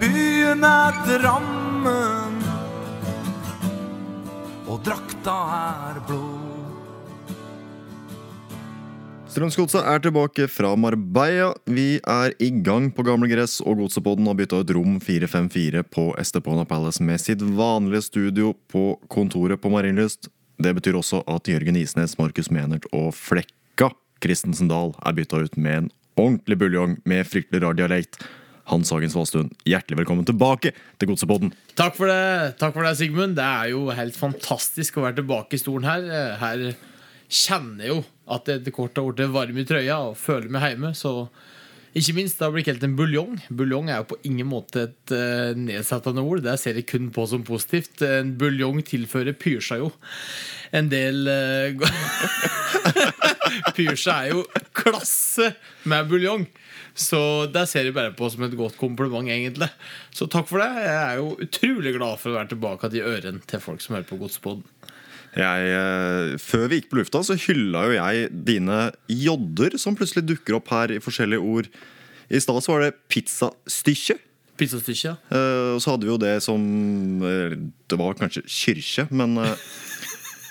[0.00, 2.38] Byen er Drammen,
[4.64, 5.34] og drakta
[5.90, 6.20] er blå.
[9.30, 11.52] Strømsgodset er tilbake fra Marbella.
[11.68, 16.08] Vi er i gang på gamle gress, og Godsepodden har bytta ut rom 454 på
[16.18, 20.32] Estepona Palace med sitt vanlige studio på kontoret på Marienlyst.
[20.56, 23.92] Det betyr også at Jørgen Isnes, Markus Menert og Flekka
[24.24, 28.18] Christensen Dahl er bytta ut med en ordentlig buljong med fryktelig rar dialekt.
[28.70, 31.50] Hans Hagen Svastuen, hjertelig velkommen tilbake til Godsepodden.
[31.78, 33.34] Takk for det, takk for det, Sigmund.
[33.38, 36.06] Det er jo helt fantastisk å være tilbake i stolen her.
[36.38, 36.66] Her
[37.30, 40.68] kjenner jeg jo at det etter kort har blitt varm i trøya og føler meg
[40.68, 40.92] hjemme.
[40.94, 41.14] Så
[41.98, 43.34] ikke minst, det har blitt kalt en buljong.
[43.50, 46.44] Buljong er jo på ingen måte et uh, nedsettende ord.
[46.46, 48.04] Det ser jeg kun på som positivt.
[48.06, 49.90] En buljong tilfører pyrsa jo
[50.70, 51.90] en del uh,
[53.76, 54.44] Pyrsa er jo
[54.76, 55.50] klasse
[55.90, 56.46] med buljong.
[57.00, 59.70] Så det ser jeg bare på som et godt kompliment, egentlig.
[60.12, 60.68] Så takk for det.
[60.84, 64.08] Jeg er jo utrolig glad for å være tilbake til ørene til folk som hører
[64.10, 64.66] på Godspodden.
[65.38, 70.26] Jeg, eh, før vi gikk på lufta, så hylla jo jeg dine jodder som plutselig
[70.26, 71.70] dukker opp her i forskjellige ord.
[72.30, 74.18] I stad var det pizzastykke.
[74.60, 75.04] Pizzastykket.
[75.06, 75.14] ja.
[75.72, 76.60] og så hadde vi jo det som
[77.24, 77.54] eh,
[77.88, 79.54] Det var kanskje kyrkje, men eh,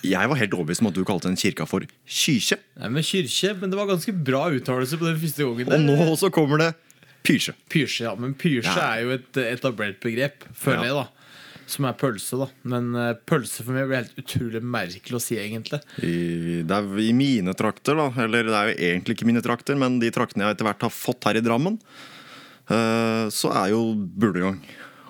[0.05, 2.58] jeg var helt overbevist om at du kalte den kirka for Kyrkje.
[2.80, 5.72] Nei, men kyrkje, men det var ganske bra uttalelse på den første gangen.
[5.75, 6.69] Og nå så kommer det
[7.28, 7.53] pysje.
[7.69, 8.14] Pyrsje, ja.
[8.16, 8.94] Men pyrsje Ja.
[8.95, 10.89] er jo et etablert begrep, føler Ja.
[10.89, 11.08] jeg, da.
[11.70, 12.47] Som er pølse, da.
[12.64, 15.81] Men eh, pølse for meg blir helt utrolig merkelig å si, egentlig.
[16.02, 18.08] I, det er i mine trakter, da.
[18.23, 20.89] Eller det er jo egentlig ikke mine trakter, men de traktene jeg etter hvert har
[20.95, 21.77] fått her i Drammen,
[22.72, 24.61] uh, så er jo bulegang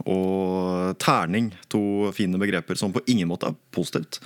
[0.08, 4.20] og terning to fine begreper som på ingen måte er positivt.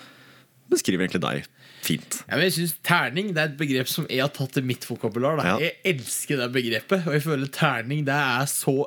[0.74, 1.46] Beskriver egentlig deg
[1.84, 2.20] fint.
[2.30, 4.86] Ja, men jeg synes Terning det er et begrep som jeg har tatt i mitt
[4.88, 5.40] vokabular.
[5.40, 5.54] Da.
[5.54, 5.70] Ja.
[5.70, 8.78] Jeg elsker det begrepet, og jeg føler terning det er så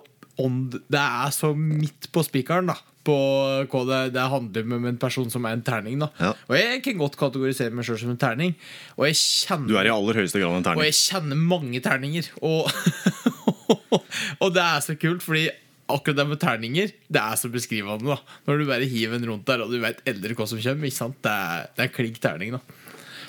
[0.40, 2.68] ånd, Det er så midt på spikeren.
[2.72, 3.16] da På
[3.70, 5.98] hva det, det handler om en person som er en terning.
[6.02, 6.32] da Ja.
[6.48, 8.56] Og jeg kan godt kategorisere meg sjøl som en terning.
[8.98, 10.82] Og jeg kjenner Du er i aller høyeste grad en terning.
[10.82, 12.28] Og jeg kjenner mange terninger.
[12.42, 12.68] Og,
[14.42, 15.48] og det er så kult, fordi
[15.92, 18.16] akkurat det med terninger, det er så beskrivende.
[18.16, 20.88] da Når du bare hiver en rundt der, og du vet eldre hva som kommer.
[20.88, 21.20] Ikke sant?
[21.24, 22.56] Det er, det er klink terning.
[22.56, 22.60] da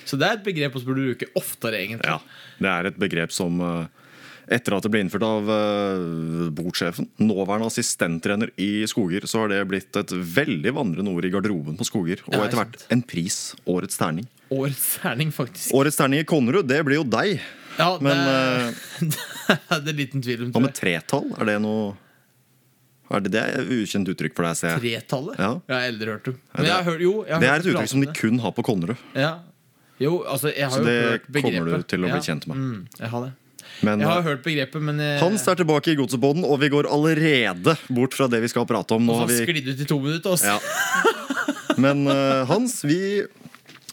[0.05, 2.09] Så det er et begrep vi burde bruke oftere, egentlig.
[2.09, 2.19] Ja,
[2.59, 4.07] Det er et begrep som eh,
[4.47, 9.59] etter at det ble innført av uh, bordsjefen, nåværende assistenttrener i Skoger, så har det
[9.67, 12.23] blitt et veldig vandrende ord i garderoben på Skoger.
[12.31, 13.51] Og etter hvert en pris.
[13.67, 14.27] Årets terning.
[14.55, 15.73] Årets terning, faktisk.
[15.75, 17.43] Årets terning i Konnerud, det blir jo deg.
[17.77, 19.19] Ja, Men det,
[19.51, 21.27] er det er liten tvil om hva med tretall?
[21.37, 21.91] Er det noe
[23.15, 24.79] er det, det er et ukjent uttrykk for deg, ser jeg.
[25.07, 25.37] Tretallet?
[25.39, 25.51] Ja.
[25.67, 26.33] Jeg har aldri hørt det.
[26.57, 28.51] Men jeg har hørt, jo, jeg har Det er et uttrykk som de kun har
[28.57, 28.97] på Konnerud.
[29.15, 29.35] ja.
[29.97, 31.55] Jo, altså, jeg har Så jo det hørt begrepet.
[31.57, 32.57] kommer du til å bli kjent med.
[32.61, 33.31] Mm, jeg har det.
[33.81, 36.69] Men Jeg har eh, hørt begrepet, men jeg, Hans er tilbake i godsbåten, og vi
[36.69, 39.07] går allerede bort fra det vi skal prate om.
[39.09, 40.35] Nå Og vi sklidd ut i to minutter.
[40.37, 40.53] altså.
[40.53, 41.73] Ja.
[41.81, 43.23] Men uh, Hans, vi,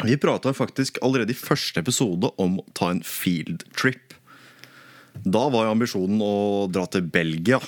[0.05, 4.13] vi prata faktisk allerede i første episode om å ta en field trip.
[5.25, 6.35] Da var jo ambisjonen å
[6.69, 7.61] dra til Belgia.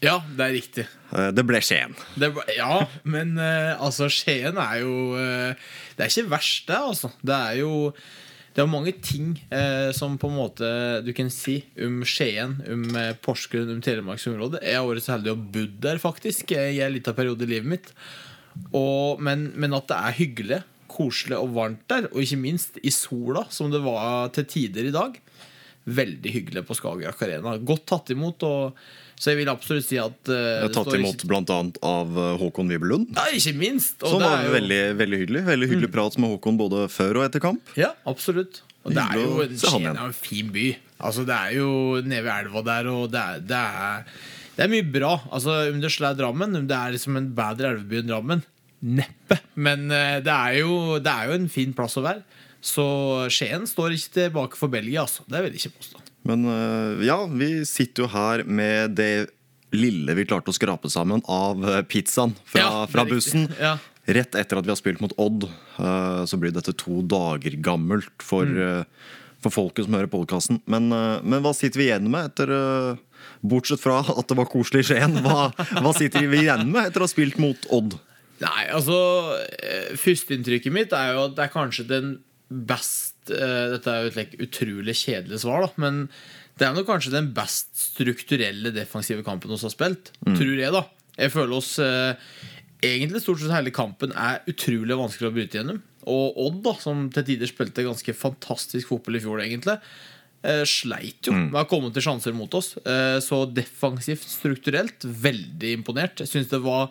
[0.00, 0.86] Ja, det er riktig.
[1.12, 1.92] Eh, Det ble Skien.
[2.16, 6.78] Det, ble, ja, men eh, altså, Skien er jo eh, Det er ikke verst, det,
[6.78, 7.12] altså.
[7.20, 7.74] Det er jo
[8.50, 10.66] det er mange ting eh, som på en måte
[11.06, 12.82] du kan si om Skien, om
[13.22, 14.64] Porsgrunn, om Telemarksområdet.
[14.66, 17.70] Jeg har vært så heldig å bo der, faktisk, i en liten periode i livet
[17.70, 17.92] mitt.
[18.74, 20.58] Og, men, men at det er hyggelig,
[20.90, 24.96] koselig og varmt der, og ikke minst i sola, som det var til tider i
[24.98, 25.14] dag.
[25.86, 27.54] Veldig hyggelig på Skagerrak Arena.
[27.62, 28.42] Godt tatt imot.
[28.50, 28.82] Og,
[29.20, 31.58] så jeg vil absolutt si at uh, Jeg har tatt imot ikke- bl.a.
[31.84, 33.10] av eh, Håkon Wibelund.
[33.18, 33.98] ja, ikke minst.
[34.00, 34.56] Som det var er jo, Mm.
[34.58, 35.42] veldig, veldig hyggelig.
[35.50, 37.60] Veldig hyggelig prat med Håkon både før og etter kamp.
[37.76, 38.62] Ja, absolutt.
[38.88, 40.70] Og det er jo Skien er en fin by.
[41.04, 44.04] Altså, det er jo nede ved elva der, og det er, det er,
[44.56, 45.12] det er mye bra.
[45.36, 48.42] Altså, det slår Drammen, det er liksom en bedre elveby enn Drammen,
[48.82, 49.36] neppe.
[49.60, 52.24] Men eh, det er, jo, det er jo en fin plass å være.
[52.64, 52.84] Så
[53.32, 55.24] Skien står ikke tilbake for Belgia, altså.
[55.28, 56.00] Det vil jeg ikke påstå.
[56.28, 59.12] Men eh, ja, vi sitter jo her med det
[59.72, 63.46] lille vi klarte å skrape sammen av eh, pizzaen fra, Ja, fra bussen.
[63.60, 63.76] Ja.
[64.10, 68.10] Rett etter at vi har spilt mot Odd, eh, så blir dette to dager gammelt
[68.24, 68.84] for, Mm.
[69.40, 70.58] for folket som hører podkasten.
[70.66, 72.50] Men, men hva sitter vi igjen med etter
[73.40, 75.46] Bortsett fra at det var koselig i Skien, hva,
[75.80, 77.94] hva sitter vi igjen med etter å ha spilt mot Odd?
[78.40, 78.96] Nei, altså
[80.00, 82.10] Førsteinntrykket mitt er jo at det er kanskje den
[82.50, 86.06] best uh, Dette er jo et like, utrolig kjedelig svar, da, men
[86.58, 90.10] det er nok kanskje den best strukturelle defensive kampen vi har spilt.
[90.26, 90.82] Tror jeg, da.
[91.16, 92.12] Jeg føler oss uh,
[92.84, 95.80] Egentlig stort sett hele kampen er utrolig vanskelig å bryte gjennom.
[96.08, 101.28] Og Odd, da som til tider spilte ganske fantastisk fotball i fjor, egentlig uh, sleit
[101.28, 102.72] jo med å komme til sjanser mot oss.
[103.24, 106.24] Så defensivt, strukturelt, veldig imponert.
[106.24, 106.88] Jeg syns det var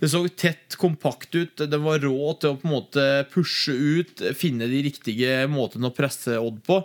[0.00, 1.56] det så tett, kompakt ut.
[1.68, 5.94] Den var rå til å på en måte pushe ut, finne de riktige måtene å
[5.96, 6.78] presse Odd på.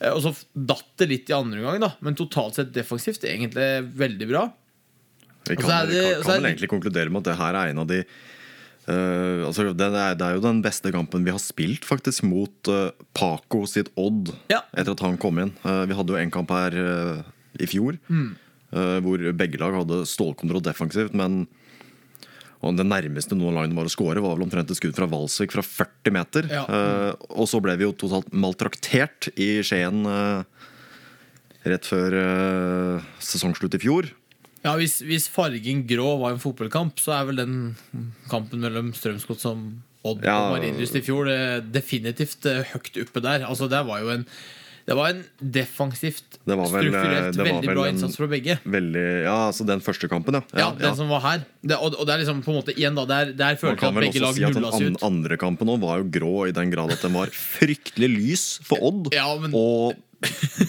[0.00, 1.92] Eh, Og så datt det litt i andre omgang, da.
[2.04, 4.44] Men totalt sett defensivt egentlig veldig bra.
[5.48, 7.78] Vi kan, det- kan, kan er vel egentlig konkludere med at det her er en
[7.84, 8.04] av de
[8.84, 12.68] Uh, altså det, er, det er jo den beste kampen vi har spilt faktisk mot
[12.68, 14.58] uh, Paco sitt Odd Ja.
[14.76, 15.54] etter at han kom inn.
[15.64, 16.76] Uh, vi hadde jo en kamp her
[17.56, 18.34] i fjor Mm.
[19.00, 21.46] hvor begge lag hadde stålkontroll defensivt, men
[22.64, 25.54] og det nærmeste noen line var å score, var vel omtrent et skudd fra Valsvik
[25.54, 26.48] fra 40 meter.
[26.52, 26.64] Ja.
[26.64, 30.44] Uh, og så ble vi jo totalt maltraktert i Skien uh,
[31.68, 34.10] rett før uh, sesongslutt i fjor.
[34.64, 37.56] Ja, hvis, hvis fargen grå var en fotballkamp, så er vel den
[38.30, 39.66] kampen mellom Strømsgodt som
[40.04, 40.36] Odd Ja.
[40.36, 43.44] og Marienlyst i fjor eh, definitivt høyt oppe der.
[43.48, 44.26] Altså, det var jo en
[44.84, 47.94] det var en defensivt, Det var vel, eh, strukturelt det var veldig vel bra en-
[47.94, 48.58] innsats fra begge.
[48.68, 50.42] Veldig, ja, altså den første kampen, ja.
[50.60, 51.44] Ja, den som var her.
[51.64, 53.96] Det, og, og det er liksom på en måte igjen da Der, der følte jeg
[53.96, 56.92] at begge lag nulla si den andre kampen òg var jo grå i den grad
[56.92, 59.08] at den var fryktelig lys for Odd.
[59.16, 59.94] Ja, men- Og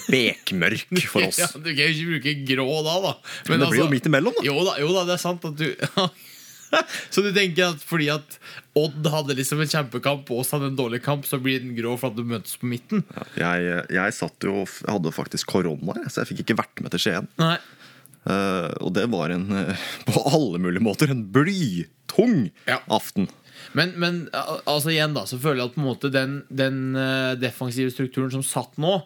[0.10, 1.38] bekmørk for oss.
[1.40, 3.14] Ja, du kan jo ikke bruke grå da, da.
[3.50, 4.44] Men det blir jo midt imellom, da.
[4.48, 5.68] Jo da, jo da, det er sant at du
[7.14, 8.38] Så du tenker at fordi at
[8.76, 11.94] Odd hadde liksom en kjempekamp og oss hadde en dårlig kamp, så blir den grå
[12.00, 13.06] for at du møtes på midten?
[13.40, 17.04] Jeg, jeg satt jo Jeg hadde faktisk korona, så jeg fikk ikke vært med til
[17.06, 17.30] Skien.
[17.42, 17.56] Nei.
[18.26, 22.80] Uh, og det var en eh, på alle mulige måter en blytung Ja.
[22.90, 23.28] aften.
[23.78, 27.36] Men, men altså igjen da så føler jeg at på en måte den, den eh,
[27.40, 28.98] defensive strukturen som satt nå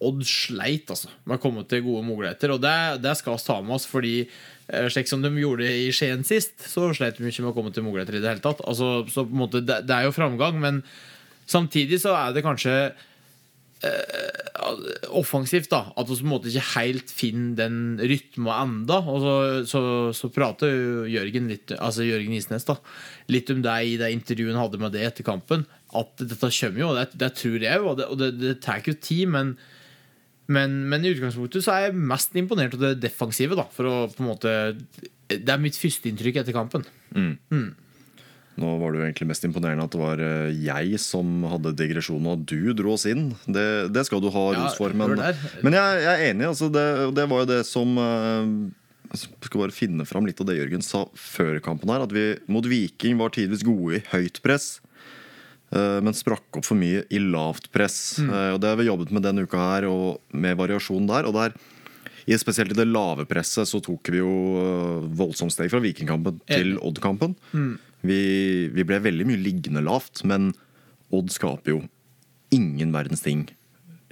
[0.00, 2.54] Odd sleit altså med å komme til gode muligheter.
[2.54, 5.90] Og det, det skal vi ta med oss, fordi eh, slik som de gjorde i
[5.94, 8.64] Skien sist, så sleit de ikke med å komme til muligheter i det hele tatt.
[8.64, 10.82] Altså, så på en måte, det, det er jo framgang, men
[11.50, 12.76] samtidig så er det kanskje
[15.16, 15.90] offensivt, da.
[15.96, 19.00] At vi på en måte ikke helt finner den rytma enda.
[19.08, 19.34] Og så,
[19.68, 19.82] så,
[20.16, 22.76] så prater jo Jørgen litt Altså Jørgen Isnes da
[23.30, 25.66] litt om deg i det intervjuet han hadde med det etter kampen.
[25.96, 28.56] At dette kommer jo, og det, det tror jeg jo, og det, og det, det
[28.64, 29.54] tar jo tid, men
[30.50, 33.56] men, men i utgangspunktet så er jeg mest imponert av det defensive.
[33.58, 34.54] da For å på en måte
[35.30, 36.84] Det er mitt første inntrykk etter kampen.
[38.60, 42.26] Nå var det jo egentlig mest imponerende at det var eh, jeg som hadde digresjonen,
[42.32, 43.30] og du dro oss inn.
[43.46, 43.64] Det,
[43.94, 44.92] det skal du ha ros for.
[44.92, 45.14] Men,
[45.64, 46.48] men jeg, jeg er enig.
[46.50, 46.84] Altså det,
[47.16, 48.52] det var jo det som eh,
[49.14, 52.04] Jeg skal bare finne fram litt av det Jørgen sa før kampen her.
[52.04, 54.74] At vi mot Viking var tidvis gode i høyt press.
[55.72, 58.18] Eh, Men sprakk opp for mye i lavt press.
[58.18, 58.30] Mm.
[58.30, 61.26] Eh, Og Det har vi jobbet med denne uka her, og med variasjon der.
[61.26, 61.54] Og der
[62.30, 66.40] i Spesielt i det lave presset så tok vi jo eh, voldsomt steg fra Vikingkampen
[66.46, 66.76] til.
[66.78, 67.34] Odd-kampen.
[67.52, 67.78] Mm.
[68.06, 68.20] Vi,
[68.72, 70.52] vi ble veldig mye liggende lavt, men
[71.12, 71.80] Odd skaper jo
[72.54, 73.48] ingen verdens ting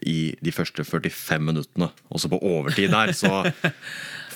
[0.06, 1.90] i de første 45 minuttene.
[2.14, 3.44] Også på overtid der så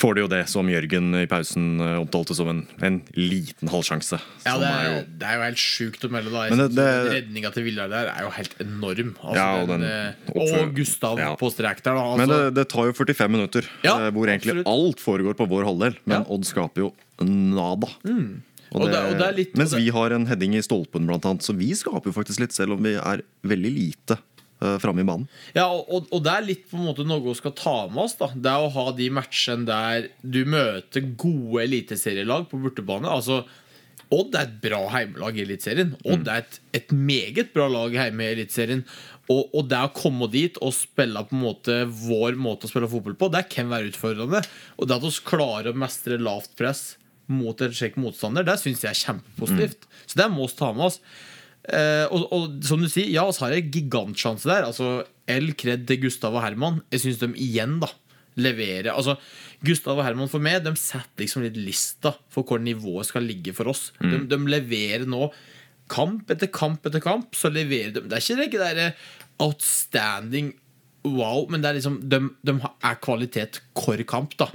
[0.03, 4.19] får de jo det som Jørgen i pausen eh, omtalte som en, en liten halvsjanse.
[4.47, 6.33] Ja, det er er, jo det er jo helt sjukt å melde.
[6.35, 9.15] da Men det- det- Redninga til Villar der er jo helt enorm.
[9.23, 11.35] Altså, Ja, og den, den eh, og Gustav Ja.
[11.39, 12.01] på strek der, da.
[12.03, 14.67] Altså, Men det, det tar jo 45 minutter, Ja, eh, hvor egentlig absolutt.
[14.75, 15.99] alt foregår på vår halvdel.
[16.07, 16.25] Men.
[16.25, 16.31] Mm.
[16.35, 16.93] Odd skaper jo
[17.23, 17.89] nada.
[18.73, 21.43] Og det- og det litt- mens vi har en heading i stolpen, blant annet.
[21.45, 24.17] Så vi skaper jo faktisk litt, selv om vi er veldig lite
[24.63, 25.27] uh, framme i banen.
[25.57, 28.15] Ja, og, og- det er litt på en måte noe vi skal ta med oss.
[28.21, 33.11] da Det er å ha de matchene der du møter gode eliteserielag på bortebane.
[33.11, 33.43] Altså
[34.13, 35.95] Odd er et bra heimelag i Eliteserien.
[36.05, 38.83] Odd er et, et meget bra lag hjemme i Eliteserien.
[39.33, 42.91] Og, og det å komme dit og spille på en måte vår måte å spille
[42.93, 44.43] fotball på, det kan være utfordrende.
[44.77, 46.83] Og det at vi klarer å mestre lavt press
[47.33, 49.89] mot en slik motstander, det syns jeg er kjempepositivt.
[50.05, 50.99] Så det må vi ta med oss.
[51.71, 54.67] Eh, og, og som du sier, ja, vi har en gigantsjanse der.
[54.67, 56.81] Altså, El kred til Gustav og Herman.
[56.93, 57.91] Jeg syns de igjen da
[58.41, 58.91] leverer.
[58.95, 59.17] Altså,
[59.63, 63.55] Gustav og Herman for meg De setter liksom litt lista for hvor nivået skal ligge
[63.57, 63.91] for oss.
[64.01, 65.29] De, de leverer nå
[65.93, 67.37] kamp etter kamp etter kamp.
[67.37, 68.99] Så leverer de Det er ikke det der
[69.43, 70.55] outstanding
[71.03, 74.37] wow, men det er liksom de, de er kvalitet hvor kamp.
[74.39, 74.49] da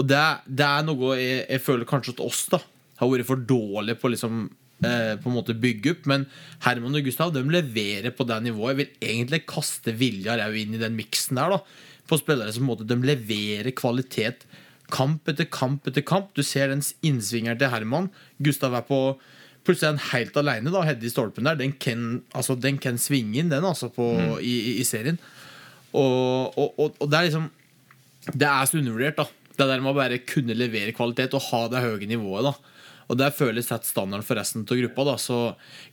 [0.00, 2.60] Og det, det er noe jeg, jeg føler kanskje at oss da
[3.00, 4.48] har vært for dårlige på liksom
[4.86, 6.08] eh, På en måte bygge opp.
[6.10, 6.26] Men
[6.64, 8.72] Herman og Gustav de leverer på det nivået.
[8.72, 11.56] Jeg vil egentlig kaste Viljar òg inn i den miksen der.
[11.56, 11.60] da
[12.10, 14.46] På spillere som på måte de leverer kvalitet
[14.90, 16.32] kamp etter kamp etter kamp.
[16.34, 18.10] Du ser den innsvingeren til Herman.
[18.42, 19.02] Gustav er på
[19.60, 21.58] Plutselig er han helt alene, da, Hedde i stolpen der.
[21.60, 24.06] Den kan, altså, den kan svinge inn, den, altså, på,
[24.40, 25.18] i, i, i serien.
[25.92, 27.48] Og, og, og, og det er liksom
[28.30, 29.26] Det er så undervurdert, da.
[29.60, 32.48] Det der med å bare kunne levere kvalitet og ha det høye nivået.
[32.48, 32.79] da
[33.10, 35.04] Og der føles sett standarden for resten av gruppa.
[35.10, 35.38] da Så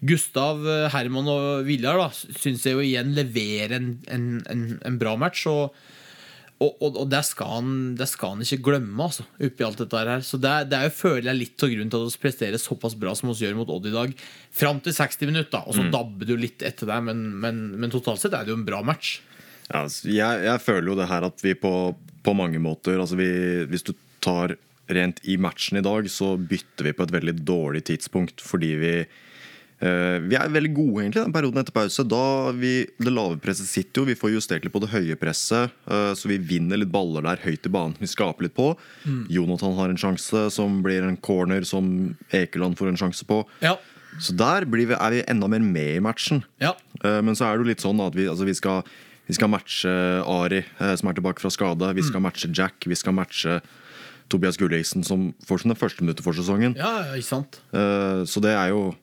[0.06, 5.00] Gustav, eh, Herman og Viljar da syns jeg jo igjen leverer en, en, en, en
[5.02, 5.48] bra match.
[5.50, 5.74] Og,
[6.58, 10.02] og, og, og det, skal han, det skal han ikke glemme, altså, oppi alt dette
[10.02, 10.22] her.
[10.26, 12.98] Så det, det er jo føler jeg litt av grunnen til at vi presterer såpass
[12.98, 14.14] bra som vi gjør mot Odd i dag.
[14.62, 15.66] Fram til 60 minutter.
[15.66, 18.60] Og så dabber du litt etter det, men, men, men totalt sett er det jo
[18.62, 19.18] en bra match.
[19.68, 21.74] Ja, altså, jeg, jeg føler jo det her at vi på,
[22.24, 23.28] på mange måter altså vi,
[23.68, 23.92] Hvis du
[24.24, 24.54] tar
[24.88, 28.94] rent i matchen i dag, så bytter vi på et veldig dårlig tidspunkt fordi vi
[29.78, 32.02] Uh, Vi er veldig gode egentlig den perioden etter pause.
[32.10, 35.70] Da vi, Det lave presset sitter jo, vi får justert litt på det høye presset.
[35.86, 37.94] Uh, så vi vinner litt baller der høyt i banen.
[38.02, 38.72] Vi skaper litt på.
[39.30, 43.44] Jonathan har en sjanse som blir en corner som Ekeland får en sjanse på.
[43.62, 43.76] Ja.
[44.18, 46.42] Så der blir vi, er vi enda mer med i matchen.
[46.58, 46.74] Ja.
[47.04, 48.82] Uh, Men så er det jo litt sånn at vi, altså vi, skal,
[49.30, 49.94] vi skal matche
[50.26, 50.64] Ari,
[50.98, 51.94] som er tilbake fra skade.
[51.94, 52.82] Vi skal matche Jack.
[52.90, 53.60] Vi skal matche
[54.30, 56.76] Tobias Gulliksen, som får sine første minutter for sesongen.
[56.76, 57.60] ja, ikke sant?
[57.74, 58.96] Eh, Så det er jo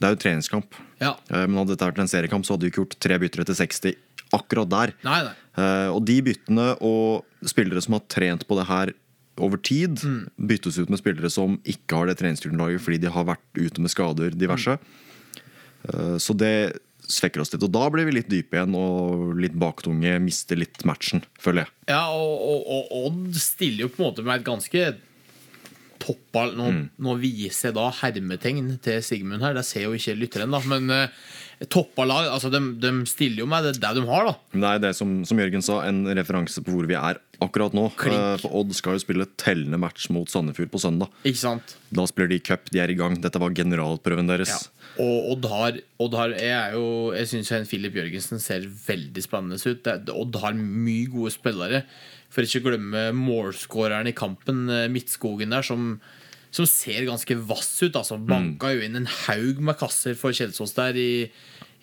[0.00, 0.66] Det er jo treningskamp.
[1.00, 1.16] Ja.
[1.30, 3.54] Eh, Men hadde dette vært en seriekamp, så hadde vi ikke gjort tre bytter etter
[3.58, 3.96] 60
[4.32, 4.92] akkurat der.
[5.02, 5.32] Nei, nei.
[5.58, 8.92] Eh, Og de byttene og spillere som har trent på det her
[9.38, 9.96] over tid,
[10.38, 13.90] byttes ut med spillere som ikke har det treningsgrunnlaget fordi de har vært ute med
[13.90, 14.78] skader diverse.
[14.78, 16.18] Mm.
[16.18, 17.64] Så det svekker oss litt.
[17.64, 21.74] Og da blir vi litt dype igjen og litt baktunge, mister litt matchen, føler jeg.
[21.94, 24.88] Ja, og, og, og Odd stiller jo på en måte med et ganske
[25.98, 26.68] toppa Nå,
[27.02, 29.56] nå viser jeg da hermetegn til Sigmund her.
[29.58, 30.60] Det ser jo ikke lytteren, da.
[30.70, 31.34] Men uh,
[31.66, 34.34] toppa lag altså de, de stiller jo med det, det de har, da.
[34.54, 37.88] Det er det som, som Jørgen sa, en referanse på hvor vi er akkurat nå.
[37.98, 38.18] Klink.
[38.18, 41.10] Eh, For Odd skal jo spille tellende match mot Sandefjord på søndag.
[41.26, 41.74] Ikke sant?
[41.94, 43.18] Da spiller de cup, de er i gang.
[43.22, 44.52] Dette var generalprøven deres.
[44.54, 44.92] Ja.
[45.02, 49.58] Og Odd har, Odd har Jeg, er jo, jeg syns Filip Jørgensen ser veldig spennende
[49.58, 49.82] ut.
[49.86, 51.82] Det, Odd har mye gode spillere.
[52.34, 55.94] For ikke å glemme målskåreren i kampen, eh, Midtskogen der, som,
[56.50, 57.96] som ser ganske vass ut.
[57.98, 61.30] Altså, Banka jo inn en haug med kasser for Kjelsås der i,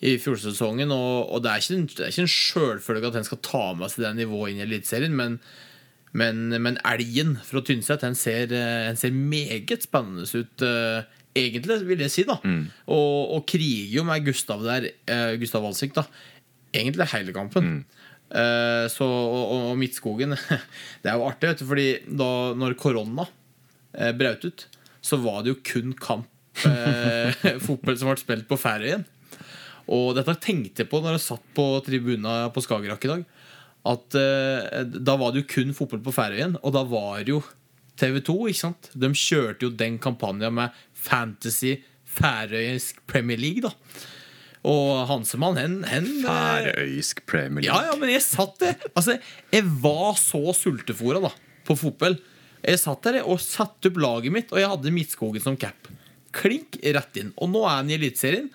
[0.02, 0.90] i fjorårssesongen.
[0.94, 3.64] Og, og det er ikke en, det er ikke en sjølfølge at han skal ta
[3.78, 5.38] med seg det nivået inn i Eliteserien, men
[6.16, 10.62] men, men elgen fra Tynset den ser, eh, den ser meget spennende ut.
[10.64, 11.02] eh,
[11.36, 12.22] Egentlig, vil jeg si.
[12.24, 12.38] da
[12.88, 16.06] og, og kriger jo med Gustav der uh, Gustav Walsvik da
[16.72, 17.84] egentlig hele kampen.
[18.32, 20.32] Eh, så, og, og- og Midtskogen
[21.02, 23.26] Det er jo artig, vet du, fordi da når korona
[24.16, 24.66] brøt ut,
[25.04, 26.28] så var det jo kun kamp
[26.66, 27.36] eh,
[27.66, 29.04] som ble spilt på Færøyen.
[29.92, 33.22] Og dette tenkte jeg på når jeg satt på tribuna på Skagerrak i dag.
[33.86, 37.42] At eh, Da var det jo kun fotball på Færøyen, og da var jo
[37.96, 38.34] TV 2.
[38.50, 38.90] ikke sant?
[38.98, 41.76] De kjørte jo den kampanjen med Fantasy
[42.16, 43.62] Færøysk Premier League.
[43.62, 43.70] da
[44.66, 47.70] Og Hansemann, hen, hen eh, Færøysk Premier League.
[47.70, 49.20] ja, ja, men jeg satt det Altså,
[49.54, 51.30] jeg var så sultefòra da
[51.66, 52.18] På fotball
[52.62, 55.90] Jeg satt der og satte opp laget mitt Og jeg hadde Midtskogen som cap.
[56.36, 57.32] Klink rett inn.
[57.40, 58.50] Og nå er han i elitserien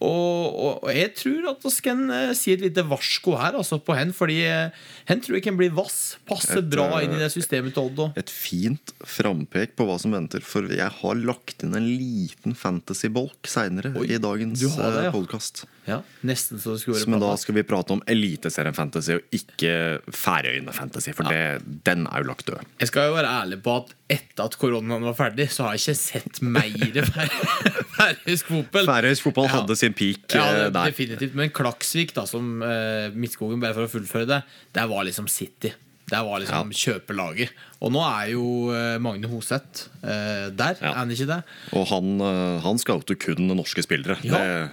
[0.00, 3.76] og, og, og jeg tror at vi kan eh, si et lite varsko her altså,
[3.84, 7.16] på hen Fordi eh, hen tror jeg kan bli vass Passer Et, bra eh, inn
[7.18, 8.06] i det systemet til Oddo.
[8.18, 10.40] Et fint frampek på hva som venter.
[10.44, 15.12] For jeg har lagt inn en liten fantasy-bolk seinere i dagens det, ja.
[15.12, 15.64] podkast.
[15.88, 19.74] ja, Nesten så det skulle Men da skal vi prate om Eliteserien Fantasy og ikke
[20.14, 22.64] Færøyene Fantasy, for det, den er jo lagt død.
[22.80, 25.84] Jeg skal jo være ærlig på at etter at koronaen var ferdig Så har jeg
[25.84, 26.96] ikke sett mer
[28.00, 29.52] færøysk fotball Færøysk fotball Ja.
[29.58, 30.90] hadde sin peak Ja, eh, der.
[30.90, 31.34] definitivt.
[31.38, 34.42] Men Klaksvik, da, som eh, Midtskogen, bare for å fullføre det,
[34.76, 35.72] der var liksom City.
[36.10, 37.50] Der var liksom kjøpelaget.
[37.80, 38.44] Og nå er jo
[38.74, 40.90] eh, Magne Hoseth eh, der, Ja.
[40.90, 41.40] er han ikke det?
[41.78, 44.16] Og han, eh, han scouter kun norske spillere.
[44.26, 44.38] Ja.
[44.38, 44.70] Det,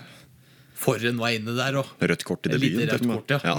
[0.78, 1.88] Forhen var inne der òg.
[2.02, 2.80] rødt kort i debuten.
[2.84, 3.40] lite rødt kort, ja.
[3.46, 3.58] Ja.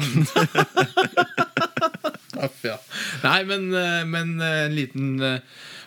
[3.24, 3.64] Nei, men,
[4.10, 5.16] men en liten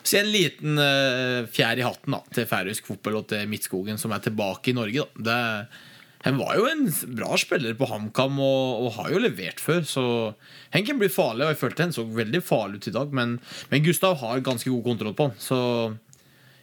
[0.03, 4.13] Si en liten uh, fjær i hatten da til færøysk fotball og til Midtskogen, som
[4.15, 5.05] er tilbake i Norge.
[5.17, 5.39] Det,
[6.25, 6.86] han var jo en
[7.17, 10.05] bra spiller på HamKam og, og har jo levert før, så
[10.74, 11.48] han kan bli farlig.
[11.48, 13.38] Og jeg følte han så veldig farlig ut i dag, men,
[13.72, 15.38] men Gustav har ganske god kontroll på han.
[15.41, 15.60] Så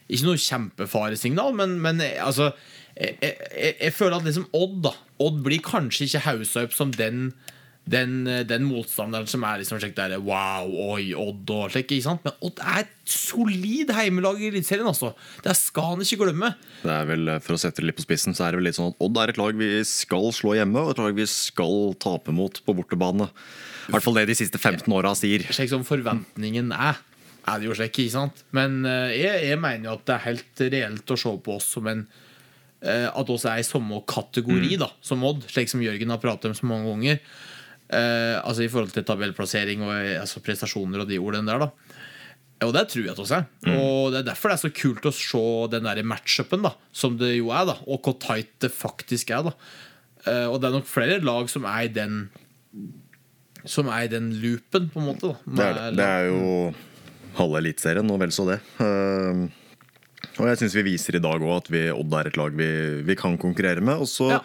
[0.09, 2.49] ikke noe kjempefaresignal, men, men eh, altså
[2.95, 6.91] jeg, jeg, jeg føler at liksom Odd da Odd blir kanskje ikke haussa opp som
[6.95, 7.29] den
[7.89, 11.89] den, eh, den motstanderen som er liksom slik der Wow, oi, Odd og slik.
[11.95, 12.25] Ikke sant?
[12.25, 14.87] Men Odd er et solid heimelag i Eliteserien.
[14.89, 15.13] Altså.
[15.45, 16.53] Det skal han ikke glemme.
[16.83, 18.69] Det er vel, eh, For å sette det litt på spissen, så er det vel
[18.69, 21.25] litt sånn at Odd er et lag vi skal slå hjemme, og et lag vi
[21.25, 23.29] skal tape mot på bortebane.
[23.89, 25.41] I hvert fall det de siste 15 åra sier.
[25.49, 27.01] Slik som forventningen er.
[27.49, 28.43] Er det jo slik, ikke sant?
[28.53, 31.75] Men eh, jeg, jeg mener jo at det er helt reelt å se på oss
[31.77, 32.07] som en
[32.79, 36.53] At oss er i samme kategori da som Odd, slik som Jørgen har pratet om
[36.55, 37.17] så mange ganger.
[37.89, 41.65] Eh, altså I forhold til tabellplassering og eh, altså prestasjoner og de ordene der.
[41.67, 41.71] da
[42.59, 43.45] og det tror jeg til seg.
[43.71, 47.13] Og det er derfor det er så kult å se den der matchupen, da, som
[47.15, 49.45] det jo er, da, og hvor tight det faktisk er.
[49.47, 49.53] da
[50.27, 52.29] Eh, Og det er nok flere lag som er i den
[53.63, 55.31] Som er i den loopen, på en måte.
[55.31, 55.97] da Det er, det.
[55.99, 56.73] det er jo
[57.39, 58.59] halve Eliteserien, og vel så det.
[58.79, 59.47] Uh,
[60.39, 62.67] og jeg syns vi viser i dag òg at vi, Odd er et lag vi,
[63.07, 63.99] vi kan konkurrere med.
[63.99, 64.39] Og så Ja.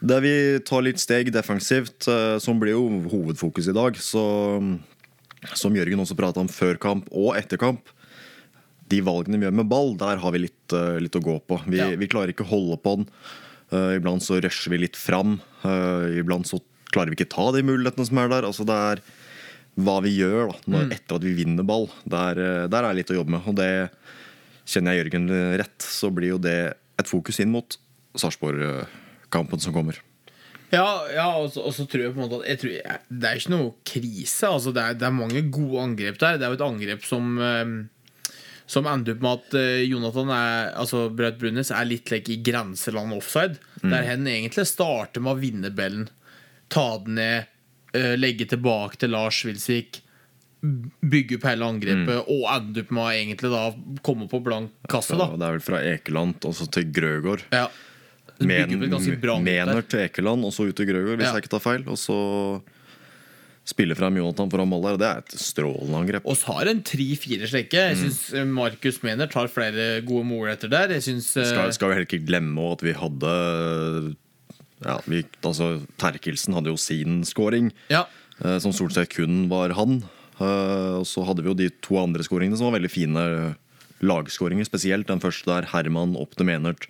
[0.00, 0.32] Der vi
[0.66, 4.22] tar litt steg defensivt, eh, som blir jo hovedfokus i dag, så
[5.54, 7.92] som Jørgen også prata om før kamp og etter kamp
[8.88, 11.58] De valgene vi gjør med ball, der har vi litt, eh, litt å gå på.
[11.68, 11.90] Vi, Ja.
[11.94, 13.08] vi klarer ikke å holde på den.
[13.70, 15.40] Eh, iblant så rusher vi litt fram.
[15.62, 16.58] Iblant så
[16.90, 18.42] klarer vi ikke ta de mulighetene som er der.
[18.48, 19.02] Altså det er
[19.78, 21.90] hva vi gjør da, når, etter at vi vinner ball.
[22.08, 23.44] Der, der er litt å jobbe med.
[23.46, 23.90] Og det
[24.64, 25.28] kjenner jeg Jørgen
[25.60, 27.76] rett, så blir jo det et fokus inn mot
[29.28, 30.00] Sarpsborg-kampen som kommer.
[30.70, 33.74] Ja, ja og, så, tror jeg på en måte at tror, Det er ikke noe
[33.84, 34.48] krise.
[34.48, 36.38] Altså, det, er, det er mange gode angrep der.
[36.38, 37.84] Det er jo et angrep som eh,
[38.68, 42.42] Som ender opp med at eh, Jonathan er, altså Braut Brunes er litt like, i
[42.42, 43.56] grenseland offside.
[43.80, 46.10] Der hen egentlig starter med å vinne ballen,
[46.68, 47.48] ta den ned,
[47.96, 50.02] eh, legge tilbake til Lars Wilsvik.
[50.60, 53.64] Bygge opp hele angrepet og ende opp med å egentlig da
[54.04, 55.16] komme på blank kasse.
[55.16, 57.48] Ja, det er vel fra Ekeland og så til Grøgaard.
[57.54, 57.70] ja.
[58.40, 59.44] Men.
[59.44, 61.32] Mener til Ekeland og så ut til Grøgaard, hvis Ja.
[61.34, 61.82] jeg ikke tar feil.
[61.88, 62.18] Og så
[63.68, 64.96] spille frem Jonathan foran mål der.
[65.00, 66.26] Det er et strålende angrep.
[66.26, 67.82] oss har en tre-fire slekke.
[67.90, 70.88] Jeg syns Markus Mener tar flere gode målretter der.
[70.96, 74.16] Jeg syns eh, Skal, skal vi heller ikke glemme at vi hadde
[74.86, 78.06] ja, vi, altså, Terkelsen hadde jo sin scoring, Ja,
[78.44, 80.04] eh, som stort sett kun var han.
[80.38, 83.24] Eh, og så hadde vi jo de to andre scoringene som var veldig fine
[84.00, 84.64] lagskåringer.
[84.68, 86.86] Spesielt den første der Herman opp til Menert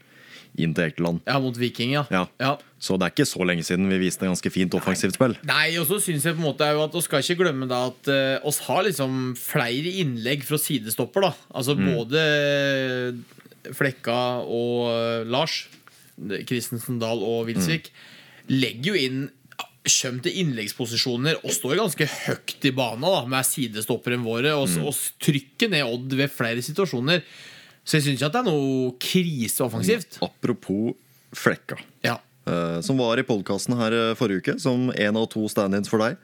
[0.57, 1.21] inn til Ekeland.
[1.27, 2.05] ja, mot Viking, ja.
[2.11, 2.25] Ja.
[2.41, 2.57] ja.
[2.81, 5.35] Så det er ikke så lenge siden vi viste ganske fint offensivt spill.
[5.49, 8.11] Nei, og så syns jeg på en måte at Vi skal ikke glemme da at
[8.13, 11.29] uh, oss har liksom flere innlegg fra sidestopper.
[11.29, 12.23] da Altså både
[13.75, 15.67] Flekka og eh, Lars,
[16.49, 17.91] Christensen Dahl og Wilsvik,
[18.49, 19.27] legger jo inn
[19.89, 24.99] Kjem til innleggsposisjoner og står ganske høyt i banen da med sidestopperne våre og, og
[25.25, 27.23] trykker ned Odd ved flere situasjoner.
[27.89, 30.19] Så jeg syns ikke at det er noe kriseoffensivt.
[30.27, 30.93] Apropos
[31.33, 31.79] Flekka.
[32.05, 32.19] Ja.
[32.49, 36.01] eh, som var i podkasten her eh, forrige uke, som én av to stand-ins for
[36.05, 36.19] deg,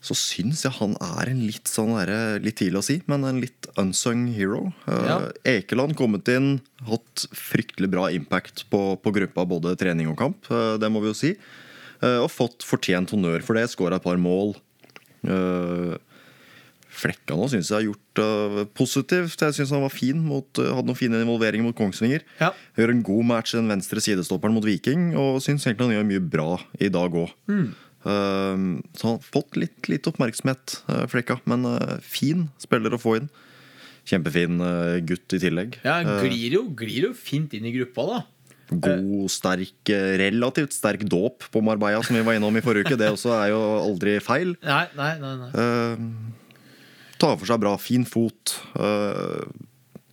[0.00, 3.40] så syns jeg han er en litt sånn der, Litt tidlig å si, men en
[3.42, 4.70] litt unsung hero.
[4.88, 5.16] Eh, Ja.
[5.56, 10.48] Ekeland kommet inn, hatt fryktelig bra impact på, på gruppa, både trening og kamp.
[10.52, 11.34] eh, det må vi jo si.
[12.00, 13.66] Eh, og fått fortjent honnør for det.
[13.72, 14.54] Skåra et par mål.
[15.20, 15.98] Uh,
[17.00, 19.44] Flekka nå syns jeg har gjort det positivt.
[19.44, 22.24] Jeg synes han var fin mot, uh, Hadde noen fine involveringer mot Kongsvinger.
[22.40, 22.52] Ja.
[22.78, 26.24] Gjør en god match den venstre sidestopperen mot Viking, og syns egentlig han gjør mye
[26.32, 26.48] bra
[26.80, 27.36] i dag òg.
[28.00, 33.18] så han har fått litt, litt oppmerksomhet, uh, Flekka, men uh, fin spiller å få
[33.20, 33.30] inn.
[34.10, 34.58] Kjempefin
[35.06, 35.76] gutt i tillegg.
[35.84, 38.20] Ja, glir jo, glir jo fint inn i gruppa, da.
[38.70, 42.98] God, sterk, eh, relativt sterk dåp på Marbella, som vi var innom i forrige uke.
[42.98, 44.54] Det også er jo aldri feil.
[44.62, 45.50] Nei, nei, nei, nei.
[47.20, 48.54] Eh, tar for seg bra, fin fot.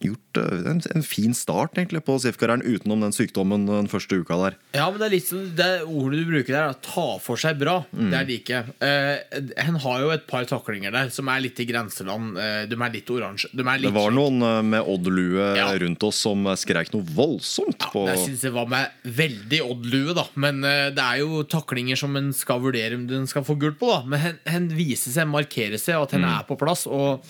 [0.03, 4.35] Gjort eh, en, en fin start egentlig på SIF-karrieren utenom den sykdommen den første uka
[4.43, 4.57] der.
[4.77, 7.57] Ja, men det er litt sånn Det ordet du bruker der, da, ta for seg
[7.57, 8.11] bra, Mm.
[8.11, 8.75] det er like jeg.
[8.83, 12.37] Eh, han har jo et par taklinger der som er litt i grenseland.
[12.37, 13.49] Eh, de er litt oransje.
[13.53, 15.67] De er litt Det var slik- noen eh, med Odd-lue Ja.
[15.81, 20.13] rundt oss som skreik noe voldsomt ja, på Det syns det var med veldig Odd-lue,
[20.13, 20.27] da.
[20.35, 23.79] Men eh, det er jo taklinger som en skal vurdere om den skal få gult
[23.79, 24.03] på, da.
[24.05, 26.39] Men hen, hen viser seg, markerer seg, og at hen Mm.
[26.39, 26.85] er på plass.
[26.87, 27.23] Og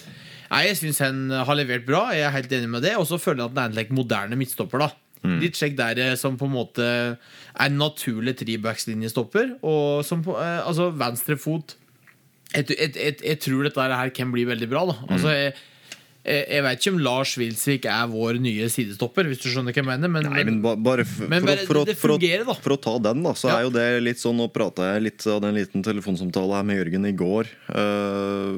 [0.52, 2.06] nei, jeg syns han har levert bra.
[2.16, 2.96] Jeg er helt enig med det.
[2.98, 4.92] Og så føler jeg at den er en like, moderne midtstopper, da.
[5.26, 5.40] Mm.
[5.42, 9.56] Litt sjekk der eh, som på en måte er en naturlig trebackslinjestopper.
[9.66, 11.76] Og som på eh, Altså, venstre fot
[12.54, 14.94] jeg, jeg, jeg, jeg tror dette her kan bli veldig bra, da.
[15.04, 15.10] Mm.
[15.18, 15.52] Altså, jeg,
[16.28, 19.88] jeg, vet ikke om Lars Wilsvik er vår nye sidestopper, hvis du skjønner hva jeg
[19.90, 20.12] mener.
[20.12, 22.80] Men, Nei, men bare, Men for, bare å- for, å- for, å- fungerer, for å
[22.88, 23.58] ta den, da, så Ja.
[23.60, 26.80] er jo det litt sånn Nå prata jeg litt av den liten telefonsamtalen her med
[26.82, 27.52] Jørgen i går,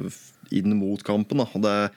[0.09, 1.41] f- inn mot kampen.
[1.41, 1.91] da det,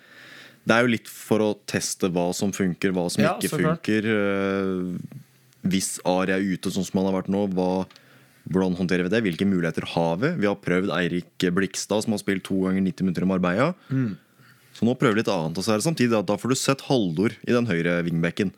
[0.68, 4.06] det er jo litt for å teste hva som funker, hva som Ja, ikke funker.
[4.06, 5.20] eh,
[5.62, 7.86] hvis Ari er ute sånn som han har vært nå, hva,
[8.50, 9.22] hvordan håndterer vi det?
[9.26, 10.34] Hvilke muligheter har vi?
[10.42, 13.72] Vi har prøvd Eirik Blikstad, som har spilt to ganger 90 minutter i Marbella.
[13.90, 14.16] Mm.
[14.72, 15.58] Så nå prøver vi litt annet.
[15.58, 18.50] Og så er det samtidig at da får du sett Haldor i den høyre vingbekken,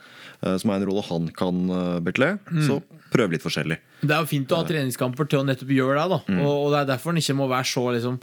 [0.45, 2.31] eh, som er en rolle han kan betle bekle.
[2.53, 2.67] Mm.
[2.69, 2.81] Så
[3.15, 3.79] prøv litt forskjellig.
[4.03, 6.21] Det er jo fint å ha treningskamper til å nettopp gjøre det.
[6.29, 6.41] Mm.
[6.43, 8.21] og, og det er derfor den ikke må være så liksom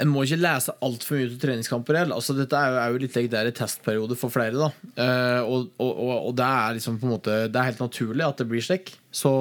[0.00, 1.98] En må ikke lese altfor mye ut treningskamper.
[2.02, 2.16] heller.
[2.16, 4.56] Altså, dette er jo, er jo litt like, det er testperiode for flere.
[4.56, 8.40] da Eh, og, og, og, og det er liksom måte Det er helt naturlig at
[8.40, 8.94] det blir slik.
[9.12, 9.32] Så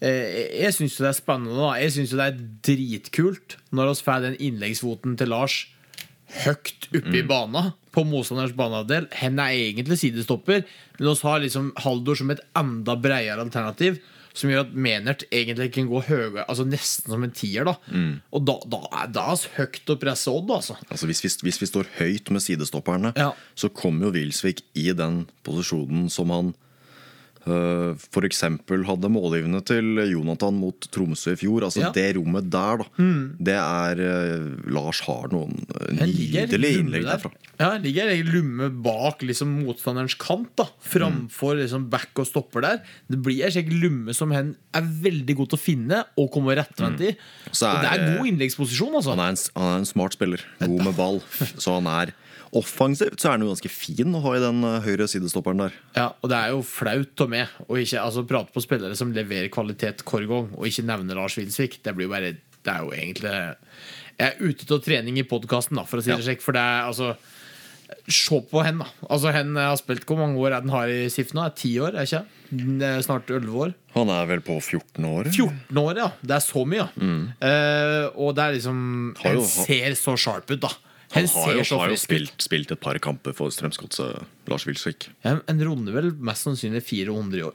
[0.00, 1.58] eh, jeg syns jo det er spennende.
[1.58, 5.64] da Jeg syns jo det er dritkult når vi får den innleggsvoten til Lars
[6.44, 9.08] høyt oppe i bana på motstanderens banehalvdel.
[9.16, 10.64] Hen er egentlig sidestopper,
[10.98, 13.98] men vi har liksom Haldor som et enda bredere alternativ.
[14.38, 17.66] Som gjør at Menert egentlig kan gå høyere, altså nesten som en tier.
[17.66, 17.74] da
[18.32, 20.76] Og da, da er det høyt å presse Odd, altså.
[20.88, 23.32] Altså hvis vi, hvis vi står høyt med sidestopperne, Ja.
[23.58, 26.54] så kommer jo Wilsvik i den posisjonen som han
[28.12, 31.64] for eksempel hadde målgivende til Jonathan mot Tromsø i fjor.
[31.68, 31.90] Altså Ja.
[31.94, 32.86] Det rommet der, da.
[33.48, 35.54] Det er øh, Lars har noen
[35.94, 37.16] nydelige innlegg der.
[37.16, 37.32] derfra.
[37.58, 42.62] Ja, han ligger i lumme bak liksom, motstanderens kant, da framfor liksom, back og stopper
[42.62, 42.82] der.
[43.10, 46.54] Det blir en slik lumme som han er veldig god til å finne og komme
[46.58, 47.14] rettvendt i.
[47.50, 49.10] Så Og det er- er god innleggsposisjon, altså.
[49.16, 50.44] Han er, en, han er en smart spiller.
[50.60, 51.20] God med ball.
[51.58, 52.14] Så han er
[52.56, 55.74] offensivt så er han jo ganske fin å ha i den øh, høyre sidestopperen der.
[55.96, 59.12] Ja, og det er jo flaut av meg å ikke altså, prate på spillere som
[59.16, 61.80] leverer kvalitet hver gang, og ikke nevne Lars Wilsvik.
[61.84, 63.32] Det blir jo bare Det er jo egentlig
[64.18, 66.88] Jeg er ute til trening i podkasten, for å si det slik, for det er
[66.88, 67.12] altså
[68.08, 68.88] Se på hen, da.
[69.08, 71.40] Altså, hen har spilt Hvor mange år er den har i SIF nå?
[71.46, 71.96] Er Ti år?
[71.96, 72.24] Er ikke?
[73.04, 73.72] Snart 11 år.
[73.94, 75.30] Han er vel på 14 år?
[75.32, 76.08] 14 år, ja.
[76.20, 77.08] Det er så mye, ja.
[77.48, 79.14] Eh, og det er liksom Mm.
[79.24, 80.70] Han ser så sharp ut, da.
[81.14, 85.08] Han har jo, har jo spilt, spilt et par kamper for Strømsgodset, Lars Wilsvik.
[85.24, 87.54] Ja, En runder vel mest sannsynlig 400 i år.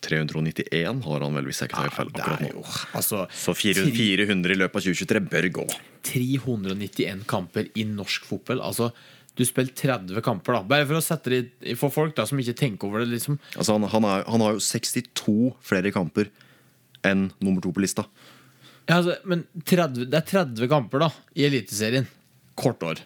[0.00, 2.10] 391 har han vel, hvis jeg ikke tar feil.
[2.16, 2.62] akkurat nå
[2.96, 5.66] altså Så 400, 400 i løpet av 2023 bør gå.
[6.08, 8.62] 391 kamper i norsk fotball.
[8.64, 8.90] Altså,
[9.36, 10.62] du spiller 30 kamper, da.
[10.72, 13.08] Bare for å sette det i- for folk da som ikke tenker over det.
[13.12, 16.30] liksom Altså han, han, er, han har jo 62 flere kamper
[17.04, 18.06] enn nummer to på lista.
[18.88, 22.06] ja, altså, Men 30, det er 30 kamper da i Eliteserien.
[22.60, 23.00] Kort år.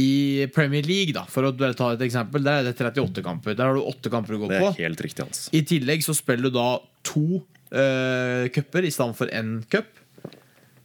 [0.00, 3.56] I Premier League, da for å ta et eksempel, der er det 38 kamper.
[3.58, 4.70] Der har du 8 kamper å gå Det på.
[4.72, 5.48] er helt riktig, Hans.
[5.52, 6.68] I tillegg så spiller du da
[7.04, 7.42] to
[7.74, 9.90] uh, cuper i stedet for én cup.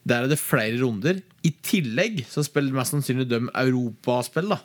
[0.07, 1.21] Der er det flere runder.
[1.47, 4.51] I tillegg så spiller mest sannsynlig de europaspill.
[4.51, 4.59] da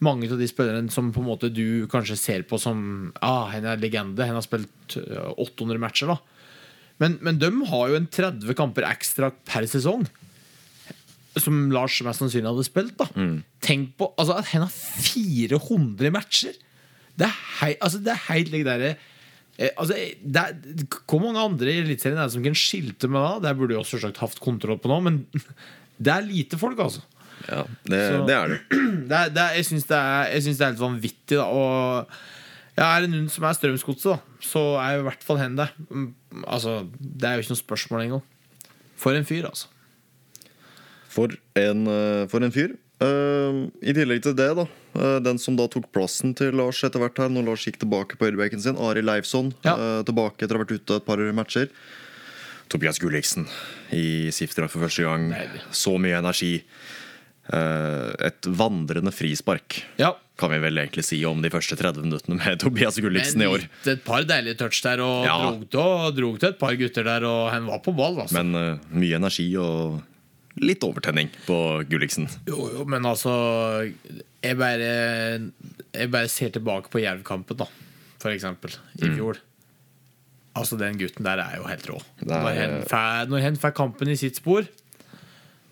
[0.00, 3.74] Mange av de spillerne som på en måte du kanskje ser på som ah, henne
[3.74, 4.24] er legende.
[4.24, 6.14] henne har spilt eh, 800 matcher.
[6.14, 6.18] da
[7.00, 10.04] men, men de har jo en 30 kamper ekstra per sesong.
[11.38, 12.96] Som Lars mest sannsynlig hadde spilt.
[12.98, 13.06] da
[13.62, 16.56] Tenk på altså, at han har 400 matcher!
[17.20, 18.82] Det er, hei, altså, det er helt like der,
[19.60, 20.54] eh, altså, det er,
[21.10, 23.42] Hvor mange andre i Eliteserien er det som kan skilte med?
[23.44, 25.18] Det burde jo selvsagt hatt kontroll på nå, men
[26.00, 27.02] det er lite folk, altså.
[27.48, 28.60] Ja, det, Så- det er det.
[29.10, 31.36] Det er, det jeg syns det, er- det er helt vanvittig.
[31.38, 31.44] Da.
[31.44, 32.06] Og
[32.78, 35.68] ja, er det noen som er Strømsgodset, så er jo i hvert fall hen det.
[35.90, 36.08] Mm,
[36.46, 38.22] Altså, det er jo ikke noe spørsmål engang.
[39.00, 39.66] For en fyr, altså.
[41.10, 42.76] For en, eh, for en fyr.
[43.00, 44.66] Uh, I tillegg til det, da.
[44.92, 48.18] Uh, den som da tok plassen til Lars etter hvert her, når Lars gikk tilbake
[48.20, 49.54] på høyrebekken sin, Ari Leifsson.
[49.64, 49.72] Ja.
[49.80, 51.70] uh, tilbake etter å ha vært ute et par matcher.
[52.70, 53.48] Tobias Gulliksen
[53.96, 55.30] i SIF-drakt for første gang.
[55.32, 55.46] Nei.
[55.74, 56.60] Så mye energi.
[57.50, 60.12] Et vandrende frispark, Ja.
[60.38, 63.64] kan vi vel egentlig si om de første 30 minuttene med Tobias Gulliksen i år.
[63.90, 65.50] et par deilige touch der, og Ja.
[65.50, 68.38] drog, til, drog til et par gutter der, og han var på ball, altså.
[68.44, 70.00] Men mye energi og
[70.58, 71.56] litt overtenning på
[71.88, 72.26] Gulliksen.
[72.48, 73.30] Jo, jo, men altså
[74.42, 74.90] Jeg bare
[75.94, 77.66] Jeg bare ser tilbake på Jerv-kampen, da,
[78.18, 79.16] for eksempel, i Mm.
[79.16, 79.38] fjor.
[80.56, 82.00] Altså, den gutten der er jo helt rå.
[82.26, 84.66] er- Når han får- kampen i sitt spor,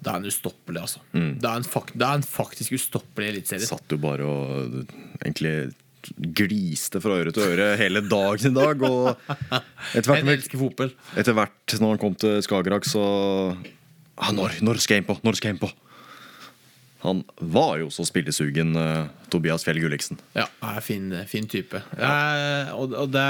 [0.01, 1.01] da er han ustoppelig, altså.
[1.13, 1.41] Mm.
[1.41, 3.67] Da, er han fak da han faktisk ustoppelig i Eliteserien.
[3.67, 4.87] Satt jo bare og
[5.25, 5.75] egentlig
[6.33, 8.83] gliste fra øre til øre hele dagen i dag.
[8.83, 9.17] Og
[9.99, 13.57] etter hvert, etter hvert når han kom til Skagerrak, så
[14.19, 15.19] ah, når, når skal jeg inn på?
[15.25, 15.71] Når skal jeg inn på?
[17.05, 20.19] Han var jo så spillesugen, eh, Tobias Fjell Gulliksen.
[20.35, 21.79] Ja, er fin, fin type.
[21.95, 23.29] Eh, og, og det,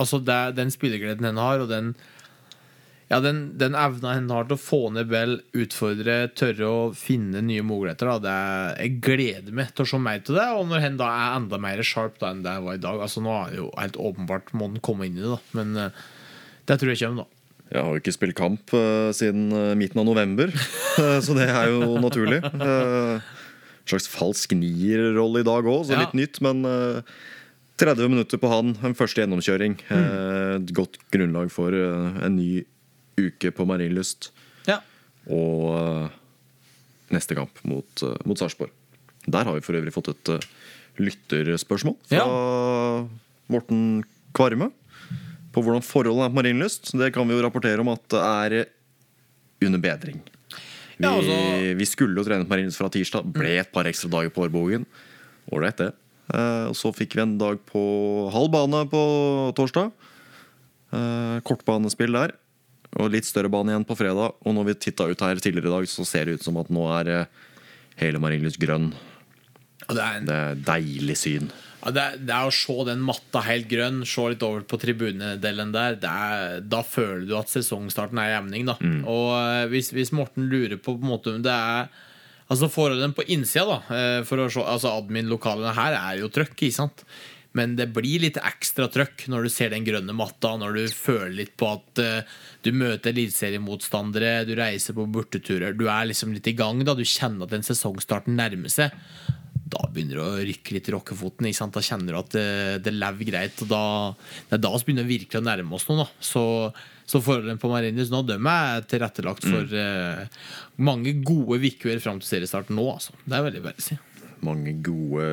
[0.00, 1.92] altså det, den spillegleden henne har, og den
[3.12, 7.42] ja, den, den evna han har til å få ned Bell, utfordre, tørre å finne
[7.44, 10.46] nye muligheter, da, det er, jeg gleder meg til å se mer til det.
[10.56, 13.04] Og når han da er enda mer sharp da, enn det han var i dag
[13.04, 15.40] altså Nå er det jo helt åpenbart må den komme inn i det, da.
[15.58, 16.00] men eh,
[16.70, 17.41] det tror jeg kommer, da.
[17.72, 20.50] Jeg har jo ikke spilt kamp uh, siden eh, midten av november,
[21.00, 22.42] eh, så det er jo naturlig.
[22.52, 23.22] Uh,
[23.88, 26.02] slags falsk nierrolle i dag òg, så Ja.
[26.04, 26.40] litt nytt.
[26.44, 27.00] Men uh,
[27.80, 29.78] 30 minutter på han, en første gjennomkjøring.
[29.88, 32.62] eh, Et godt grunnlag for en ny
[33.18, 34.28] uke på Marienlyst.
[34.68, 34.76] Ja.
[35.32, 36.12] Og
[37.12, 38.70] neste kamp mot, mot Sarpsborg.
[39.26, 40.30] Der har vi for øvrig fått et
[41.00, 42.24] lytterspørsmål fra
[43.52, 44.04] Morten
[44.36, 44.70] Kvarme.
[45.52, 46.92] På hvordan forholdet er på Marienlyst.
[46.98, 48.68] Det kan vi jo rapportere om at det er
[49.66, 50.20] under bedring.
[50.96, 53.32] Vi, Ja, altså- vi skulle jo trene på Marienlyst fra tirsdag.
[53.32, 54.86] Ble et par ekstra dager på årbogen.
[55.52, 55.92] Ålreit, det.
[56.32, 59.02] Eh, og så fikk vi en dag på halv bane på
[59.54, 59.92] torsdag.
[60.92, 62.32] Eh, kortbanespill der.
[63.00, 64.34] Og litt større bane igjen på fredag.
[64.44, 66.68] Og når vi titta ut her tidligere i dag, så ser det ut som at
[66.68, 67.24] nå er eh,
[67.96, 68.92] hele Marienlyst grønn.
[69.88, 71.50] Det er en Det er deilig syn.
[71.82, 74.78] Ja, det, er, det er å se den matta helt grønn, se litt over på
[74.82, 78.68] tribunedelen der, er, da føler du at sesongstarten er jevning.
[78.70, 78.78] Da.
[78.78, 78.94] Da.
[79.10, 81.92] Og eh, hvis, hvis Morten lurer på, på en måte om det er
[82.52, 86.50] Altså forholdene på innsida, da, eh, for å se, altså admin-lokalene her er jo trøkk,
[86.58, 87.04] ikke sant?
[87.56, 91.32] Men det blir litt ekstra trøkk når du ser den grønne matta, når du føler
[91.38, 95.76] litt på at eh, du møter eliteseriemotstandere, du reiser på borteturer.
[95.76, 96.96] Du er liksom litt i gang, da.
[96.98, 98.92] Du kjenner at den sesongstarten nærmer seg
[99.72, 101.48] da begynner det å rykke litt i rockefoten.
[101.74, 102.46] Da kjenner du at det,
[102.86, 103.62] det lever greit.
[103.64, 103.82] Og da,
[104.50, 106.06] det er da vi begynner virkelig å nærme oss noe.
[106.22, 106.44] Så,
[107.08, 110.26] så forholdene på Marienlyst nå de er tilrettelagt for eh,
[110.82, 112.86] mange gode vikkuer fram til seriestarten nå.
[112.94, 113.16] Altså.
[113.24, 113.98] Det er veldig bare å si.
[114.42, 115.26] Mange gode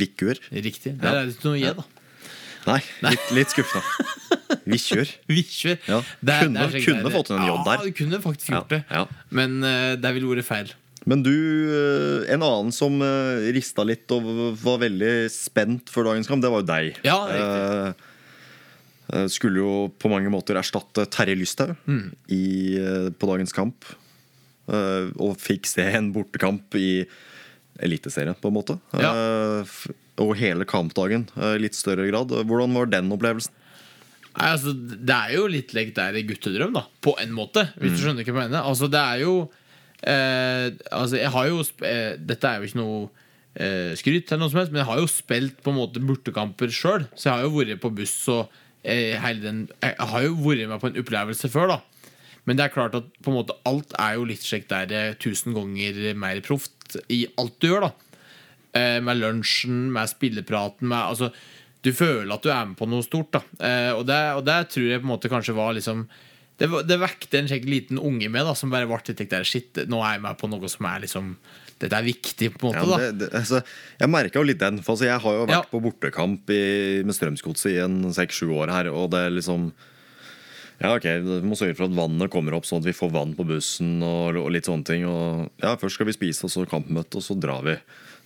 [0.00, 0.38] vikkuer.
[0.50, 0.96] Riktig.
[1.00, 1.86] Der er det ikke noe gi, da.
[2.68, 4.08] Nei, litt, litt skuffende.
[4.70, 5.08] Vikkjør.
[5.30, 5.76] Vikkjør.
[5.88, 5.98] Ja.
[6.20, 7.80] Det Kunne- det kunne fått en J der.
[7.80, 8.82] Ja, du kunne faktisk gjort Ja, det.
[8.90, 9.04] ja.
[9.32, 10.72] Men uh, det ville vært feil.
[11.08, 11.32] Men du,
[11.72, 14.26] eh, en annen som eh, rista litt og
[14.60, 16.98] var veldig spent for dagens kamp, det var jo deg.
[17.06, 18.06] Ja, riktig.
[19.10, 22.12] Eh, skulle jo på mange måter erstatte Terje Lysthaug Mm.
[23.18, 23.84] på dagens kamp.
[24.70, 27.04] Og fikk se en bortekamp i
[27.82, 28.76] Eliteserien, på en måte.
[28.94, 29.64] Ja.
[30.20, 32.28] Og hele kampdagen i litt større grad.
[32.46, 33.50] Hvordan var den opplevelsen?
[34.36, 36.84] Nei, altså, det er jo litt lek der i guttedrøm, da.
[37.02, 37.64] På en måte.
[37.80, 38.62] Hvis du skjønner hva jeg mener.
[38.62, 39.32] Altså, det er jo
[40.02, 43.02] eh, Altså, jeg har jo eh, Dette er jo ikke noe
[43.54, 46.72] eh, skryt, eller noe som helst men jeg har jo spilt på en måte bortekamper
[46.74, 47.06] sjøl.
[47.14, 48.50] Så jeg har jo vært på buss og
[48.82, 51.80] eh, hele den Jeg har jo vært med på en opplevelse før, da.
[52.48, 55.16] Men det er klart at på en måte alt er jo litt slik der eh,
[55.20, 57.92] tusen ganger mer proft i alt du gjør, da.
[58.78, 61.32] Eh, med lunsjen, med spillepraten med, altså,
[61.82, 63.32] Du føler at du er med på noe stort.
[63.32, 63.40] Da.
[63.96, 66.02] Og, det, og det tror jeg på en måte kanskje var liksom
[66.60, 69.80] Det, det vekte en slik liten unge med da som bare ble litt der, Shit,
[69.88, 71.34] nå er jeg med på noe som er liksom
[71.80, 72.88] Dette er viktig, på en måte.
[72.90, 73.62] da det, det, altså,
[74.02, 74.82] jeg merka jo litt den.
[74.84, 75.62] For altså, jeg har jo vært Ja.
[75.70, 76.60] på bortekamp i,
[77.08, 79.70] med Strømsgodset i en seks-sju år her, og det er liksom
[80.80, 83.32] Ja, ok, Vi må sørge for at vannet kommer opp, sånn at vi får vann
[83.36, 83.96] på bussen.
[84.04, 87.24] Og, og litt sånne ting Og ja, Først skal vi spise, og så kampmøte, og
[87.24, 87.78] så drar vi.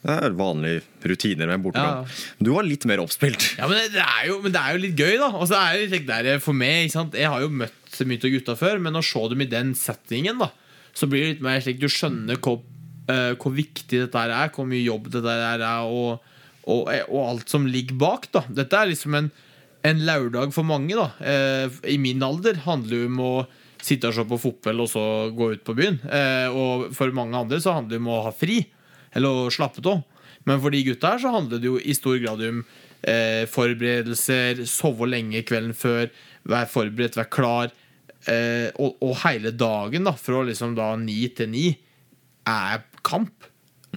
[0.05, 2.11] Det er vanlige rutiner med bortekamp.
[2.43, 3.55] Du var litt mer oppspilt.
[3.57, 5.31] Ja, men det, er jo, men det er jo litt gøy, da.
[5.39, 7.17] Og så er det der for meg ikke sant?
[7.17, 10.43] Jeg har jo møtt mye av gutta før, men å se dem i den settingen,
[10.43, 10.51] da
[10.95, 12.61] så blir det litt mer slik du skjønner hvor,
[13.11, 16.23] uh, hvor viktig dette her er, hvor mye jobb dette her er, og,
[16.71, 18.31] og, og alt som ligger bak.
[18.35, 19.33] da Dette er liksom en,
[19.85, 23.35] en lørdag for mange, da Uh, i min alder, handler jo om å
[23.85, 25.05] sitte og se på fotball og så
[25.35, 25.99] gå ut på byen.
[26.07, 28.63] Uh, og for mange andre så handler det om å ha fri,
[29.15, 30.03] eller å slappe av.
[30.45, 32.59] Men for de gutta her så handler det jo i stor grad om
[33.01, 36.11] eh, forberedelser, sove lenge kvelden før,
[36.49, 37.73] være forberedt, være klar.
[38.31, 41.67] Eh, og, og hele dagen, da, fra liksom da ni til ni,
[42.49, 43.51] er kamp.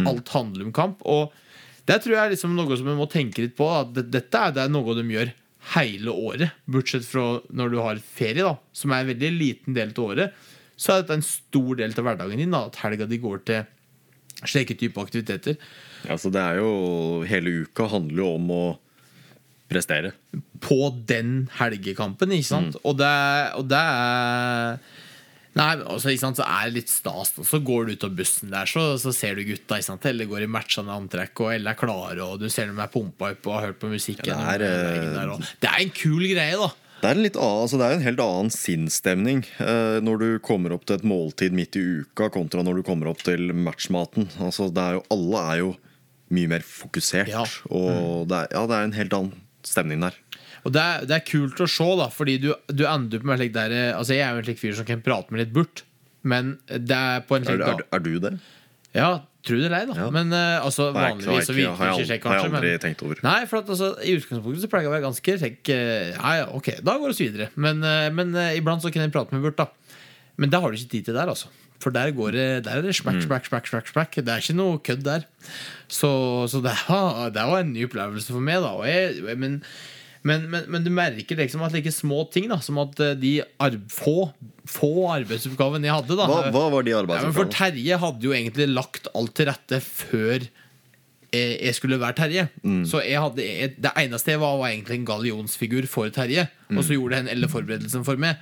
[0.06, 1.02] Alt handler om kamp.
[1.10, 1.34] Og
[1.88, 3.68] det tror jeg er liksom noe som vi må tenke litt på.
[3.72, 5.34] At dette er, det er noe de gjør
[5.74, 9.92] hele året, bortsett fra når du har ferie, da, som er en veldig liten del
[9.96, 10.46] av året.
[10.78, 12.54] Så er dette en stor del av hverdagen din.
[12.54, 13.66] Da, at helga di går til
[14.46, 15.58] slike type aktiviteter.
[16.06, 18.66] Ja, så det er jo Hele uka handler jo om å
[19.70, 20.14] prestere.
[20.64, 20.78] på
[21.08, 22.78] den helgekampen, ikke sant?
[22.84, 23.12] Og, det,
[23.60, 24.80] og det er
[25.58, 27.32] Nei, altså, ikke sant, så er det litt stas.
[27.42, 29.80] Og Så går du ut av bussen der, så, så ser du gutta.
[29.80, 30.04] Ikke sant?
[30.06, 33.32] Eller går i matchende antrekk, og alle er klare, og du ser dem er pumpa
[33.34, 34.30] opp og har hørt på musikken.
[34.30, 36.70] Ja, det er, eh, der, og, det er en kul greie, da.
[37.02, 40.86] Det er, litt altså det er en helt annen sinnsstemning eh, når du kommer opp
[40.90, 44.30] til et måltid midt i uka, kontra når du kommer opp til matchmaten.
[44.42, 45.74] Altså det er jo, alle er jo
[46.38, 47.44] mye mer fokusert, Ja.
[47.70, 49.36] og det er, ja, det er en helt annen
[49.68, 50.18] stemning der.
[50.66, 53.40] Og det er, det er kult å se, da, fordi du, du ender opp med
[53.40, 55.84] slik der Altså, jeg er jo en slik fyr som kan prate med litt burt,
[56.28, 58.34] men det er på en Er, slik er, er du det?
[58.98, 59.10] Ja,
[59.46, 59.96] tro det eller ei, da.
[60.02, 60.08] Ja.
[60.12, 63.04] Men uh, altså, vanligvis så virker det ikke slik, aldri- har jeg aldri men- tenkt
[63.06, 63.22] over.
[63.24, 66.32] Nei, for at, altså, I utgangspunktet så pleier jeg å være ganske slik uh, Ja,
[66.42, 67.50] ja, ok, da går vi videre.
[67.56, 69.70] Men, uh, men eh, iblant så kan jeg prate med Burt, da.
[70.42, 71.52] Men det har du ikke tid til der, altså.
[71.84, 74.16] For der, går det, der er det smack, smack, smack, smack, smekk.
[74.26, 75.28] Det er ikke noe kødd der.
[75.88, 76.10] Så,
[76.50, 78.72] så det, var, det var en ny opplevelse for meg, da.
[78.80, 79.60] Og jeg, men,
[80.26, 83.36] men, men, men du merker liksom at like små ting, da som at eh, de
[83.64, 84.32] arb få,
[84.68, 87.04] få arbeidsoppgavene jeg hadde da Hva, hva var de ja,
[87.36, 87.52] For?
[87.54, 90.50] Terje hadde jo egentlig lagt alt til rette før
[91.38, 92.48] jeg skulle være Terje.
[92.64, 92.84] Mm.
[92.88, 96.48] Så jeg hadde, jeg, det eneste jeg var, var egentlig en gallionsfigur for Terje.
[96.72, 96.84] Og Mm.
[96.84, 98.40] så gjorde han alle forberedelsen for meg.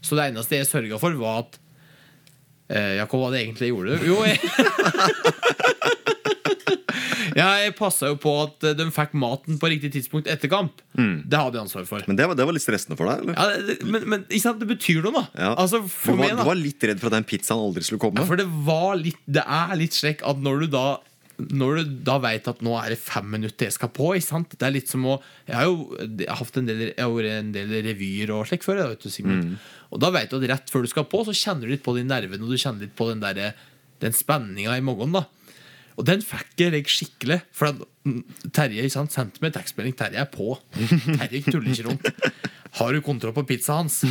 [0.00, 1.58] Så det eneste jeg sørga for, var at
[2.68, 3.96] Ja, hva var det egentlig jeg gjorde?
[4.04, 4.36] Jo, jeg
[7.38, 10.80] Jeg passa jo på at eh, de fikk maten på riktig tidspunkt etter kamp.
[10.94, 12.02] Det hadde jeg ansvar for.
[12.10, 13.22] Men det var, det var litt stressende for deg?
[13.22, 13.36] eller?
[13.38, 15.24] Ja, det, men, men det betyr noe, da.
[15.36, 15.52] Ja.
[15.54, 16.42] Altså, for du, var, meg, da.
[16.42, 18.22] du var litt redd for at den pizzaen aldri skulle komme?
[18.22, 20.86] Ja, for det var litt Det er litt slekk at når du da
[21.38, 24.10] når du da vet at nå er det fem minutter jeg skal på?
[24.18, 27.74] Det er litt som å Jeg har jo jeg har hatt en del, en del
[27.86, 28.82] revyer og slikt før.
[28.90, 29.52] Vet du, mm.
[29.94, 31.94] Og da vet du at rett før du skal på, så kjenner du litt på
[31.94, 33.54] de nervene og du kjenner litt på den, der,
[34.02, 35.14] den spenninga i magen.
[35.14, 35.24] da
[35.94, 37.40] Og den fikk jeg skikkelig.
[37.54, 37.70] For
[38.02, 38.20] mm,
[38.50, 39.94] Terje sant, sendte meg tekstmelding.
[39.98, 40.58] Terje er på.
[40.74, 42.12] Terje tuller ikke rundt.
[42.78, 44.02] Har du kontroll på pizza hans?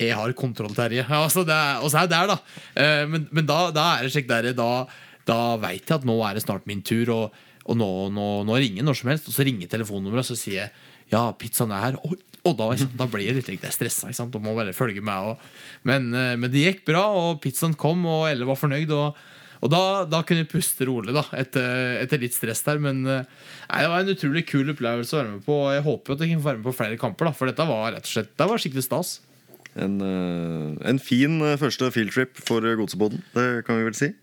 [0.00, 1.02] Jeg har kontroll, Terje.
[1.02, 2.38] Ja, altså, det er, og så er jeg der, da.
[2.78, 4.86] Eh, Men, men da, da er det slik der Da,
[5.28, 8.56] da veit jeg at nå er det snart min tur, og, og nå, nå, nå
[8.62, 9.28] ringer når som helst.
[9.30, 10.72] Og så ringer telefonnummeret, og så sier jeg
[11.10, 11.98] ja, pizzaen er her.
[12.06, 14.10] Og, og da, da blir jeg litt like, stressa.
[14.12, 15.32] Ikke må bare følge med.
[15.32, 15.50] Og,
[15.88, 18.92] men, eh, men det gikk bra, og pizzaen kom, og Elle var fornøyd.
[18.96, 19.18] Og,
[19.60, 22.80] og da, da kunne jeg puste rolig da etter, etter litt stress der.
[22.82, 23.26] Men eh,
[23.66, 25.58] nei, det var en utrolig kul opplevelse å være med på.
[25.64, 27.68] Og jeg håper at jeg kan få være med på flere kamper, da for dette
[27.72, 29.18] var rett og slett Det var skikkelig stas.
[29.78, 34.14] En, eh, en fin første fieldtrip for Godseboden, det kan vi vel si?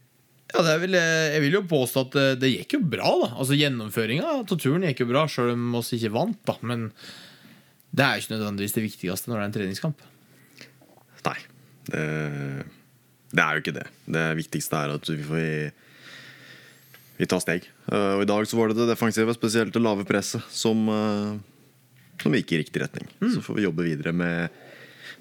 [0.53, 3.09] Ja, det er eh, Jeg vil jo påstå at det, det gikk jo bra.
[3.23, 6.39] da Altså Gjennomføringa av turen gikk jo bra, sjøl om vi ikke vant.
[6.47, 6.87] da Men
[7.97, 10.05] det er jo ikke nødvendigvis det viktigste når det er en treningskamp.
[11.27, 11.37] Nei.
[11.87, 12.05] Det,
[13.35, 13.85] det er jo ikke det.
[14.17, 15.45] Det viktigste er at vi får
[17.17, 17.65] vi tar steg.
[17.89, 21.31] Eh, Og I dag så var det det defensive, spesielt det lave presset, som, eh,
[22.21, 23.07] som gikk i riktig retning.
[23.33, 24.53] Så får vi jobbe videre med,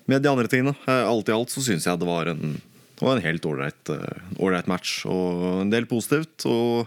[0.04, 0.76] med de andre tingene.
[0.86, 2.58] Eh, Alt i alt så syns jeg det var en,
[2.96, 5.02] det var en helt ålreit eh, match.
[5.06, 6.46] Og en del positivt.
[6.48, 6.86] Og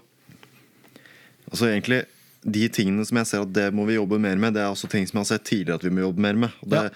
[1.52, 2.04] altså egentlig
[2.42, 4.90] de tingene som jeg ser at det må vi jobbe mer med, det er også
[4.90, 6.56] ting som jeg har sett tidligere at vi må jobbe mer med.
[6.64, 6.90] Og det, Ja.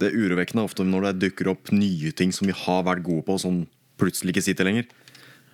[0.00, 3.22] det er urovekkende ofte når det dukker opp nye ting som vi har vært gode
[3.26, 3.66] på, som
[4.00, 4.86] plutselig ikke sitter lenger.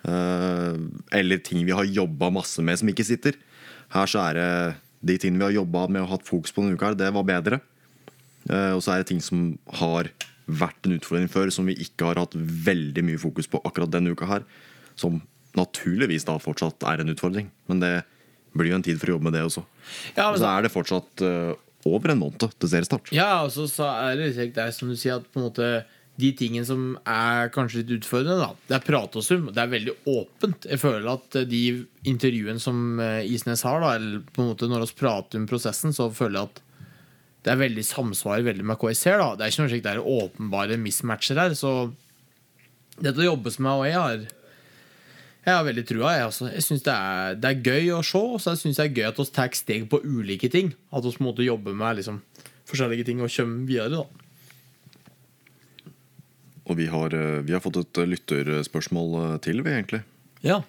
[0.06, 0.76] Eh,
[1.20, 3.34] eller ting vi har jobba masse med som ikke sitter.
[3.92, 6.78] Her så er det de tingene vi har jobba med og hatt fokus på denne
[6.78, 7.60] uka, det var bedre.
[8.48, 10.08] Eh, og så er det ting som har
[10.46, 14.14] vært en utfordring før, som vi ikke har hatt veldig mye fokus på akkurat denne
[14.14, 14.46] uka her.
[14.98, 15.20] Som
[15.56, 17.50] naturligvis da fortsatt er en utfordring.
[17.70, 17.94] Men det
[18.56, 19.64] blir jo en tid for å jobbe med det også.
[20.16, 21.52] Ja, Og men så så, er det fortsatt uh,
[21.86, 23.12] over en måned til seriestart.
[23.14, 25.48] ja, og så, så er det litt det er som du sier, at på en
[25.48, 25.70] måte
[26.16, 29.68] de tingene som er kanskje litt utfordrende, da det er prat og sum Det er
[29.68, 30.64] veldig åpent.
[30.64, 31.62] Jeg føler at de
[32.08, 35.92] intervjuene som eh, Isnes har, da eller på en måte når vi prater om prosessen,
[35.92, 36.62] så føler jeg at
[37.46, 39.20] det er veldig samsvar veldig med ser.
[39.22, 41.54] da Det er ikke noe slik det er åpenbare mismatcher her.
[41.54, 41.92] Så
[42.98, 44.24] dette jobbes med, og jeg har
[45.46, 46.10] jeg har veldig trua.
[46.16, 46.48] Jeg, altså.
[46.50, 46.94] jeg synes det,
[47.38, 49.52] det er gøy å se, og så syns jeg det er gøy at vi tar
[49.54, 50.72] steg på ulike ting.
[50.90, 52.18] At vi på en måte jobber med liksom,
[52.66, 53.90] forskjellige ting og kommer videre.
[53.94, 54.02] da
[56.66, 60.02] Og vi har, eh, vi har fått et eh, lytterspørsmål eh, til, vi, egentlig.
[60.42, 60.62] Ja,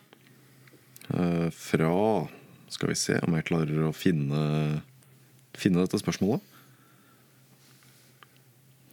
[1.07, 2.27] Fra
[2.69, 4.83] Skal vi se om jeg klarer å finne,
[5.55, 6.43] finne dette spørsmålet.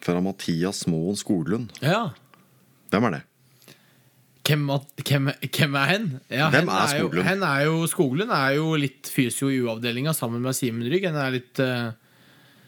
[0.05, 1.71] Fra Mathias Moen Skoglund.
[1.83, 2.11] ja.
[2.93, 3.23] Hvem er det?
[4.45, 4.67] Hvem,
[5.03, 6.05] hvem, hvem er hen?
[6.31, 7.27] Ja, Hvem hen er jo- Skoglund?
[7.27, 11.07] Hen er jo, Skoglund er jo litt fysio i U-avdelinga sammen med Simen Rygg.
[11.09, 11.93] Hen er litt eh,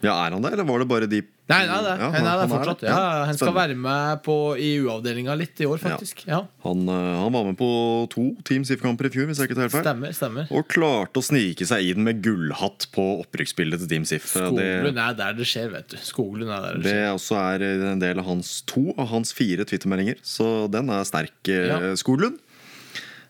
[0.07, 2.41] Ja, Er han det, eller var det bare de Nei, nei, det, Ja, hen er
[2.41, 2.81] det fortsatt.
[2.83, 2.89] det.
[2.91, 6.25] Ja, han skal være med på, i U-avdelinga litt i år, faktisk.
[6.27, 7.69] Ja, Han, eh, han var med på
[8.11, 9.85] to Team Sif-kamper i fjor, hvis jeg ikke tar helt feil.
[9.87, 10.17] Stemmer.
[10.19, 14.27] stemmer Og klarte å snike seg inn med gullhatt på opprykksbildet til Team Sif.
[14.35, 15.97] Skoglund er der det skjer, vet du.
[16.03, 17.15] Skoglund er der det det skjer.
[17.15, 21.37] også er en del av hans to av hans fire Twitter-meldinger, så den er sterk,
[21.47, 21.79] eh, Ja.
[21.95, 22.41] Skoglund.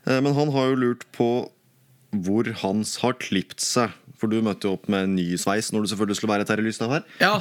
[0.06, 1.50] Eh, Men han har jo lurt på
[2.16, 3.90] hvor Hans har klipt seg.
[4.20, 6.64] For du møtte jo opp med en ny sveis når du selvfølgelig skulle være Terje
[6.64, 7.07] Lystad her.
[7.20, 7.35] Ja,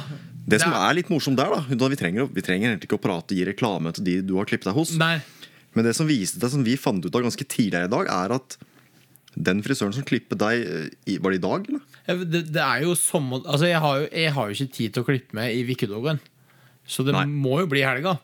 [0.46, 3.36] Det som er litt morsomt der, da, vi, trenger, vi trenger egentlig ikke å prate
[3.36, 4.94] gi reklame til de du har klippet deg hos.
[5.00, 5.18] Nei,
[5.76, 8.36] Men det som viste deg, som vi fant ut av ganske tidligere i dag, er
[8.36, 8.58] at
[9.36, 12.24] den frisøren som klippet deg eh, Var det i dag, eller?
[12.24, 15.04] det, det er jo som Altså, jeg har jo, jeg har jo ikke tid til
[15.04, 16.22] å klippe meg i Vikkedoggen.
[16.86, 17.26] Så det Nei.
[17.28, 18.16] må jo bli helga.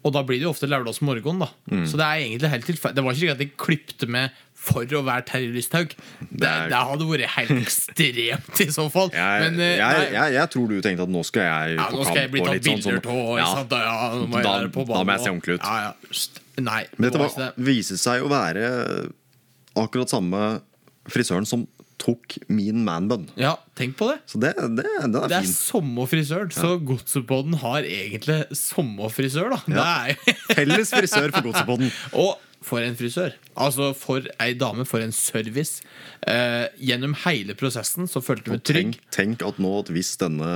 [0.00, 1.50] Og da blir det jo ofte lørdagsmorgen, da.
[1.70, 1.84] Mm.
[1.88, 2.96] Så det er egentlig helt tilfeldig.
[2.96, 5.94] Det var ikke slik at jeg klippte meg for å være Terje Lysthaug.
[6.28, 9.08] Det, det hadde vært helt ekstremt i så fall.
[9.16, 11.96] Jeg, Men eh, jeg, jeg, jeg tror du tenkte at nå skal jeg ja, på
[11.96, 13.32] nå skal jeg bli tatt sånn bilder av.
[13.40, 13.48] Ja.
[13.48, 13.80] Ja.
[13.80, 15.64] Ja, må Da- da må jeg se ordentlig ut.
[15.64, 15.92] Ja, ja.
[16.60, 17.50] Nei, det Dette var det.
[17.70, 18.66] viste seg å være
[19.80, 20.40] akkurat samme
[21.10, 21.64] frisøren som
[22.00, 23.26] tok min manbun.
[23.36, 24.18] Ja, tenk på det.
[24.28, 25.52] Så det, det, den er, Det er fin.
[25.52, 29.58] samme frisør, så Godsepodden har egentlig samme frisør, da.
[29.68, 30.14] Ja.
[30.54, 31.92] Felles frisør for Godsepodden.
[32.16, 33.32] Og for en frisør.
[33.60, 35.80] Altså for ei dame, for en service.
[36.28, 38.98] Eh, gjennom hele prosessen så følte vi meg trygg.
[38.98, 40.50] tenk, tenk at nå at hvis denne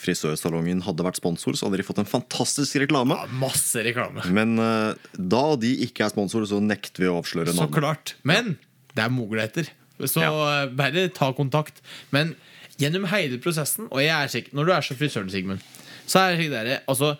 [0.00, 3.18] frisørsalongen hadde vært sponsor, så hadde de fått en fantastisk reklame.
[3.18, 4.24] Ja, masse reklame.
[4.32, 7.68] Men eh, da de ikke er sponsor, så nekter vi å avsløre navnet.
[7.68, 8.16] Så klart.
[8.24, 8.56] Men
[8.96, 9.72] det er muligheter.
[10.00, 10.64] Så ja.
[10.72, 11.82] bare ta kontakt.
[12.14, 12.32] Men
[12.80, 15.64] gjennom hele prosessen, og jeg er sikker Når du er så frisøren, Sigmund,
[16.08, 17.14] så er jeg sikker der, altså,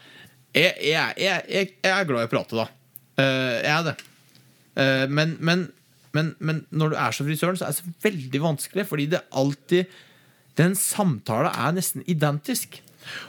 [0.56, 2.70] jeg, jeg, jeg, jeg, jeg er glad i å prate, da.
[3.20, 3.98] Uh, jeg er det.
[4.76, 5.66] Eh, men, men,
[6.16, 9.24] men, men når du er så frisøren, så er det så veldig vanskelig, fordi det
[9.30, 9.98] alltid
[10.58, 12.80] Den samtalen er nesten identisk.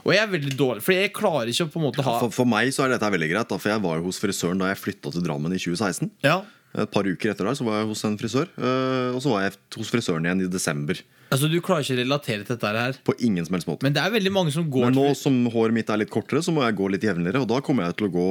[0.04, 2.34] Og jeg er veldig dårlig, for jeg klarer ikke å på en måte ha For,
[2.34, 5.14] for meg så er dette veldig greit, for jeg var hos frisøren da jeg flytta
[5.16, 6.12] til Drammen i 2016.
[6.26, 9.32] Ja, Et par uker etter der så var jeg hos en frisør, eh, og så
[9.34, 11.00] var jeg hos frisøren igjen i desember.
[11.32, 13.00] altså Du klarer ikke å relatere til dette her.
[13.08, 13.84] På ingen som helst måte.
[13.88, 16.44] Men det er veldig mange som går Men nå som håret mitt er litt kortere,
[16.44, 17.44] så må jeg gå litt jevnligere.
[17.44, 18.28] Og da kommer jeg til å gå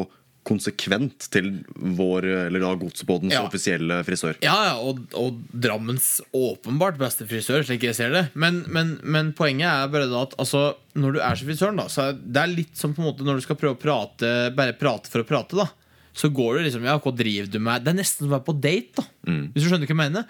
[0.49, 3.43] konsekvent til vår, eller da Godsbåtens Ja.
[3.45, 4.38] offisielle frisør.
[4.43, 8.22] Ja, ja, og, og Drammens åpenbart beste frisør, slik jeg ser det.
[8.34, 10.62] Men, men, men poenget er bare da at altså,
[10.97, 13.26] når du er så frisøren, da, så er det er litt som på en måte
[13.26, 15.57] når du skal prøve å prate bare prate for å prate.
[15.61, 15.68] da
[16.16, 17.84] Så går du liksom Ja, hva driver du med?
[17.84, 19.05] Det er nesten som å være på date, da.
[19.53, 20.24] Hvis du skjønner hva jeg mener.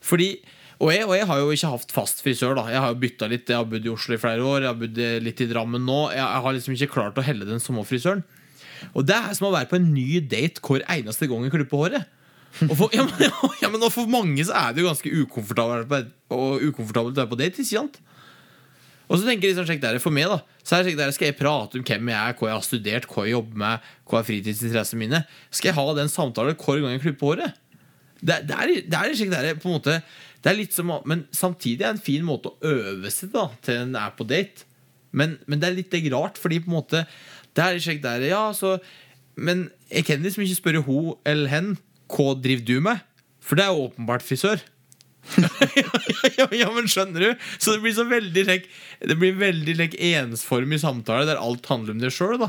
[0.00, 0.30] Fordi
[0.80, 2.54] og jeg, og jeg har jo ikke hatt fast frisør.
[2.56, 3.50] da Jeg har jo bytta litt.
[3.52, 4.62] Jeg har bodd i Oslo i flere år.
[4.64, 5.98] Jeg har bodd litt i Drammen nå.
[6.08, 8.22] Jeg, jeg har liksom ikke klart å helle den samme frisøren.
[8.94, 11.84] Og det er som å være på en ny date hver eneste gang jeg klipper
[11.84, 12.16] håret.
[12.66, 16.64] Og for, ja, men, ja, men for mange så er det jo ganske ukomfortabelt og
[16.70, 17.62] ukomfortabelt å være på date.
[17.62, 18.00] Ikke sant?
[19.10, 21.38] Og så tenker jeg liksom, sjekk der, For meg da Så er det skal jeg
[21.40, 24.28] prate om hvem jeg er, hva jeg har studert, hva jeg jobber med, hva er
[24.28, 25.22] fritidsinteressene mine.
[25.50, 27.60] Skal jeg ha den samtalen hver gang jeg klipper håret?
[28.20, 29.94] Det, det, er, det er det, er, på en måte
[30.44, 33.46] Det er litt som Men samtidig er det en fin måte å øve seg da
[33.64, 34.66] til en er på date.
[35.10, 37.00] Men, men det er litt rart, fordi på en måte
[37.60, 38.78] Det er kjekt der, ja, så
[39.36, 41.70] Men jeg kan liksom ikke spørre hun eller hen
[42.10, 43.06] hva driver du med?
[43.44, 44.62] For det er jo åpenbart frisør.
[46.38, 47.42] ja, ja, men skjønner du?
[47.60, 48.70] Så det blir så veldig like,
[49.04, 52.40] Det blir veldig like, ensformig samtale der alt handler om det sjøl.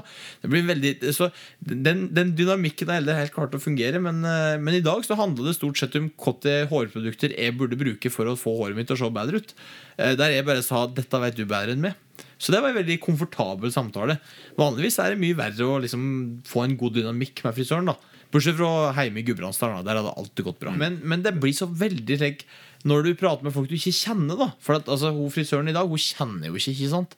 [0.41, 5.19] Den, den dynamikken er heller helt klart å fungere, men, eh, men i dag så
[5.19, 8.89] handler det stort sett om hvilke hårprodukter jeg burde bruke for å få håret mitt
[8.91, 9.53] til å se bedre ut.
[9.97, 11.99] Eh, Der jeg bare sa 'dette vet du bedre enn meg'.
[12.41, 14.17] Så det var en veldig komfortabel samtale.
[14.57, 16.05] Vanligvis er det mye verre å liksom
[16.49, 17.91] få en god dynamikk med frisøren.
[17.91, 17.97] da
[18.31, 19.83] Bortsett fra hjemme i Gudbrandsdalen.
[19.85, 20.73] Der hadde alltid gått bra.
[20.73, 22.47] Men, men det blir så veldig like,
[22.87, 24.39] når du prater med folk du ikke kjenner.
[24.39, 26.73] da For at altså, hun Frisøren i dag Hun kjenner jo ikke.
[26.73, 27.17] ikke sant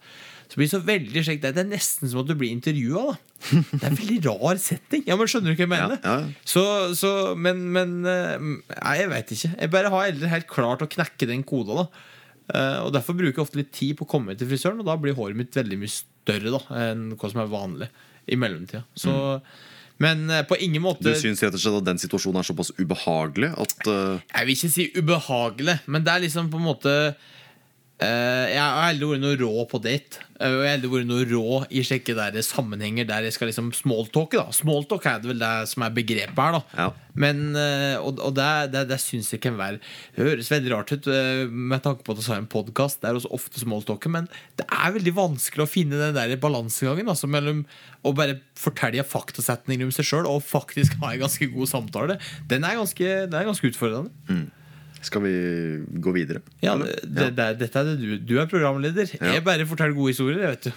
[0.49, 3.13] Så blir det så veldig slik, Det er nesten som at du blir intervjua.
[3.53, 5.05] Det er en veldig rar setting.
[5.07, 6.01] Ja, men Skjønner du hva jeg mener?
[6.01, 6.49] Ja, ja.
[6.49, 6.65] Så,
[6.97, 9.53] så, men, men eh, Nei, jeg vet ikke.
[9.53, 11.85] Jeg bare har aldri helt klart å knekke den koda.
[11.85, 12.09] da
[12.51, 14.97] Eh, Og Derfor bruker jeg ofte litt tid på å komme til frisøren, og da
[14.99, 17.87] blir håret mitt veldig mye større da enn hva som er vanlig
[18.27, 18.83] i mellomtida.
[18.95, 19.13] Så,
[20.03, 22.73] Men eh, på ingen måte Du syns rett og slett at den situasjonen er såpass
[22.79, 24.19] ubehagelig at uh...
[24.33, 26.95] Jeg vil ikke si ubehagelig, men det er liksom på en måte
[28.03, 30.19] Jeg har aldri vært noe rå på date.
[30.39, 33.47] Eh, Og jeg har aldri vært noe rå i slike der sammenhenger der jeg skal
[33.51, 34.39] liksom smalltalke.
[34.41, 36.57] da Smalltalk er det vel det som er begrepet her.
[36.57, 36.87] da Ja.
[37.15, 39.77] Men, eh, Og, og det, det, det syns jeg kan være
[40.15, 43.01] Det høres veldig rart ut eh, med tanke på at vi har en podkast.
[43.01, 44.27] Det er også ofte smalltalker, men
[44.57, 47.65] det er veldig vanskelig å finne den der balansegangen altså, mellom
[48.03, 52.19] å bare fortelle faktasetninger om seg sjøl og faktisk ha en ganske god samtale.
[52.49, 54.11] Den er ganske, den er ganske utfordrende.
[55.03, 55.35] Skal vi
[56.03, 56.41] gå videre?
[56.63, 56.97] Ja, Eller?
[57.03, 58.17] det, det, dette er det du.
[58.33, 59.09] Du er programleder.
[59.19, 60.53] Jeg bare forteller gode historier.
[60.53, 60.71] vet du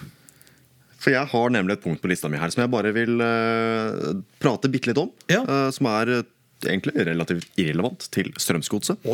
[0.99, 4.17] For jeg har nemlig et punkt på lista mi her som jeg bare vil uh,
[4.43, 5.13] prate bitte litt om.
[5.31, 5.43] Ja.
[5.47, 6.25] Uh, som er eh,
[6.65, 9.05] egentlig relativt irrelevant til Strømsgodset.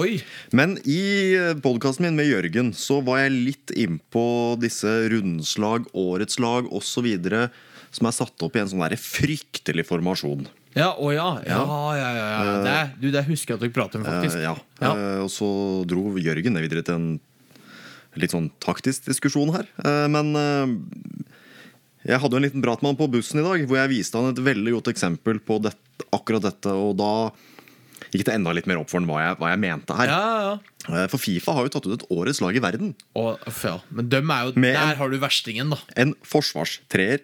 [0.56, 4.26] Men i podkasten min med Jørgen så var jeg litt innpå
[4.64, 7.10] disse rundslag, årets lag osv.
[7.94, 10.48] som er satt opp i en sånn der fryktelig formasjon.
[10.74, 11.28] Ja, å ja.
[11.46, 11.62] Ja,
[11.98, 12.56] ja, ja, ja.
[12.66, 14.40] Det, du, det husker jeg at dere prater om, faktisk.
[14.40, 14.56] Eh, ja.
[14.82, 14.92] Ja.
[14.94, 15.48] Eh, og så
[15.90, 17.08] dro Jørgen det videre til en
[18.20, 19.70] litt sånn taktisk diskusjon her.
[19.86, 20.74] Eh, men eh,
[22.10, 24.20] jeg hadde jo en liten prat med han på bussen i dag, hvor jeg viste
[24.20, 26.74] han et veldig godt eksempel på dette, akkurat dette.
[26.74, 27.12] Og da
[28.14, 30.10] gikk det enda litt mer opp for han hva jeg, hva jeg mente her.
[30.12, 30.56] Ja, ja.
[30.90, 32.96] ja For Fifa har jo tatt ut et årets lag i verden.
[33.18, 33.78] Og, ja.
[33.94, 35.80] Men dem er jo, Med en- der har du verstingen, da.
[35.96, 37.24] En forsvarstreer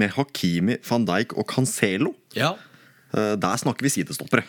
[0.00, 2.14] med Hakimi, van Dijk og Cancelo.
[2.36, 2.54] Ja.
[3.14, 4.44] Eh, Der snakker vi sidestoppere.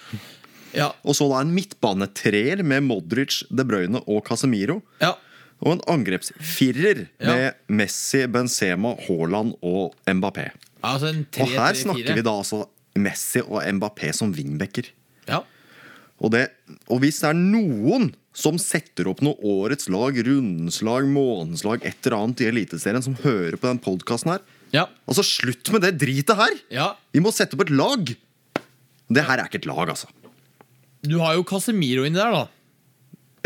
[0.73, 0.91] Ja.
[1.03, 4.81] Og så da en midtbanetreer med Modric, De Bruyne og Casemiro.
[5.01, 5.15] ja.
[5.61, 7.27] Og en angrepsfirer Ja.
[7.35, 10.49] med Messi, Benzema, Haaland og Mbappé.
[10.83, 12.63] Altså en tre, Og her snakker vi da altså
[12.97, 14.87] Messi og Mbappé som wingbacker.
[15.27, 15.43] Ja.
[16.19, 16.47] Og, det,
[16.89, 21.79] og hvis det er noen som setter opp noe årets lag, rundens lag, månedens lag,
[21.85, 24.39] et eller annet i Eliteserien, som hører på den podkasten her
[24.73, 24.87] Ja.
[25.07, 26.57] Altså, slutt med det dritet her!
[26.71, 26.95] ja.
[27.13, 28.15] Vi må sette opp et lag!
[29.11, 30.09] Det her er ikke et lag, altså.
[31.03, 32.47] Du har jo Casemiro inni der, da.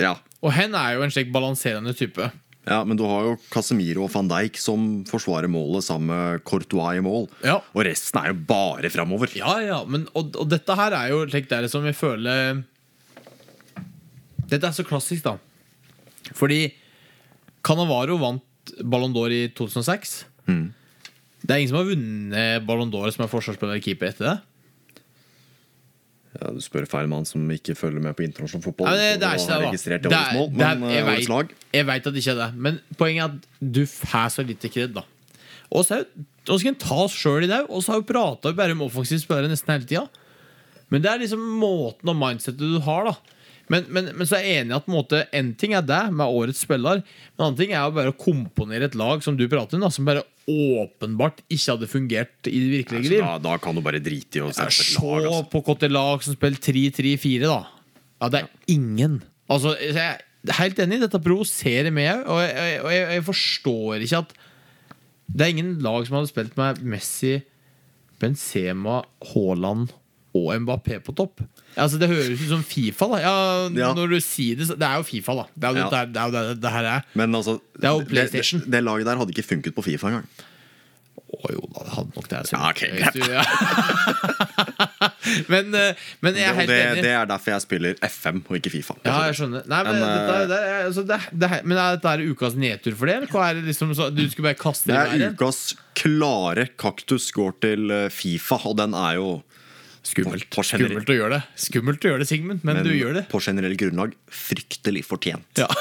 [0.02, 2.26] Ja, Og hen er jo en slik balanserende type.
[2.68, 7.00] ja Men du har jo Casemiro og van Dijk som forsvarer målet sammen med Courtois
[7.00, 7.30] i mål.
[7.44, 7.62] Ja.
[7.74, 9.32] Og resten er jo bare framover.
[9.38, 12.64] Ja, ja, men, og, og dette her er jo slik det er som jeg føler
[14.46, 15.38] Dette er så klassisk, da.
[16.38, 16.68] Fordi
[17.66, 18.44] Canavaro vant
[18.84, 20.26] Ballon d'Or i 2006.
[20.50, 20.68] Mm.
[21.42, 24.36] Det er ingen som har vunnet Ballon d'Or som er forsvarsspiller eller keeper etter det.
[26.36, 28.90] Ja, du spør feil mann som ikke følger med på internasjonal fotball.
[28.92, 30.10] Nei, det, det er ikke det, da.
[30.10, 32.40] Det er, mål, Det er- men eh, lag jeg, jeg veit at det ikke er
[32.42, 35.06] det, men poenget er at du får så lite kred, da.
[35.72, 36.02] Og så
[36.46, 38.84] og skal en ta oss sjøl i det, og så har vi prata bare om
[38.86, 40.04] offensive spillere nesten hele tida.
[40.94, 43.16] Men det er liksom måten og mindsetet du har, da.
[43.72, 46.02] Men, men, men så er jeg enig i at en, måte, en ting er det
[46.14, 49.48] med årets spiller, men en annen ting er å bare komponere et lag som du
[49.50, 53.24] prater om, da, som bare åpenbart ikke hadde fungert i det virkelige liv.
[53.26, 55.26] da, da kan du bare drite i å se et et Se lag.
[55.26, 55.48] Altså.
[55.50, 57.60] på hvilket lag som spiller 3-3-4, da.
[58.22, 59.20] Ja, det er ingen.
[59.52, 64.22] Altså, jeg er helt enig, dette provoserer meg og, jeg, og jeg, jeg forstår ikke
[64.22, 64.34] at
[65.26, 67.40] Det er ingen lag som hadde spilt med Messi,
[68.22, 69.02] Benzema,
[69.34, 69.90] Haaland
[70.36, 71.40] og Mbappé på topp.
[71.80, 73.18] Altså, det høres ut som Fifa, da.
[73.24, 73.36] Ja,
[73.76, 73.94] Ja.
[73.96, 75.46] Når du sier det, Det er jo Fifa, da.
[75.56, 75.90] Det er jo Ja.
[75.94, 77.02] det, det, er det, det her er.
[77.16, 78.60] Men altså, Det er jo PlayStation.
[78.66, 80.28] det, det laget der hadde ikke funket på Fifa engang.
[81.36, 82.42] Å jo da, det hadde nok det.
[82.52, 83.44] Ja, okay, du- ja.
[85.52, 87.04] men, eh, men jeg er helt det, enig.
[87.06, 88.96] det er derfor jeg spiller FM og ikke Fifa.
[89.06, 89.66] Ja, jeg skjønner.
[89.72, 92.14] Nei, men, Men, dette, eh, er- det er, altså, det, det, er- men er dette
[92.14, 93.18] er ukas nedtur for det?
[93.34, 95.36] Hva er det liksom så, Du skulle bare kaste Det det er i været?
[95.40, 95.60] ukas
[95.96, 99.30] klare kaktus går til eh, Fifa, og den er jo
[100.06, 100.46] Skummelt.
[100.54, 103.24] på generell- Skummelt å gjøre det, Skummelt å gjøre det, Sigmund, men, du gjør det.
[103.32, 105.48] på generell grunnlag fryktelig fortjent.
[105.58, 105.66] Ja.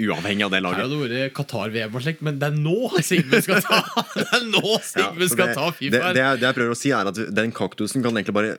[0.00, 0.78] Uavhengig av det laget.
[0.78, 3.80] Det hadde det vært Qatar-VM og slikt, men det er nå Sigmund skal ta
[4.16, 5.92] Det er nå Sigmund ja, skal det, ta Fifa.
[5.92, 8.54] det, jeg- det jeg prøver å si, er at den kaktusen kan egentlig bare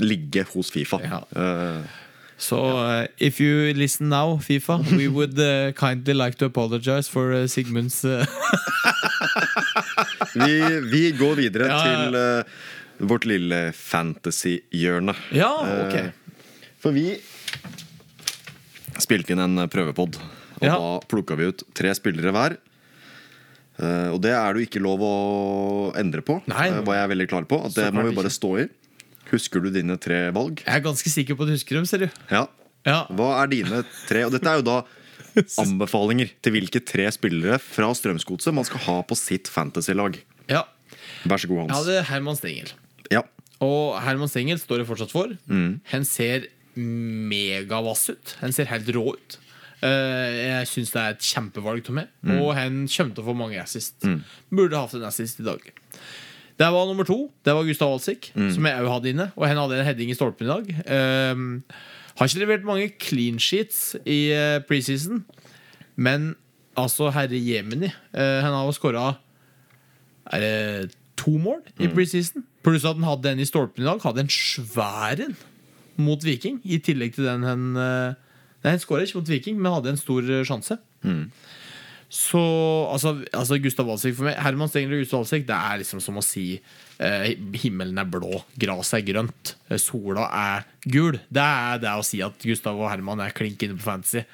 [0.00, 0.96] ligge hos Fifa.
[1.04, 1.20] Ja.
[1.36, 1.82] Uh,
[2.40, 7.34] Så uh, if you listen now, Fifa, we would uh, kindly like to apologize for
[7.36, 8.24] uh, Sigmunds uh,
[10.34, 11.84] vi, vi går videre Ja, ja.
[12.06, 12.42] til eh,
[13.00, 15.14] vårt lille fantasy-hjørne.
[15.36, 15.50] Ja,
[15.86, 15.94] ok.
[15.94, 16.10] Eh,
[16.80, 17.18] For vi
[19.00, 20.76] spilte inn en prøvepod, og Ja.
[20.76, 22.56] da plukka vi ut tre spillere hver.
[23.80, 26.68] Eh, og det er det jo ikke lov å endre på, Nei.
[26.68, 27.64] eh, var jeg veldig klar på.
[27.64, 28.68] At det må vi bare stå i.
[29.30, 30.62] Husker du dine tre valg?
[30.66, 32.10] Jeg er ganske sikker på at du husker dem, ser du.
[32.30, 32.46] Ja.
[32.84, 33.06] Ja.
[33.08, 34.24] Hva er dine tre?
[34.24, 34.84] Og dette er jo da
[35.62, 40.18] anbefalinger til hvilke tre spillere fra Strømsgodset man skal ha på sitt fantasy-lag.
[40.48, 40.64] ja.
[41.24, 41.86] Vær så god, Jeg Hans.
[41.86, 42.70] hadde Herman Stengel.
[43.10, 43.24] Ja.
[43.60, 45.34] Og Herman Stengel står det fortsatt for.
[45.92, 46.48] Han ser
[46.78, 48.36] megavass ut.
[48.40, 49.38] Han ser helt rå ut.
[49.80, 52.08] Uh, jeg syns det er et kjempevalg av meg.
[52.36, 54.04] Og han kommer til å få mange assist.
[54.52, 55.60] Burde hatt en assist i dag.
[56.60, 57.30] Det var nummer to.
[57.44, 59.30] Det var Gustav Alsik, som jeg òg hadde inne.
[59.36, 60.68] Og han hadde en heading i stolpen i dag.
[60.84, 61.62] Uh,
[62.20, 65.22] har ikke levert mange clean sheets i uh, preseason,
[65.96, 66.34] men
[66.76, 67.88] altså, herre jemini.
[68.12, 69.06] uh, han har jo skåra
[71.16, 72.44] to mål i preseason.
[72.64, 74.02] Pluss at den hadde en i stolpen i dag.
[74.04, 75.38] Hadde en svær en
[76.00, 76.60] mot Viking.
[76.64, 78.18] I tillegg til den hen eh,
[78.60, 80.76] Nei, han skåra ikke mot Viking, men hadde en stor sjanse.
[80.76, 81.30] sjanse.
[82.10, 82.40] Så
[82.90, 86.18] altså, altså Gustav Walsvik for meg Herman Stengler og Gustav Walsvik Det er liksom som
[86.18, 87.28] å si eh,
[87.62, 91.20] himmelen er blå, gresset er grønt, eh, sola er gul.
[91.30, 94.24] Det er det å si at Gustav og Herman er klink inne på fantasy.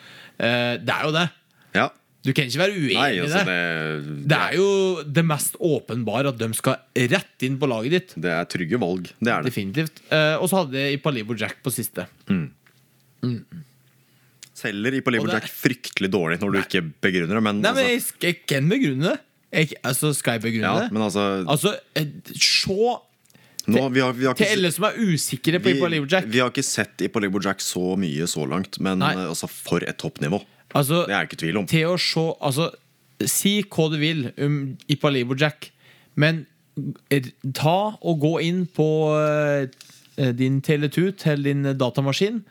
[0.40, 1.26] Eh, det er jo det.
[1.76, 1.90] ja.
[2.26, 3.56] Du kan ikke være uenig i altså det.
[3.56, 4.70] det, Det er jo
[5.18, 8.16] det mest åpenbare at de skal rett inn på laget ditt.
[8.26, 9.12] det er trygge valg.
[9.20, 9.52] Det er det.
[9.52, 10.02] Definitivt.
[10.10, 12.08] Uh, og så hadde jeg Ipalibo Jack på siste.
[14.56, 18.30] Selger Ipalibo Jack fryktelig dårlig når du ikke begrunner det, men, Nei, men altså, jeg
[18.32, 19.18] jeg kan begrunne det.
[19.56, 20.92] Jeg, altså, skal jeg begrunne ja, det?
[20.92, 22.74] men altså Altså, eh, se
[23.66, 26.28] nå, vi, har, vi, har til alle som er usikre på Ipalibo Jack.
[26.30, 29.14] vi har ikke sett Ipalibo Jack så mye så langt, men Nei.
[29.16, 30.38] eh, altså, for et toppnivå.
[30.76, 31.66] Altså, Det er jeg ikke tvil om.
[31.70, 32.68] til å se Altså,
[33.24, 35.70] si hva du vil om Ipalibo Jack,
[36.20, 36.44] men
[37.56, 42.42] ta og gå inn på eh, din Tele2 til din datamaskin,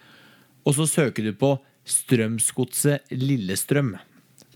[0.66, 1.52] og så søker du på
[1.86, 3.94] Strømsgodset Lillestrøm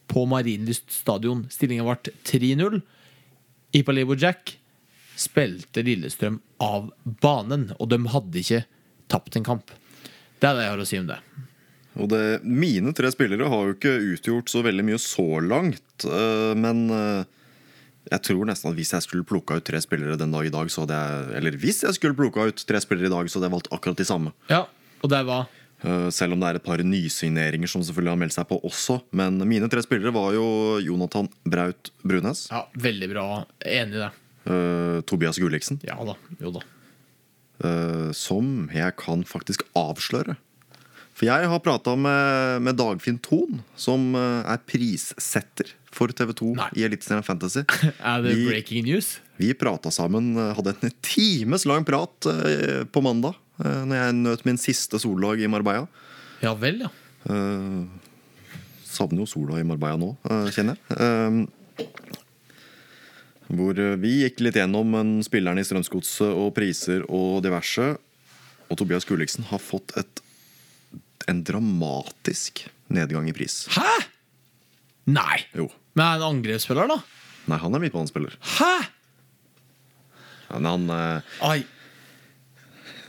[0.10, 1.44] på Marienlyst stadion.
[1.54, 2.80] Stillinga ble 3-0.
[3.78, 4.56] Ipalibo Jack
[5.20, 6.90] spilte Lillestrøm av
[7.22, 8.64] banen, og de hadde ikke
[9.14, 9.70] tapt en kamp.
[10.42, 11.20] Det er det jeg har å si om det.
[11.98, 16.54] Og det, mine tre spillere har jo ikke utgjort så veldig mye så langt, eh,
[16.60, 17.24] men eh,
[18.14, 20.70] jeg tror nesten at hvis jeg skulle plukka ut tre spillere den dag i dag,
[20.72, 23.50] så hadde jeg Eller hvis jeg skulle plukka ut tre spillere i dag, så hadde
[23.50, 24.34] jeg valgt akkurat de samme.
[24.52, 24.66] Ja,
[25.02, 28.36] og det var Eh, Selv om det er et par nysigneringer som selvfølgelig har meldt
[28.36, 29.00] seg på også.
[29.16, 30.48] Men mine tre spillere var jo
[30.84, 33.28] Jonathan Braut Brunes, Ja, veldig bra.
[33.64, 34.12] Enig i det.
[34.50, 36.16] Uh, Tobias Gulliksen, Ja da.
[36.42, 36.64] Jo da.
[37.60, 40.38] Uh, som jeg kan faktisk avsløre.
[41.20, 46.68] For jeg har prata med, med Dagfinn Thon, som eh, er prissetter for TV2 Nei.
[46.80, 47.66] i Eliteserien Fantasy.
[48.00, 49.18] Er det Vi- breaking news?
[49.40, 54.16] Vi prata sammen, eh, hadde en times lang prat eh, på mandag, eh, når jeg
[54.22, 55.90] nøt min siste soldag i Marbella.
[56.44, 56.92] Ja vel, ja.
[57.28, 57.84] Eh,
[58.88, 60.14] savner jo sola i Marbella nå,
[60.56, 61.48] kjenner jeg.
[63.50, 67.96] Hvor vi gikk litt gjennom en spillerne i Strømsgodset og priser og diverse.
[68.70, 70.22] Og Tobias Gulliksen har fått et,
[71.28, 72.64] en dramatisk
[72.94, 73.64] nedgang i pris.
[73.76, 73.90] Hæ?!
[75.10, 75.40] Nei!
[75.58, 75.68] Jo.
[75.98, 77.00] Men er han angrepsspiller, da?
[77.50, 78.38] Nei, han er midtbanespiller.
[78.60, 78.72] Hæ?!
[80.54, 81.60] Men han eh, Ai.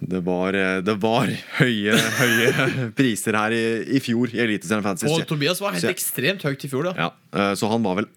[0.00, 2.66] Det var, eh, det var høye, høye
[2.98, 3.62] priser her i,
[3.96, 5.12] i fjor i Eliteserien Fantasy.
[5.12, 6.94] Og Tobias var helt Så ekstremt høyt i fjor, da.
[6.96, 8.08] Ja, eh, Så han var vel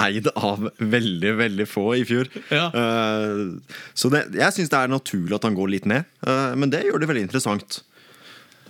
[0.00, 2.32] eid av veldig, veldig få i fjor.
[2.48, 2.70] Ja.
[2.72, 6.08] Eh, Så det, jeg syns det er naturlig at han går litt ned,
[6.56, 7.82] men det gjør det veldig interessant.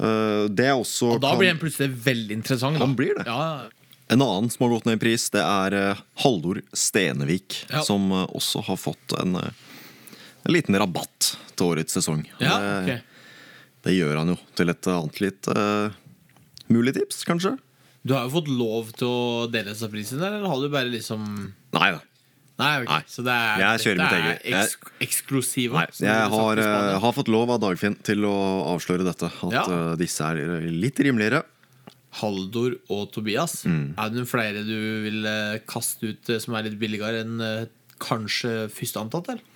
[0.02, 2.78] Eh, Det er også Og da blir han plutselig veldig interessant.
[2.78, 2.84] Da.
[2.84, 3.26] Han blir det.
[3.28, 3.70] Ja,
[4.12, 7.62] En annen som har gått ned i pris, det er eh, Haldor Stenevik.
[7.70, 7.84] Ja.
[7.86, 12.26] Som eh, også har fått en, en liten rabatt til årets sesong.
[12.42, 13.26] ja det, ok.
[13.86, 15.92] det gjør han jo til et annet litt uh,
[16.72, 17.56] mulig tips, kanskje?
[18.02, 21.52] Du har jo fått lov til å dele disse prisene, eller har du bare liksom
[21.76, 22.00] Nei da.
[22.60, 22.98] Nei, okay.
[23.00, 23.04] Nei.
[23.08, 24.42] Så det er, Jeg kjører mitt er eget.
[24.52, 24.74] Eks?
[25.72, 28.34] Nei, jeg har, eh, har fått lov av Dagfinn til å
[28.74, 29.30] avsløre dette.
[29.32, 29.62] At Ja.
[29.64, 31.44] eh, disse er litt rimeligere.
[32.20, 33.62] Haldor og Tobias.
[33.64, 33.94] Mm.
[33.96, 38.68] Er det noen flere du vil eh, kaste ut som er litt billigere enn kanskje
[38.68, 39.28] førsteantatt?
[39.32, 39.48] eller?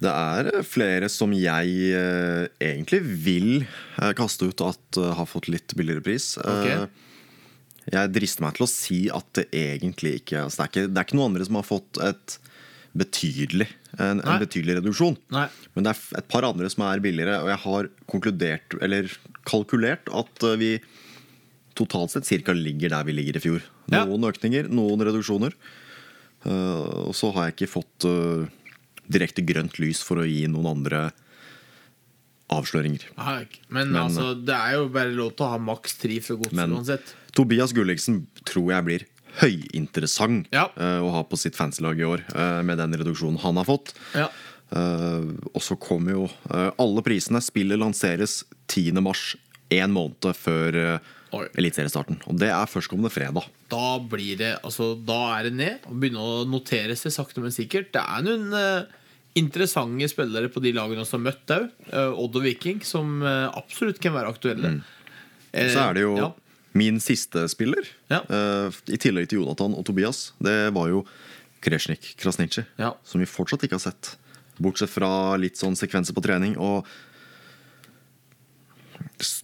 [0.00, 1.92] Det er flere som jeg
[2.62, 3.66] egentlig vil
[4.14, 6.38] kaste ut at har fått litt billigere pris.
[6.38, 6.84] Okay.
[6.86, 6.90] Ok.
[7.88, 11.00] Jeg drister meg til å si at det egentlig ikke altså det, er ikke det
[11.00, 12.38] er ikke noen andre som har fått et
[12.98, 13.68] betydelig,
[14.00, 15.16] en, en betydelig reduksjon.
[15.34, 15.46] Nei.
[15.76, 19.10] Men det er et par andre som er billigere, og jeg har konkludert, eller
[19.48, 20.70] kalkulert, at eh, vi
[21.78, 23.66] totalt sett cirka ligger der vi ligger i fjor.
[23.86, 24.02] Ja.
[24.08, 25.54] Noen økninger, noen reduksjoner.
[26.46, 28.46] Uh, og så har jeg ikke fått uh,
[29.10, 31.08] direkte grønt lys for å gi noen andre
[32.54, 33.04] avsløringer.
[33.18, 33.46] Nei.
[33.68, 36.72] Men, Men- altså, det er jo bare lov til å ha maks tre for godset
[36.72, 37.14] uansett.
[37.36, 39.04] Tobias Gulliksen tror jeg blir
[39.38, 40.68] høyinteressant Ja.
[40.76, 43.92] uh, å ha på sitt fancy-lag i år, uh, med den reduksjonen han har fått.
[44.14, 44.28] Ja.
[44.72, 47.40] Uh, og så kommer jo eh, alle prisene.
[47.40, 48.98] Spillet lanseres 10.
[49.00, 49.30] mars,
[49.72, 52.18] én måned før uh, eliteseriestarten.
[52.28, 53.46] Og det er førstkommende fredag.
[53.72, 57.52] Da blir det Altså, da er det ned og begynne å notere seg sakte, men
[57.54, 57.92] sikkert.
[57.96, 58.84] Det er noen eh,
[59.38, 61.70] interessante spillere på de lagene som har møtt òg.
[62.18, 64.76] Odd og Viking, som eh, absolutt kan være aktuelle.
[64.78, 64.84] Mm.
[65.72, 66.28] Så er det jo ja.
[66.78, 68.20] min siste spiller, Ja.
[68.28, 70.32] eh, i tillegg til Jonathan og Tobias.
[70.42, 71.04] Det var jo
[71.64, 72.92] Kresjnik Krasniqi, Ja.
[73.04, 74.16] som vi fortsatt ikke har sett.
[74.58, 76.56] Bortsett fra litt sånn sekvenser på trening.
[76.58, 76.86] Og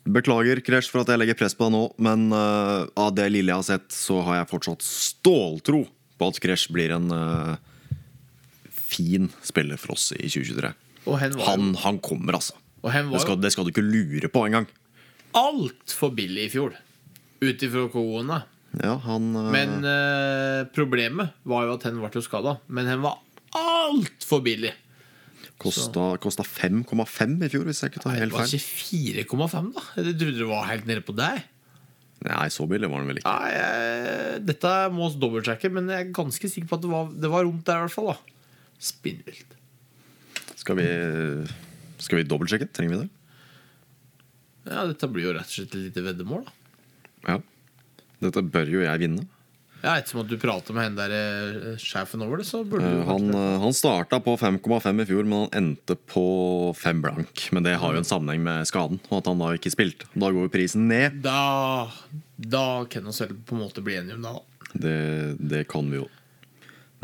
[0.04, 3.50] Beklager, Kresh, for at jeg legger press på deg nå, men uh, av det lille
[3.50, 5.84] jeg har sett, så har jeg fortsatt ståltro
[6.18, 7.56] på at Kresh blir en eh,
[8.84, 10.72] fin spiller for oss i 2023.
[11.08, 12.56] Og hen var Han, han kommer, altså.
[12.84, 14.66] Det skal, det skal du ikke lure på engang.
[15.34, 16.74] altfor billig i fjor.
[17.40, 18.42] Ut ifra koene.
[18.82, 22.58] Ja, han eh, Men eh, problemet var jo at hen ble skada.
[22.68, 23.20] Men hen var
[23.56, 24.74] altfor billig.
[25.62, 29.84] kosta, kosta 5,5 i fjor, hvis jeg ikke tar Det helt var ikke 4,5, da.
[29.96, 31.44] Jeg trodde det var helt nede på deg.
[32.24, 33.32] Nei, så billig var den vel ikke.
[33.32, 37.10] Nei, jeg, dette må vi dobbeltsjekke, men jeg er ganske sikker på at det var,
[37.24, 37.82] det var romt der.
[37.82, 38.20] i hvert fall da
[38.80, 39.54] Spinnvilt.
[40.58, 40.88] Skal vi,
[42.00, 42.70] skal vi dobbeltsjekke?
[42.72, 43.10] Trenger vi det?
[44.70, 46.44] Ja, dette blir jo rett og slett et lite veddemål.
[46.46, 47.38] da Ja.
[48.24, 49.26] Dette bør jo jeg vinne.
[49.84, 53.02] Ja, Ettersom at du prater med henne der eh, sjefen over det, så burde Eh,
[53.02, 57.42] du Han, eh, han starta på 5,5 i fjor, men han endte på 5 blank.
[57.52, 60.08] Men det har jo en sammenheng med skaden, og at han da ikke spilte.
[60.14, 61.20] Da går jo prisen ned.
[61.26, 61.90] Da,
[62.40, 64.70] da kan vi vel på en måte bli enige om det, da.
[64.72, 64.96] Det,
[65.52, 66.08] det kan vi jo.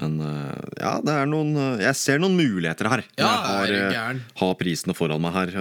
[0.01, 3.03] Men eh, ja, det er noen eh, Jeg ser noen muligheter her.
[3.21, 3.31] Ja,
[3.69, 5.57] jeg har, eh, har prisene foran meg her.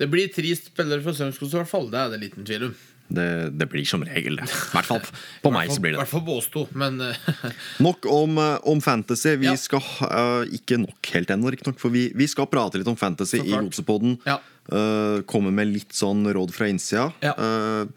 [0.00, 1.90] Det blir trist spillere fra Strømsgodset, i hvert fall.
[1.92, 2.78] Det er det liten tvil om.
[3.10, 3.26] Det,
[3.58, 4.46] det blir som regel det.
[4.46, 5.02] I hvert fall
[5.44, 6.62] på meg så blir I det hvert fall to.
[6.78, 7.00] Men
[7.86, 8.38] Nok om,
[8.70, 9.34] om fantasy.
[9.42, 9.56] Vi Ja.
[9.58, 13.42] skal eh, Ikke nok helt ennå, riktignok, for vi, vi skal prate litt om fantasy
[13.42, 14.16] i Godsepoden.
[14.28, 14.38] Ja.
[14.70, 17.08] Uh, komme med litt sånn råd fra innsida.
[17.24, 17.32] Ja.
[17.34, 17.90] Uh,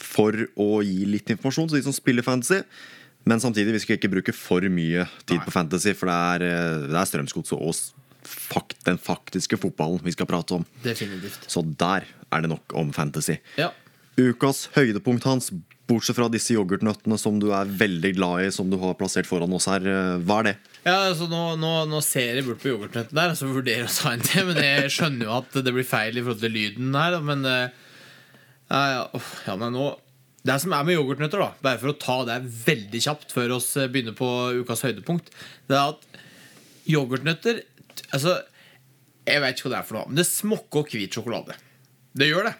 [0.00, 2.60] for å gi litt informasjon til de som spiller fantasy.
[3.30, 5.44] Men samtidig, vi skal ikke bruke for mye tid Nei.
[5.46, 7.92] på fantasy, for det er, eh, det er Strømsgodset og s-
[8.26, 10.64] fak den faktiske fotballen vi skal prate om.
[10.84, 11.46] definitivt.
[11.48, 13.38] Så der er det nok om fantasy.
[13.56, 13.70] Ja.
[14.20, 15.48] Ukas høydepunkt hans,
[15.88, 19.52] bortsett fra disse yoghurtnøttene som du er veldig glad i, som du har plassert foran
[19.56, 20.56] oss her, eh, hva er det?
[20.84, 23.96] Ja, altså nå, nå, nå ser jeg bort på yoghurtnøttene der, så vurderer jeg å
[24.02, 24.46] ta en til.
[24.50, 27.18] Men jeg skjønner jo at det blir feil i forhold til lyden her.
[27.24, 27.68] Men eh,
[28.70, 29.88] ja, ja, ja, men nå
[30.46, 33.74] Det som er med yoghurtnøtter, da bare for å ta det veldig kjapt før oss
[33.76, 34.28] eh, begynner på
[34.62, 35.28] ukas høydepunkt,
[35.68, 36.20] det er at
[36.90, 37.62] yoghurtnøtter
[38.14, 38.32] Altså,
[39.28, 41.54] jeg vet ikke hva det er for noe, men det smokker hvit sjokolade.
[42.16, 42.52] Det gjør det.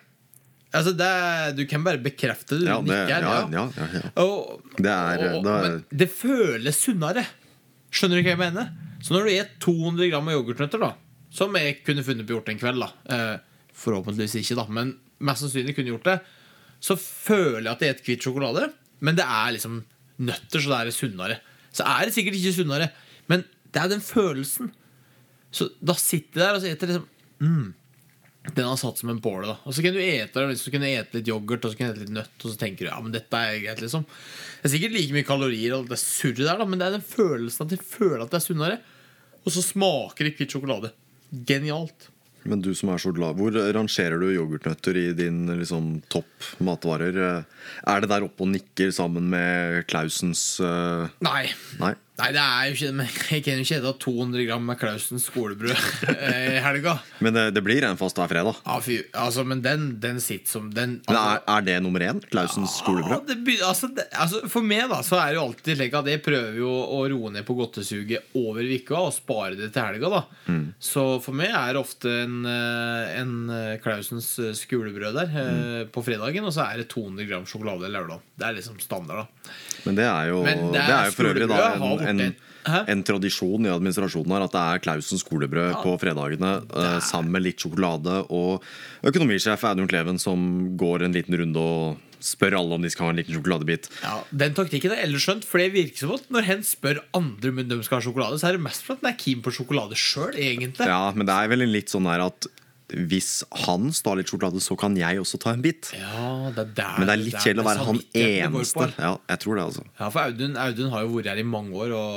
[0.77, 2.69] Altså, det, er- du kan bare bekrefte det.
[2.69, 3.25] Ja, det, nikker.
[3.25, 3.65] ja, ja.
[3.75, 4.11] ja, ja.
[4.23, 7.25] Og, Det er- og, det er- Men det føles sunnere.
[7.91, 8.69] Skjønner du hva jeg mener?
[9.03, 10.93] Så når du spiser 200 gram yoghurtnøtter, da
[11.31, 13.39] som jeg kunne funnet på gjort en kveld, da eh,
[13.75, 16.17] forhåpentligvis ikke, da men mest sannsynlig kunne gjort det,
[16.81, 18.69] så føler jeg at jeg spiser hvit sjokolade,
[19.05, 19.83] men det er liksom
[20.21, 21.41] nøtter, så det er sunnere.
[21.73, 22.91] Så er det sikkert ikke sunnere,
[23.31, 24.73] men det er den følelsen.
[25.55, 27.07] Så da sitter jeg der og så eter liksom
[27.43, 27.71] mm,
[28.55, 30.85] Den har satt som en bål da Og så kan du ete den, så kan
[30.85, 32.91] du ete litt yoghurt og så kan du ete litt nøtt, og så tenker du
[32.93, 33.83] ja, men dette er greit.
[33.83, 36.87] liksom Det er sikkert like mye kalorier og det det surret der, da men det
[36.87, 38.79] er den følelsen at jeg føler at det er sunnere.
[39.43, 40.93] Og så smaker det hvit sjokolade.
[41.49, 42.11] Genialt.
[42.49, 47.19] Men du som er så glad, hvor rangerer du yoghurtnøtter i din liksom, topp matvarer?
[47.85, 51.11] Er det der oppe og nikker sammen med Clausens uh...
[51.25, 51.51] Nei.
[51.83, 51.95] Nei?
[52.21, 53.07] Nei, det er jo ikke det.
[53.35, 55.73] Jeg kan jo ikke spise 200 gram med klausens skolebrød
[56.15, 56.95] eh, i helga.
[57.25, 58.59] Men det, det blir en fast hver fredag.
[58.67, 62.05] Ja, fy, altså, men den, den sitter som den, Men altså- er, er det nummer
[62.05, 62.21] én?
[62.31, 63.27] Klausens Ja, skolebrød?
[63.31, 66.23] det altså, det, altså, for meg da Så er det jo alltid slik at jeg
[66.25, 70.13] prøver jo å roe ned på godtesuget over uka og spare det til helga.
[70.19, 70.73] da Mm.
[70.83, 73.33] Så for meg er det ofte en, eh, en
[73.85, 75.91] Klausens eh, skolebrød der Mm.
[75.95, 78.21] på fredagen, og så er det 200 gram sjokolade lørdag.
[78.37, 79.27] Det er liksom standard.
[79.27, 79.51] da
[79.87, 81.61] Men det er jo, det er, det er jo for øvrig da
[82.11, 82.37] en, en,
[82.95, 87.47] en tradisjon i administrasjonen her at det er Klausen skolebrød på fredagene uh, sammen med
[87.47, 88.21] litt sjokolade.
[88.29, 88.65] Og
[89.07, 90.47] økonomisjef Audun Kleven som
[90.81, 93.89] går en liten runde og spør alle om de skal ha en liten sjokoladebit.
[94.05, 97.53] Ja, Den taktikken er ellers skjønt, for det virker som at når hen spør andre
[97.55, 99.55] om de skal ha sjokolade, så er det mest for at den er keen på
[99.57, 100.89] sjokolade sjøl, egentlig.
[100.89, 102.51] Ja, men det er vel litt sånn her at
[102.95, 103.31] hvis
[103.67, 105.93] han står litt sjokolade, så kan jeg også ta en bit.
[105.97, 108.91] Ja, det er der, Men det er litt kjedelig å være han eneste.
[108.97, 109.87] Ja, jeg tror det, altså.
[109.95, 112.11] Ja, for Audun, Audun har jo vært her i mange år, og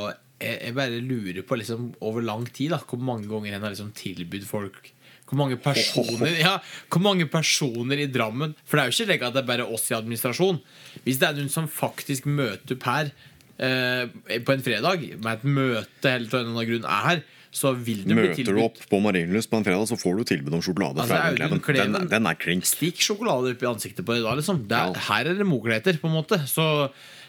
[0.44, 3.76] jeg, jeg bare lurer på liksom, over lang tid da, hvor mange ganger han har
[3.76, 4.94] liksom tilbudt folk
[5.34, 6.58] hvor mange, personer, ja,
[6.92, 9.66] hvor mange personer i Drammen For det er jo ikke slik at det er bare
[9.66, 10.60] oss i administrasjon.
[11.06, 13.14] Hvis det er noen som faktisk møter opp her
[13.58, 17.24] eh, på en fredag, med et møte eller av en eller annen grunn er her,
[17.54, 20.24] så vil det bli Møter du opp på Marienlyst på en fredag, så får du
[20.32, 21.93] tilbud om sjokolade Altså, fra Audun Kleven.
[21.99, 22.66] Den, den er klink.
[22.66, 24.64] Stikk sjokolade opp i ansiktet på deg da, liksom.
[24.70, 25.04] Det er, Ja.
[25.12, 26.39] Her er det mokleter på en måte.
[26.49, 26.66] Så,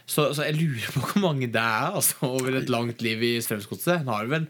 [0.09, 3.35] så, så jeg lurer på hvor mange det er altså, over et langt liv i
[3.45, 4.01] Strømsgodset.
[4.01, 4.49] Han har vel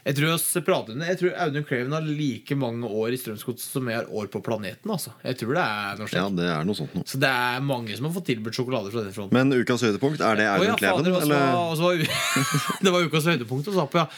[0.00, 3.98] jeg tror, prater jeg tror Audun Kleven har like mange år i Strømsgodset som jeg
[4.00, 4.88] har år på planeten.
[4.88, 5.12] Altså.
[5.20, 7.04] Jeg tror det er noe Ja, det er noe sånt noe.
[7.04, 9.36] Så det er mange som har fått tilbudt sjokolade fra den fronten.
[9.36, 11.04] Men ukas høydepunkt, er det Audun Kleven?
[11.04, 11.44] ja, fader, og så eller?
[11.52, 14.08] var- så var Det var ukas høydepunkt å på, ja.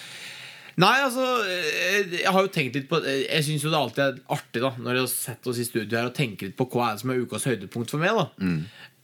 [0.81, 4.21] Nei, altså eh, Jeg har jo tenkt litt på Jeg syns jo det alltid er
[4.33, 6.87] artig da når jeg har sett oss i studio her og tenker litt på hva
[6.91, 8.17] er det som er ukas høydepunkt for meg.
[8.17, 8.49] da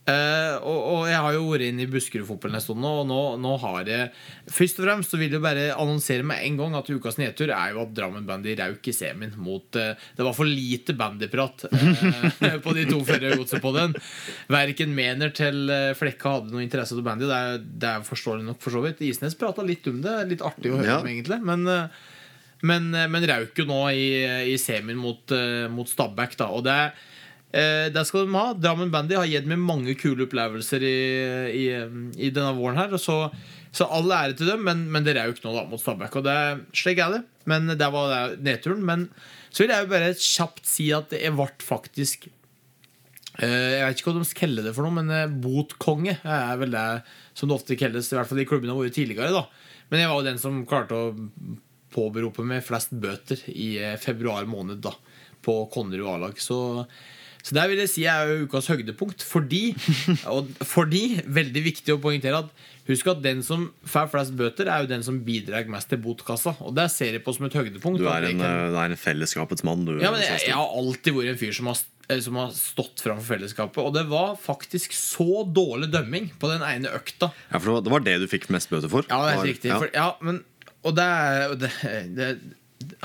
[0.09, 3.19] Eh, og, og jeg har jo vært inne i Buskerud-fotballen en stund nå, og nå,
[3.43, 4.07] nå har jeg
[4.49, 7.75] Først og fremst så vil jeg bare annonsere med en gang at ukas nedtur er
[7.75, 12.57] jo at Drammen Bandy rauk i semien mot uh, Det var for lite bandyprat uh,
[12.65, 13.97] på de to førre godset på den.
[14.49, 17.29] Verken Mener til Flekka hadde noe interesse av bandy.
[17.29, 19.03] Det er, det er forståelig nok, for så vidt.
[19.05, 20.15] Isnes prata litt om det.
[20.33, 20.99] Litt artig å høre Ja.
[21.03, 21.39] om, egentlig.
[21.45, 21.69] Men
[22.67, 24.09] men, men rauk jo nå i,
[24.51, 25.31] i semien mot,
[25.71, 26.49] mot Stabæk, da.
[26.51, 26.79] Og det,
[27.53, 28.53] eh, det skal de ha.
[28.57, 30.99] Drammen Bandy har gitt meg mange kule opplevelser i,
[31.55, 31.67] i,
[32.17, 32.97] i denne våren her.
[33.01, 33.21] Så,
[33.75, 36.21] så all ære til dem, men, men det ikke nå da mot Stabæk.
[36.21, 36.39] Og det,
[36.77, 37.23] slik er det.
[37.49, 38.85] Men det var det nedturen.
[38.87, 39.07] Men
[39.51, 42.29] så vil jeg jo bare kjapt si at jeg ble faktisk
[43.41, 46.77] eh, Jeg vet ikke hva de kaller det for noe, men eh, botkonge er vel
[46.77, 46.89] det
[47.39, 48.13] som det ofte kalles.
[48.13, 49.33] I hvert fall i klubbene vært tidligere.
[49.33, 49.47] da
[49.89, 51.15] Men jeg var jo den som klarte å
[51.95, 54.93] påberope med flest bøter i eh, februar måned da
[55.45, 56.41] på Konnerud A-lag.
[56.43, 56.59] Så,
[57.49, 59.25] så der vil jeg si er jo ukas høydepunkt.
[59.25, 59.63] Fordi,
[60.35, 64.81] og fordi, veldig viktig å poengtere at Husk at den som får flest bøter, er
[64.81, 66.55] jo den som bidrar mest til botkassa.
[66.65, 68.01] Og det ser jeg på som et høydepunkt.
[68.01, 69.99] Du er en, kan- eh, er en fellesskapets mann, du.
[70.01, 73.03] ja, men jeg, jeg har alltid vært en fyr som har, eh, som har stått
[73.05, 73.83] fram for fellesskapet.
[73.85, 77.29] Og det var faktisk så dårlig dømming på den ene økta.
[77.53, 79.05] Ja, for det var- det du fikk mest bøter for?
[79.13, 79.69] Ja, det er helt riktig.
[79.75, 79.83] ja.
[79.85, 80.41] For, ja, men,
[80.89, 81.11] og det
[81.61, 81.73] det,
[82.17, 82.31] det,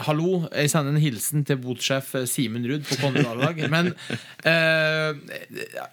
[0.05, 3.61] Hallo, jeg sender en hilsen til botsjef eh, Simen Ruud på Konradlag.
[3.73, 3.91] Men
[4.45, 5.13] eh,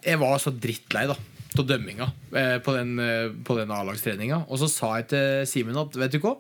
[0.05, 1.16] jeg var så drittlei da
[1.59, 2.07] av dømminga
[2.37, 4.45] eh, på den, eh, på den A-lagstreninga.
[4.49, 6.37] Og så sa jeg til Simen at vet du hva?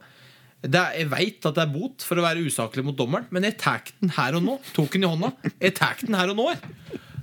[0.60, 3.56] Er, jeg veit at det er bot for å være usaklig mot dommeren, men jeg
[3.62, 4.58] tar den her og nå.
[4.76, 5.32] Tok den i hånda.
[5.56, 6.50] Jeg tar den her og nå.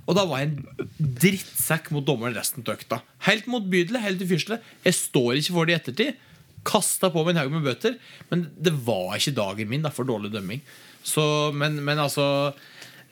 [0.08, 0.88] Og da var jeg en
[1.22, 3.02] drittsekk mot dommeren resten av økta.
[3.28, 4.24] Helt motbydelig, helt.
[4.24, 6.24] Jeg står ikke for det i ettertid.
[6.66, 7.98] Kasta på meg en haug med bøter.
[8.32, 10.62] Men det var ikke dagen min da, for dårlig dømming.
[11.06, 11.22] Så,
[11.54, 12.24] men, men altså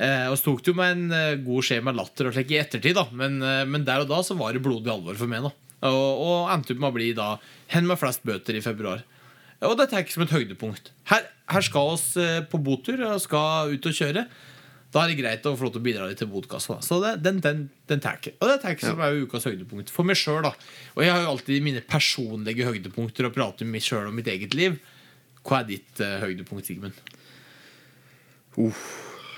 [0.03, 2.51] eh, Og så tok det jo med en eh, god skje med latter og slik
[2.53, 3.07] i ettertid, da.
[3.17, 5.47] Men, eh, men der og da så var det blodig alvor for meg.
[5.47, 7.29] da Og, og endte opp med å bli da
[7.75, 9.05] hen med flest bøter i februar.
[9.65, 10.91] Og dette er ikke som et høydepunkt.
[11.09, 14.27] Her, her skal oss eh, på botur og skal ut og kjøre.
[14.95, 16.79] Da er det greit å få lov til å bidra litt til botkassa.
[16.85, 18.37] Så det, den, den, den tar jeg.
[18.39, 20.47] Og det tar jeg som er jo ukas høydepunkt for meg sjøl.
[20.47, 24.31] Og jeg har jo alltid mine personlige høydepunkter å prate med meg sjøl om mitt
[24.33, 24.79] eget liv.
[25.47, 26.97] Hva er ditt uh, høydepunkt, Sigmund?
[28.57, 28.87] Uh,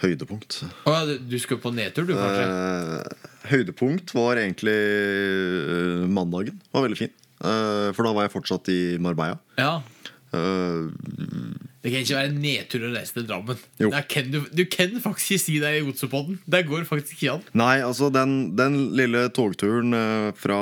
[0.05, 0.61] høydepunkt.
[0.87, 2.47] Å ja, du- skulle på nedtur, du, kanskje?
[2.47, 6.61] Uh, høydepunkt var egentlig uh, mandagen.
[6.61, 7.17] Det var veldig fin.
[7.39, 9.37] For da var jeg fortsatt i Marbella.
[9.61, 9.77] Ja.
[10.35, 10.89] Eh,
[11.89, 13.61] Det kan ikke være en nedtur å reise til Drammen.
[14.13, 16.37] Kan du, du kan faktisk ikke si det i Godsepodden.
[16.45, 17.47] Det går faktisk ikke an.
[17.57, 20.59] nei, altså den, den lille togturen eh, fra,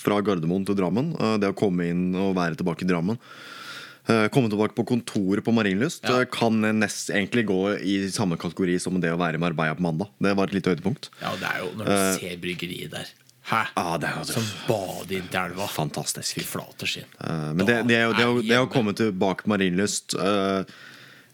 [0.00, 4.26] fra Gardermoen til Drammen, eh, det å komme inn og være tilbake i Drammen eh,
[4.34, 6.24] Komme tilbake på kontoret på Marienlyst Ja.
[6.26, 10.10] kan nest egentlig gå i samme kategori som det å være i Marbella på mandag.
[10.18, 11.12] Det var et lite høydepunkt.
[11.22, 13.14] Ja, det er jo når du ser bryggeriet der.
[13.50, 13.62] Hæ?
[13.76, 15.66] Ah, det er jo Som bader i elva.
[15.66, 16.38] fantastisk.
[16.38, 17.08] Fy flate skinn.
[17.18, 20.14] Uh, Men det, det, er jo- det, er jo- det å komme tilbake på Marienlyst
[20.14, 20.62] uh,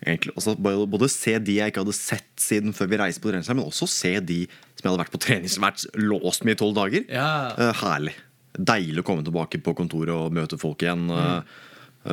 [0.04, 3.30] egentlig, altså, både, både se de jeg ikke hadde sett siden før vi reiste på
[3.32, 6.60] treningsleir, men også se de som jeg hadde vært på trening vært låst med i
[6.64, 7.04] tolv dager.
[7.12, 7.28] Ja.
[7.58, 8.14] Uh, herlig.
[8.56, 11.10] Deilig å komme tilbake på kontoret og møte folk igjen.
[11.12, 11.42] eh,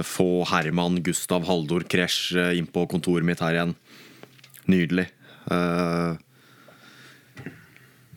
[0.03, 3.75] få Herman, Gustav, Haldor, Kresh eh, inn på kontoret mitt her igjen.
[4.67, 5.05] Nydelig.
[5.53, 6.17] Eh,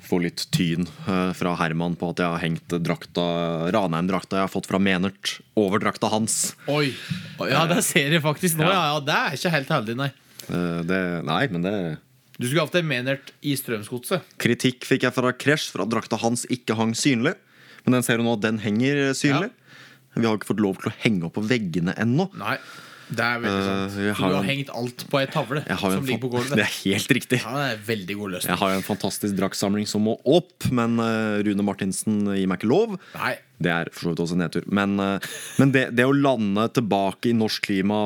[0.09, 3.26] få litt tyn eh, fra Herman på at jeg har hengt drakta
[3.74, 6.54] Ranheim-drakta jeg har fått fra Menert, over drakta hans.
[6.70, 6.92] Oi.
[7.50, 8.68] Ja, det ser jeg faktisk nå.
[8.68, 10.11] Ja, ja, Det er ikke helt heldig, nei.
[10.46, 11.74] Eh, det, nei, men det
[12.38, 14.24] Du skulle hatt en Menert i Strømsgodset.
[14.42, 17.34] Kritikk fikk jeg fra Kresh for at drakta hans ikke hang synlig.
[17.86, 19.52] Men den ser du nå den henger synlig.
[20.16, 22.30] Vi har ikke fått lov til å henge opp på veggene ennå.
[22.40, 22.57] Nei,
[23.09, 24.16] det er veldig Eh, sant.
[24.18, 26.54] har du har hengt alt på ei tavle som ligger på gulvet.
[26.59, 27.38] Det er helt riktig.
[27.44, 28.50] Ja, det er veldig god løsning.
[28.50, 32.59] Jeg har jo en fantastisk draktsamling som må opp, men eh, Rune Martinsen gir meg
[32.59, 32.96] ikke lov.
[33.14, 34.66] Nei, Det er for så vidt også en nedtur.
[34.74, 35.30] Men, eh,
[35.62, 38.00] men det, det å lande tilbake i norsk klima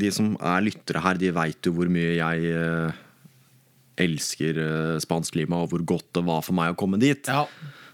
[0.00, 3.04] De som er lyttere her, de veit jo hvor mye jeg eh,
[4.00, 7.28] elsker eh, spansk klima, og hvor godt det var for meg å komme dit.
[7.28, 7.44] ja.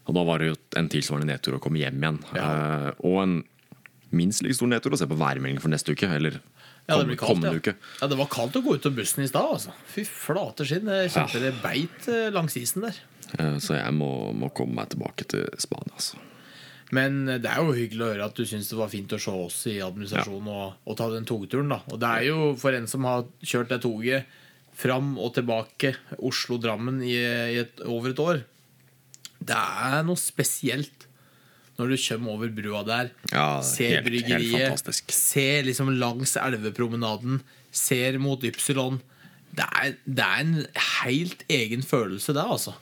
[0.07, 2.19] Og da var det jo en tilsvarende nedtur å komme hjem igjen.
[2.37, 2.43] Ja.
[2.47, 3.33] Eh, og en
[4.17, 6.09] minst like stor nedtur å se på værmeldingen for neste uke.
[6.19, 6.41] Eller
[6.87, 7.63] Ja, det blir kaldt, kommende ja.
[7.63, 7.77] uke.
[8.01, 9.53] ja, det var kaldt å gå ut av bussen i stad.
[9.59, 9.75] Altså.
[9.91, 10.89] Fy flate skinn.
[11.03, 13.03] Jeg kjente det beit eh, langs isen der.
[13.61, 15.97] Så jeg må, må komme meg tilbake til Spania.
[15.99, 16.23] Altså.
[16.95, 19.21] Men eh, det er jo hyggelig å høre at du syns det var fint å
[19.21, 21.73] se oss i administrasjonen og, og ta den togturen.
[21.75, 24.37] da Og det er jo for en som har kjørt det toget
[24.77, 28.43] fram og tilbake Oslo-Drammen i, i et, over et år.
[29.47, 30.96] Det er noe spesielt
[31.79, 37.43] når du kommer over brua der, Ja, ser helt- bryggeriet, helt ser liksom langs elvepromenaden,
[37.73, 39.01] ser mot Ypsilon.
[39.57, 40.67] Det er, det er en
[41.05, 42.73] helt egen følelse, det, altså.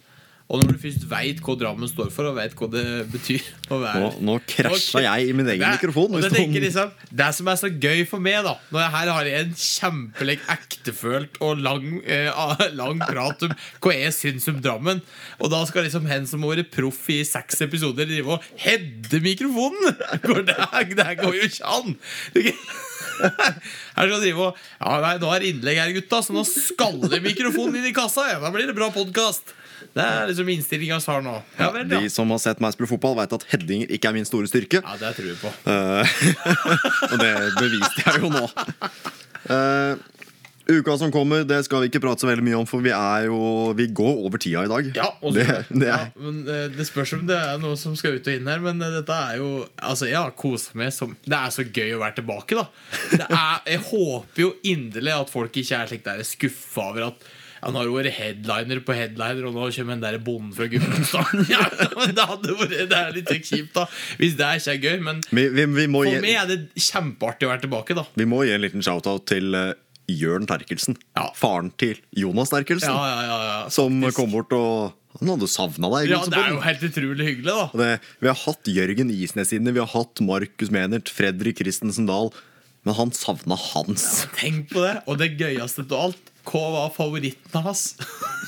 [0.45, 4.11] Og når du først veit hva Drammen står for, og veit hva det betyr Nå,
[4.21, 6.13] nå krasja jeg i min egen det, mikrofon.
[6.21, 6.31] det,
[6.67, 10.37] liksom, det som er så gøy for meg, da Når jeg her har en kjempelig
[10.53, 12.29] ektefølt og lang, eh,
[12.77, 15.01] lang prat om hva jeg syns om Drammen,
[15.41, 19.23] og da skal liksom hen som har vært proff i seks episoder, drive og hedde
[19.25, 19.97] mikrofonen!
[20.29, 20.61] Går Det,
[20.99, 21.97] det går jo ikke an!
[23.15, 27.81] Her skal drive og Ja, nei, nå er innlegg her, gutta, så nå skaller mikrofonen
[27.81, 28.29] inn i kassa.
[28.35, 29.55] Ja, da blir det bra podkast.
[29.95, 31.35] Det er liksom innstillinga vi har nå.
[31.59, 32.01] Ja, vel, ja.
[32.01, 34.83] De som har sett meg spille fotball, vet at headinger ikke er min store styrke.
[34.83, 35.53] ja, det tror jeg på.
[35.71, 36.17] Eh,
[37.13, 38.49] og det beviste jeg jo nå.
[39.45, 40.01] Uh,
[40.65, 43.27] uka som kommer, det skal vi ikke prate så veldig mye om, for vi er
[43.29, 44.89] jo Vi går over tida i dag.
[44.97, 48.17] Ja, også, det, det ja, men eh, det spørs om det er noe som skal
[48.17, 51.37] ut og inn her, men dette er jo Altså, jeg har kost meg som Det
[51.39, 52.67] er så gøy å være tilbake, da.
[53.13, 57.29] Det er, jeg håper jo inderlig at folk ikke er slik der skuffa over at
[57.65, 60.67] ja, nå har det vært headliner på headliner, og nå kommer den der bonden fra
[60.69, 61.47] Gudbrandsdalen.
[61.55, 61.63] Ja,
[61.97, 63.87] men det hadde vært Det er litt kjipt, da.
[64.21, 64.99] Hvis det ikke er gøy.
[65.07, 68.05] Men vi, vi, vi, for meg er det kjempeartig å være tilbake, da.
[68.21, 69.73] vi må gi en liten shout-out til uh,
[70.11, 70.99] Jørn Terkelsen.
[71.17, 71.31] Ja.
[71.39, 72.93] Faren til Jonas Terkelsen.
[72.93, 73.59] Ja, ja, ja, ja.
[73.73, 76.11] Som kom bort og Han hadde savna deg.
[76.11, 77.69] Ja, det er jo helt utrolig hyggelig, da.
[77.79, 77.91] Det,
[78.21, 82.33] vi har hatt Jørgen Isnes inne, vi har hatt Markus Menert, Fredrik Christensen Dahl.
[82.85, 84.27] Men han savna Hans.
[84.37, 84.97] Tenk på det.
[85.09, 87.95] Og det gøyeste av alt, hva var favoritten hans?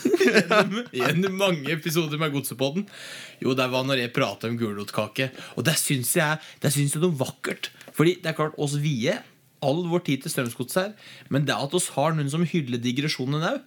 [0.04, 2.86] gjennom, gjennom mange episoder med Godsepodden.
[3.42, 5.30] Jo, det var når jeg prata om gulrotkake.
[5.56, 7.70] Og det syns jeg det syns noe vakkert.
[7.96, 9.22] Fordi det er klart, oss vier
[9.64, 13.40] all vår tid til Strømsgodset her, men det at oss har noen som hyller digresjonen
[13.40, 13.62] òg,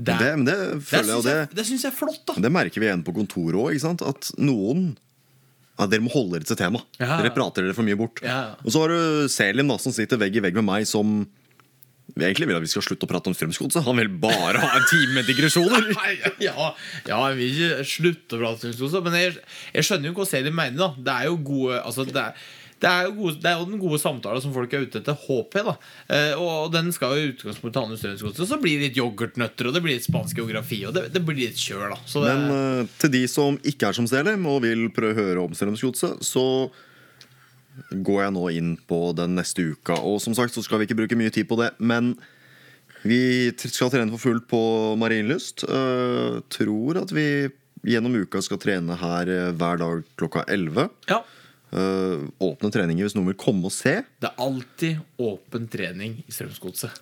[0.00, 2.36] det, Det, det det føler det, jeg, det syns jeg er flott, da.
[2.40, 4.04] det merker vi igjen på kontoret òg.
[4.06, 4.92] At noen
[5.80, 6.82] ja, Dere må holde dere til tema.
[7.00, 7.18] Ja.
[7.18, 8.20] Dere prater dere for mye bort.
[8.24, 8.54] Ja.
[8.62, 11.24] Og så har du Selim, da, som sitter vegg i vegg med meg, som
[12.14, 13.84] vi egentlig vil at vi skal slutte å prate om Strømsgodset.
[13.86, 15.90] Han vil bare ha en time med digresjoner.
[16.40, 16.70] Ja,
[17.06, 19.36] ja, jeg vil ikke slutte å prate om Strømsgodset, men jeg,
[19.76, 20.78] jeg skjønner jo hva Selim mener.
[20.80, 22.48] da Det er jo gode altså det, er,
[22.80, 25.16] det er, jo gode, det er jo den gode samtalen som folk er ute etter.
[25.26, 25.74] HP, da.
[26.16, 28.46] Eh, og den skal jo i utgangspunktet handle om Strømsgodset.
[28.48, 31.42] Så blir det litt yoghurtnøtter, og det blir litt spansk geografi, og det, det blir
[31.42, 32.00] litt kjør, da.
[32.08, 35.20] Så det, Men eh, til de som ikke er som Selim og vil prøve å
[35.20, 36.46] høre om Strømsgodset, så
[37.90, 39.96] går jeg nå inn på den neste uka.
[40.04, 42.14] Og som sagt så skal vi ikke bruke mye tid på det, men
[43.02, 44.62] vi skal trene for fullt på
[45.00, 45.64] Marienlyst.
[45.64, 47.26] Eh, tror at vi
[47.88, 50.88] gjennom uka skal trene her eh, hver dag klokka 11.
[51.12, 51.22] ja.
[51.70, 54.00] Eh, åpne treninger hvis noen vil komme og se.
[54.18, 56.96] Det er alltid åpen trening i Strømsgodset.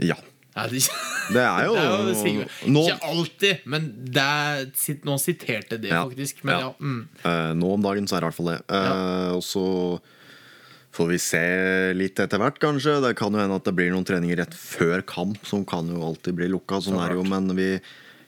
[0.00, 0.16] Ja.
[0.54, 0.82] Ja, det,
[1.34, 1.84] Det er jo, det
[2.14, 3.88] er jo nå, Ikke alltid, men
[4.20, 4.66] er,
[5.06, 6.44] noen siterte det, faktisk.
[6.46, 6.68] Men Ja.
[6.78, 7.00] Mm.
[7.24, 8.60] Uh, nå om dagen så er det i hvert fall det.
[8.68, 9.64] Eh, Og så
[10.94, 11.42] får vi se
[11.98, 13.00] litt etter hvert, kanskje.
[13.02, 16.04] Det kan jo hende at det blir noen treninger rett før kamp, som kan jo
[16.06, 16.78] alltid bli lukka.
[16.84, 17.72] Sånn er jo, men vi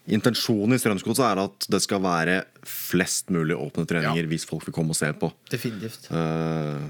[0.06, 4.30] Intensjonen i Strømsgodset er at det skal være flest mulig åpne treninger Ja.
[4.30, 5.32] hvis folk vil komme og se på.
[5.50, 6.06] Definitivt.
[6.10, 6.86] Uh,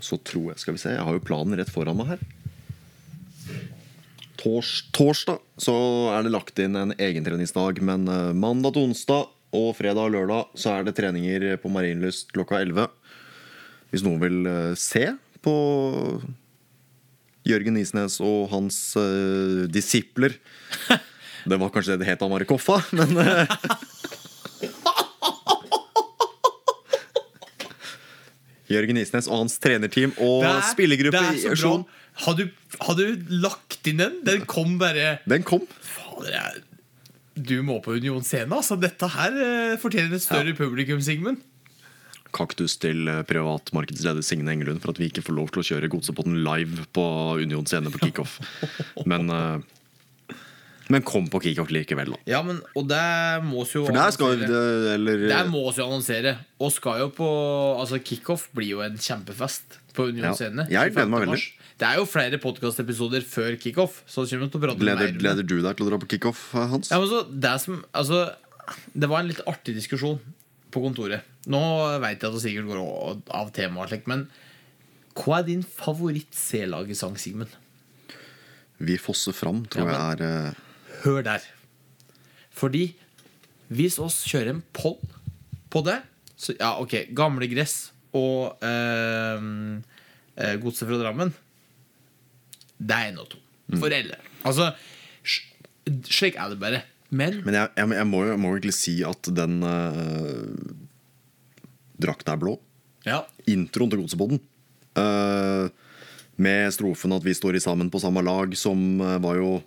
[0.00, 2.20] så tror jeg Skal vi se, jeg har jo planen rett foran meg her.
[4.40, 5.74] Tors, torsdag så
[6.14, 10.54] er det lagt inn en egentreningsdag, men eh, mandag til onsdag og fredag og lørdag
[10.58, 12.86] så er det treninger på Marienlyst klokka 11.
[13.92, 15.10] Hvis noen vil eh, se
[15.44, 15.54] på
[17.48, 20.34] Jørgen Isnes og hans uh, disipler
[21.48, 23.48] Det var kanskje det det het Amari Koffa, men uh,
[28.70, 31.48] Jørgen Isnes og hans trenerteam og er- spillergruppe er i.
[31.50, 31.82] Aursjon.
[32.24, 32.48] Har du,
[32.80, 34.18] har du lagt inn den?
[34.26, 35.62] Den kom bare Den kom.
[35.80, 36.64] Fader, jeg,
[37.40, 38.76] du må på Union Scene, altså.
[38.80, 41.40] Dette her eh, fortjener et større publikum, Sigmund.
[42.36, 45.66] Kaktus til eh, privat markedsleder Signe Engelund for at vi ikke får lov til å
[45.70, 47.04] kjøre Godsepotten live på
[47.40, 48.36] Union scene på kickoff.
[49.10, 50.36] Men, eh,
[50.90, 52.16] men kom på kickoff likevel, da.
[52.26, 52.98] Ja, men, og det
[53.46, 54.62] må vi jo For der skal det
[54.96, 56.32] Eller Der må vi jo annonsere.
[56.58, 57.28] Og skal jo på
[57.78, 60.34] Altså, kickoff blir jo en kjempefest på Union Ja.
[60.34, 60.64] Scene.
[60.66, 61.28] Jeg gleder meg 25.
[61.28, 61.36] veldig.
[61.38, 61.59] mars.
[61.80, 64.02] Det er jo flere podkastepisoder før kickoff.
[64.04, 66.90] Gleder, gleder du deg til å dra på kickoff, eh, Hans?
[66.92, 68.26] Ja, men så, det, som, altså,
[68.92, 70.20] det var en litt artig diskusjon
[70.70, 71.24] på kontoret.
[71.50, 71.62] Nå
[72.02, 72.82] veit jeg at det sikkert går
[73.40, 74.26] av temaet, men
[75.16, 77.56] hva er din favoritt-C-lagesang, Sigmund?
[78.80, 80.62] Vi fosser fram, tror Ja, jeg er uh...
[81.00, 81.44] Hør der.
[82.52, 82.90] Fordi
[83.72, 84.98] hvis oss kjører en poll
[85.72, 86.00] på det
[86.36, 89.44] så, Ja, ok, Gamle Gress og eh,
[90.60, 91.32] Godset fra Drammen
[92.80, 93.40] Det er én og to.
[93.76, 94.16] For alle.
[94.48, 94.70] Altså,
[96.08, 96.82] slik er det bare.
[97.10, 100.46] Men Men jeg, jeg, jeg må jo egentlig si at den uh,
[102.00, 102.56] drakta er blå.
[103.06, 104.40] ja, Introen til Godsepodden.
[104.98, 105.68] Uh,
[106.40, 109.60] med strofen at vi står i sammen på samme lag, som eh, var jo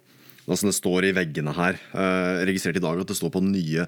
[0.43, 1.77] Altså Det står i veggene her.
[1.93, 3.85] Uh, registrert i dag at det står på den nye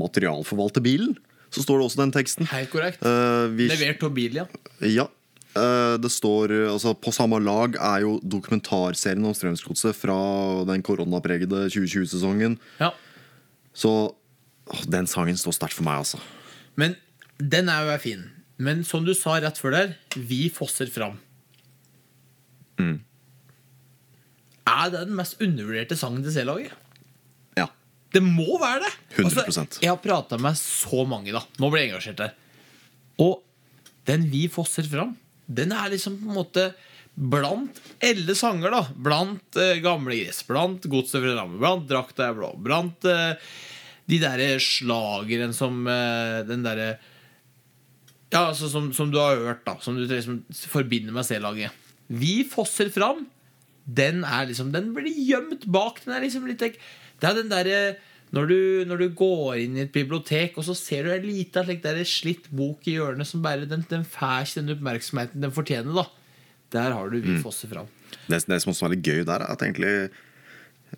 [0.00, 1.12] materialforvalterbilen.
[1.52, 2.46] Så står det også den teksten.
[2.48, 3.02] helt korrekt.
[3.04, 4.46] Eh, vi, Levert av bil, ja.
[4.86, 5.04] Ja.
[5.58, 10.16] Eh, det står eh, altså På samme lag er jo dokumentarserien om Strømsgodset fra
[10.68, 12.58] den koronapregede 2020-sesongen.
[12.82, 12.92] ja.
[13.74, 13.90] Så
[14.90, 16.18] den sangen står sterkt for meg, altså.
[16.78, 16.96] Men
[17.38, 18.24] den er jo fin.
[18.60, 21.16] Men som du sa rett før der, vi fosser fram.
[24.70, 26.74] Er det den mest undervurderte sangen til C-laget?
[27.58, 27.66] Ja.
[28.14, 28.92] Det må være det!
[29.22, 29.80] 100%.
[29.82, 31.42] jeg har prata med så mange, da.
[31.62, 32.36] Nå ble jeg engasjert der.
[33.20, 33.40] Og
[34.08, 35.14] den vi fosser fram,
[35.50, 36.70] den er liksom på en måte
[37.14, 38.84] blant alle sanger, da.
[38.94, 43.34] Blant eh, Gamle Gress, blant Godset fra Drammen, blant Drakta er blå, blant eh,
[44.10, 46.92] de derre slageren som eh, Den derre
[48.30, 49.76] Ja, altså som, som du har hørt, da.
[49.82, 51.74] Som du liksom forbinder med C-laget.
[52.06, 53.24] Vi fosser fram.
[53.84, 55.98] Den er liksom Den blir gjemt bak.
[56.04, 57.82] Den er liksom litt Det er den derre
[58.30, 62.02] når du, når du går inn i et bibliotek, og så ser du slik der
[62.06, 66.06] slitt bok i hjørnet som bare Den, den får ikke den oppmerksomheten den fortjener, da.
[66.70, 67.88] Der har du Vi fosser fram.
[68.28, 70.10] Det, det som også er litt gøy der, er at egentlig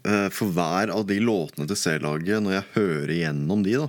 [0.05, 3.89] eh, for hver av de låtene til C-laget, når jeg hører igjennom de, da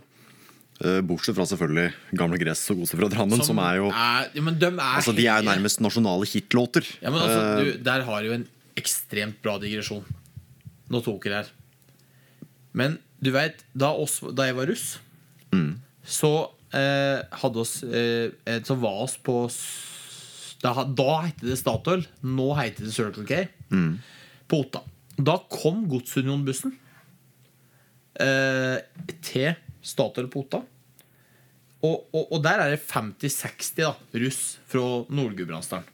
[0.84, 4.60] eh, Bortsett fra selvfølgelig Gamle Gress og Godset fra Drammen, som, er jo ja, men
[4.60, 6.88] de er Altså, De er jo nærmest nasjonale hitlåter.
[7.02, 8.48] Ja, men altså, Eh, du, Der har jo en
[8.80, 10.06] ekstremt bra digresjon.
[10.90, 11.52] Nå tok jeg her.
[12.74, 13.90] Men du veit, da,
[14.36, 15.00] da jeg var russ,
[16.04, 16.30] så
[16.74, 18.32] eh, hadde oss eh,
[18.66, 19.36] Så var oss på
[20.64, 22.06] Da, da het det Statoil.
[22.26, 23.44] Nå heter det Circle K.
[24.50, 24.82] På Otta.
[25.18, 26.74] Da kom Godsunionbussen
[28.24, 28.80] eh,
[29.22, 29.54] til
[29.86, 30.64] Statoil på Otta.
[31.84, 33.94] Og, og, og der er det 50-60 da,
[34.24, 35.90] russ fra Nord-Gudbrandsdalen.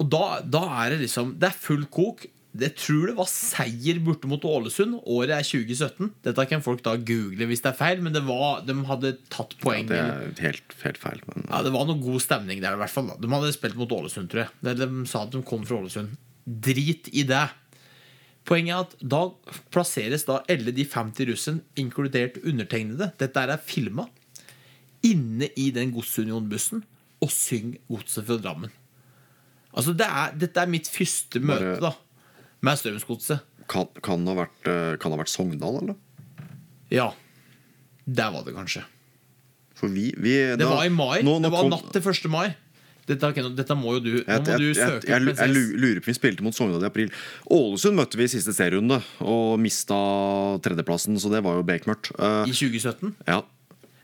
[0.00, 2.26] Og da, da er det liksom Det er full kok.
[2.60, 4.98] Det tror det var seier borte mot Ålesund.
[5.08, 6.10] Året er 2017.
[6.26, 9.56] Dette kan folk da google hvis det er feil, men det var, de hadde tatt
[9.62, 9.88] poeng.
[9.88, 11.22] Det er helt, helt feil.
[11.30, 12.76] Men, Ja, Det var noe god stemning der.
[12.76, 13.16] i hvert fall da.
[13.20, 14.52] De hadde spilt mot Ålesund, tror jeg.
[14.66, 16.12] De, de sa at de kom fra Ålesund.
[16.44, 17.46] Drit i det.
[18.48, 19.22] Poenget er at da
[19.72, 24.06] plasseres da alle de 50 russen, inkludert undertegnede, dette er filma,
[25.06, 26.82] inne i den Godsunionbussen
[27.24, 28.72] og synger Godset fra Drammen.
[29.70, 31.92] Altså, det er, Dette er mitt første møte da
[32.62, 33.40] med Strømsgodset.
[33.70, 35.94] kan, kan, det ha vært, eh, kan det ha vært Sogndal, eller?
[36.90, 37.12] Ja.
[38.06, 38.82] Der var det kanskje.
[39.80, 41.22] Vi, vi Det var i mai.
[41.22, 42.28] Nå- nå det var kom- natt til 1.
[42.28, 42.48] mai.
[43.06, 46.10] Dette, dette må jo du Jeg, må jeg, du søke jeg, jeg, jeg, lurer på
[46.12, 47.10] vi spilte mot Sogndal i april.
[47.50, 49.96] Ålesund møtte vi i siste serierunde og mista
[50.62, 52.12] tredjeplassen, så det var jo bekmørkt.
[52.18, 53.14] Uh, I 2017.
[53.26, 53.40] ja.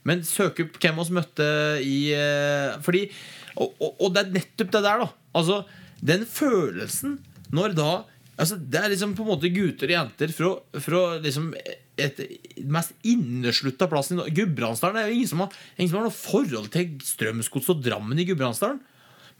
[0.06, 1.46] Men søk opp hvem oss møtte
[1.82, 3.08] i uh, Fordi
[3.56, 5.08] og, og, og det er nettopp det der, da.
[5.34, 5.64] Altså,
[6.00, 7.18] den følelsen
[7.54, 7.90] når da
[8.36, 10.50] altså, Det er liksom på en måte gutter og jenter fra,
[10.84, 11.50] fra liksom
[11.96, 12.20] et,
[12.68, 14.28] mest inneslutta plassen i.
[14.36, 18.20] Gudbrandsdalen er jo ingen som, har, ingen som har noe forhold til Strømsgodset og Drammen
[18.20, 18.82] i Gudbrandsdalen.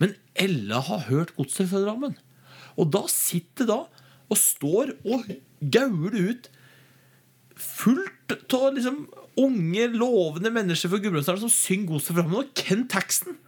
[0.02, 2.16] Men Ella har hørt Godset fra Drammen.
[2.76, 3.78] Og da sitter da
[4.26, 5.28] og står og
[5.72, 6.48] gauler ut
[7.56, 9.06] fullt av liksom
[9.40, 12.42] unge, lovende mennesker fra Gudbrandsdalen som synger Godset fra Drammen.
[12.42, 13.38] Og Ken Taxton!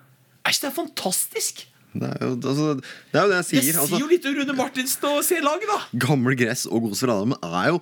[0.44, 1.66] Er ikke det fantastisk?
[1.99, 3.62] Det er, jo, altså, det er jo det jeg Det sier.
[3.68, 5.78] sier Altså, jo litt om Rune Martinsen og C-laget, da!
[6.07, 7.80] Gammel gress og Godset fra Drammen er jo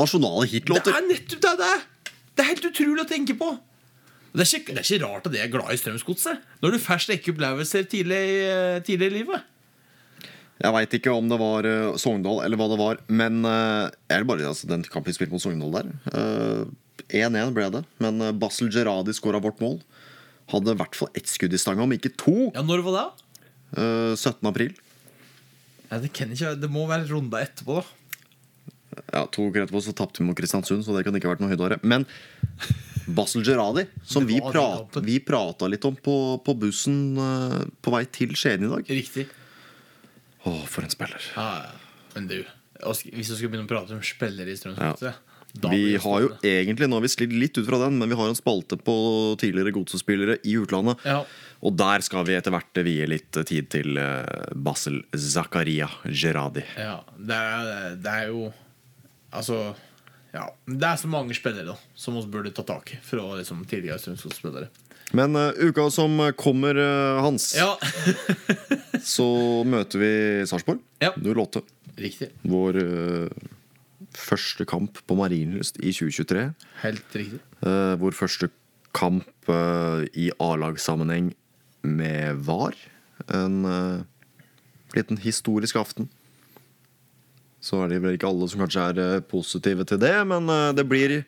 [0.00, 0.92] nasjonale hitlåter.
[0.94, 1.82] Det er nettopp det det er!
[2.36, 3.50] Det er helt utrolig å tenke på.
[4.30, 6.44] Det er ikke, det er ikke rart at jeg er glad i Strømsgodset.
[6.62, 9.42] Når du først rekker opplevelser tidlig, i- tidlig i livet.
[10.60, 14.22] Jeg veit ikke om det var uh, Sogndal eller hva det var, men uh, er
[14.22, 18.20] det bare, altså, den kampen vi spilte mot Sogndal der eh, 1-1 ble det, men
[18.20, 19.78] uh, Basel Gerradi skåra vårt mål.
[20.52, 22.34] Hadde i hvert fall ett skudd i stanga, om ikke to.
[22.54, 23.06] Ja, Når var det?
[23.72, 23.86] Da?
[24.12, 24.46] Eh, 17.
[24.50, 24.76] april.
[25.90, 27.96] Ja, det, kan ikke, det må være runda etterpå, da.
[29.14, 31.42] Ja, To uker etterpå så tapte vi mot Kristiansund, så det kan ikke ha vært
[31.42, 31.80] noe høydere.
[31.86, 32.06] Men
[33.10, 36.16] Basel Gerradi, som vi, prat, vi prata litt om på,
[36.46, 39.26] på bussen eh, på vei til Skien i dag Riktig.
[40.46, 41.32] Å, for en spiller.
[41.34, 42.06] Ja, ja.
[42.14, 42.38] Men du,
[42.82, 45.16] hvis du skulle begynne å prate om spillere i Strømsgodset da
[45.52, 48.30] Vi har jo egentlig, Nå har vi slitt litt ut fra den, men vi har
[48.30, 48.94] en spalte på
[49.40, 51.02] tidligere godsespillere i utlandet.
[51.04, 51.24] Ja.
[51.66, 56.64] Og der skal vi etter hvert vie litt tid til eh, Basel Zakaria Gerradi.
[56.78, 58.50] Ja, det er, det er jo
[59.30, 59.56] Altså
[60.34, 63.60] ja, Det er så mange spillere da som vi burde ta tak i fra liksom,
[63.70, 64.70] tidligere Strømsgods-spillere.
[65.14, 67.74] Men uh, uka som kommer, uh, Hans, Ja,
[69.14, 69.26] så
[69.66, 70.12] møter vi
[70.46, 71.12] Sarpsborg Ja.
[71.18, 71.62] 08.
[71.98, 72.30] riktig.
[72.46, 73.48] Vår eh,
[74.18, 76.46] første kamp på Marienlyst i 2023.
[76.84, 77.42] Helt riktig.
[77.62, 78.50] Uh, vår første
[78.96, 81.32] kamp uh, i A-lagssammenheng
[81.86, 82.74] med VAR.
[83.30, 84.00] En uh,
[84.96, 86.08] liten historisk aften.
[87.60, 90.70] Så er det vel ikke alle som kanskje er eh, positive til det, men eh,
[90.76, 91.20] det blir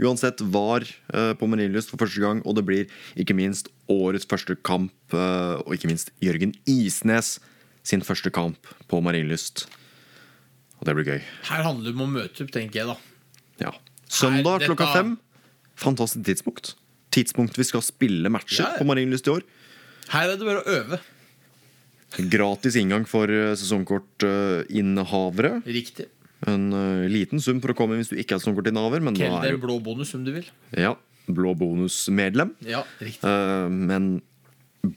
[0.00, 2.42] uansett VAR eh, på Marienlyst for første gang.
[2.46, 7.38] Og det blir ikke minst årets første kamp, eh, og ikke minst Jørgen Isnes
[7.82, 9.66] sin første kamp på Marienlyst.
[10.80, 11.20] Og det blir gøy.
[11.50, 12.96] Her handler det om å møte opp, tenker jeg, da.
[13.60, 13.72] Ja.
[14.10, 15.10] Søndag Her, klokka fem.
[15.80, 16.72] Fantastisk tidspunkt.
[17.12, 18.78] Tidspunkt vi skal spille matcher Ja, ja.
[18.80, 19.44] på Marienlyst i år.
[20.10, 20.98] Her er det bare å øve.
[22.32, 25.60] Gratis inngang for eh, sesongkortinnehavere.
[25.68, 26.08] Riktig.
[26.48, 29.04] En uh, liten sum for å komme inn hvis du ikke er sesongkortinnehaver.
[29.04, 30.48] Men Kall det er en blå bonus om du vil.
[30.72, 30.94] ja,
[31.28, 32.54] blå bonus-medlem.
[32.66, 33.20] Ja, riktig.
[33.28, 34.14] uh, men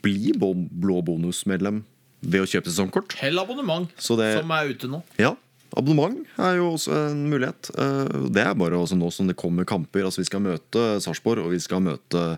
[0.01, 1.83] bli blå bonus-medlem
[2.23, 3.17] ved å kjøpe sesongkort.
[3.19, 5.01] Hell abonnement, det- som er ute nå.
[5.19, 5.33] Ja,
[5.77, 7.69] abonnement er jo også en mulighet.
[7.77, 10.05] Eh, Det er bare også nå som det kommer kamper.
[10.05, 12.37] Altså Vi skal møte Sarpsborg, og vi skal møte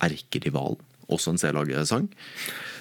[0.00, 0.78] erkerivalen.
[1.10, 2.06] Også en C-lagsang.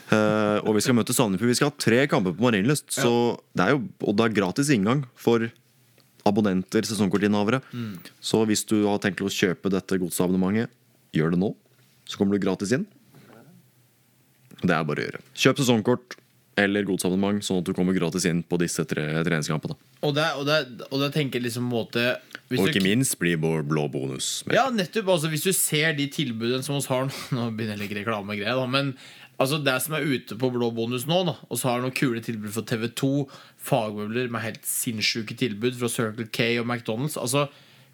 [0.10, 1.50] Eh, og vi skal møte Sandefjord.
[1.50, 2.98] Vi skal ha tre kamper på Marienlyst.
[2.98, 3.38] Ja.
[3.56, 5.50] det er jo, og det er gratis inngang for
[6.26, 7.62] abonnenter, sesongkortinnehavere.
[8.22, 10.70] Så hvis du har tenkt å kjøpe dette godsabonnementet,
[11.16, 11.54] gjør det nå.
[12.06, 12.86] Så kommer du gratis inn.
[14.62, 15.22] Det er bare å gjøre.
[15.40, 16.18] Kjøp sesongkort
[16.64, 19.78] eller godsabonnement, sånn at du kommer gratis inn på disse tre treningskampene.
[20.06, 20.60] Og det, og det,
[20.90, 22.18] og det tenker liksom måte
[22.50, 24.44] hvis Og ikke minst blir vår blå bonus.
[24.48, 24.56] med.
[24.58, 25.12] Ja, nettopp.
[25.14, 28.58] altså Hvis du ser de tilbudene som vi har nå Nå begynner jeg litt reklamegreier,
[28.58, 28.66] da.
[28.66, 28.96] Men
[29.38, 32.24] altså det som er ute på blå bonus nå, da og så har noen kule
[32.26, 33.12] tilbud for TV2,
[33.70, 37.20] fagmøbler med helt sinnssyke tilbud fra Circle K og McDonald's.
[37.22, 37.46] Altså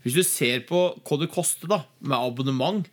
[0.05, 2.87] Hvis du ser på hva det koster da med abonnement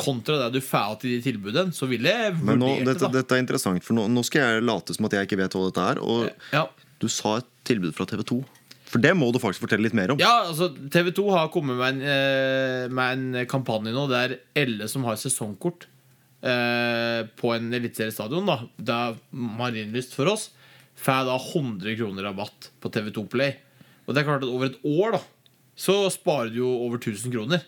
[0.00, 3.12] kontra det du får til de tilbudene, så ville jeg Men nå, dette, det.
[3.20, 5.66] dette, er interessant, for nå, nå skal jeg late som at jeg ikke vet hva
[5.68, 6.00] dette er.
[6.02, 6.66] Og Ja.
[7.00, 8.38] du sa et tilbud fra TV 2.
[8.94, 10.18] For det må du faktisk fortelle litt mer om.
[10.22, 14.86] Ja, altså TV 2 har kommet med en, eh, med en kampanje nå der alle
[14.88, 15.86] som har sesongkort
[16.44, 20.50] eh, på en eliteseriestadion, da, det er Marienlyst for oss,
[21.00, 23.56] får da 100 kroner rabatt på TV2 Play.
[24.06, 25.22] Og det er klart at over et år da
[25.76, 27.64] så sparer du jo over 1000 kroner.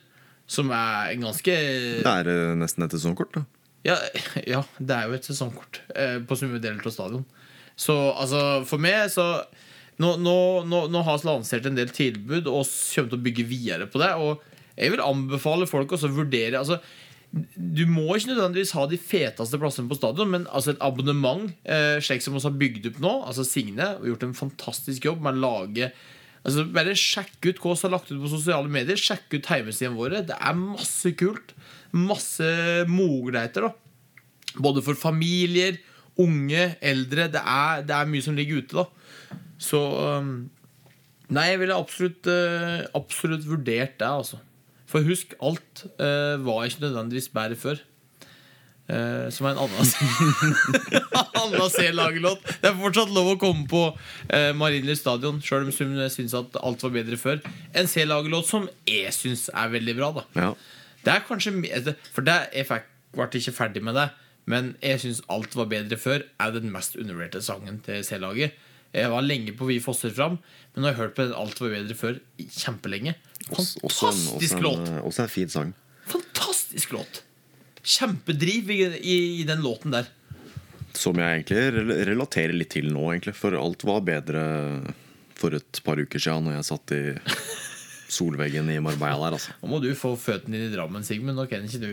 [0.46, 3.44] Som er en ganske Det er eh, nesten et sesongkort, da.
[3.88, 3.96] ja,
[4.54, 7.24] ja, det er jo et sesongkort eh, på Summe av stadion.
[7.76, 9.44] Så altså, for meg så
[9.96, 10.36] Nå, nå,
[10.68, 14.00] nå, nå har vi lansert en del tilbud og kommer til å bygge videre på
[14.02, 14.10] det.
[14.20, 14.42] Og
[14.76, 16.76] jeg vil anbefale folk å vurdere altså,
[17.32, 21.96] Du må ikke nødvendigvis ha de feteste plassene på stadion, men altså et abonnement, eh,
[22.04, 25.40] slik som vi har bygd opp nå Altså Signe har gjort en fantastisk jobb med
[25.40, 25.90] å lage
[26.46, 28.98] Altså Bare sjekk ut hva vi har lagt ut på sosiale medier.
[29.00, 30.22] Sjekk ut hjemmesidene våre.
[30.26, 31.56] Det er masse kult.
[31.96, 32.48] Masse
[32.90, 33.66] muligheter.
[33.66, 35.80] da Både for familier,
[36.22, 37.26] unge, eldre.
[37.32, 38.84] Det er, det er mye som ligger ute.
[38.84, 39.80] da Så
[40.20, 40.36] um,
[41.26, 44.06] Nei, jeg ville absolutt, eh, absolutt vurdert det.
[44.06, 44.38] altså
[44.86, 47.80] For husk, alt eh, var ikke nødvendigvis bedre før.
[48.86, 49.86] Eh, som er en annen
[51.74, 52.44] C-lagerlåt.
[52.62, 56.54] Det er fortsatt lov å komme på uh, Marienlyst stadion, sjøl om hun syns at
[56.62, 57.40] alt var bedre før.
[57.74, 60.12] En C-lagerlåt som jeg syns er veldig bra.
[60.20, 60.52] da Ja.
[61.02, 61.50] Det er kanskje
[61.84, 64.10] det- For det, jeg fikk, ble ikke ferdig med det,
[64.46, 68.52] men jeg syns alt var bedre før er den mest undervurderte sangen til C-laget.
[68.94, 70.38] Jeg var lenge på Vi fosser fram,
[70.74, 73.14] men nå har jeg hørt på den Alt var bedre før kjempelenge.
[73.50, 75.04] Også, også, en, Fantastisk også, låt!
[75.04, 75.74] også en fin sang.
[76.06, 77.25] Fantastisk låt!
[77.86, 80.08] Kjempedriv i, i, i den låten der.
[80.96, 83.36] Som jeg egentlig relaterer litt til nå, egentlig.
[83.38, 84.42] For alt var bedre
[85.36, 87.02] for et par uker siden når jeg satt i
[88.16, 89.56] solveggen i Marbella der, altså.
[89.62, 91.38] Nå må du få føttene inn i Drammen, Sigmund.
[91.38, 91.90] Nå kan ikke du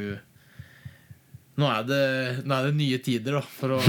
[1.53, 2.05] Nå er det,
[2.49, 3.81] nå er det nye tider, da, for å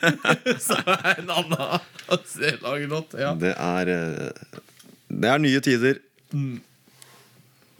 [0.66, 3.16] Så er det en annen C-lagerlåt.
[3.16, 3.30] Ja.
[3.38, 4.58] Det er eh,
[5.08, 6.02] Det er nye tider.
[6.36, 6.58] Mm.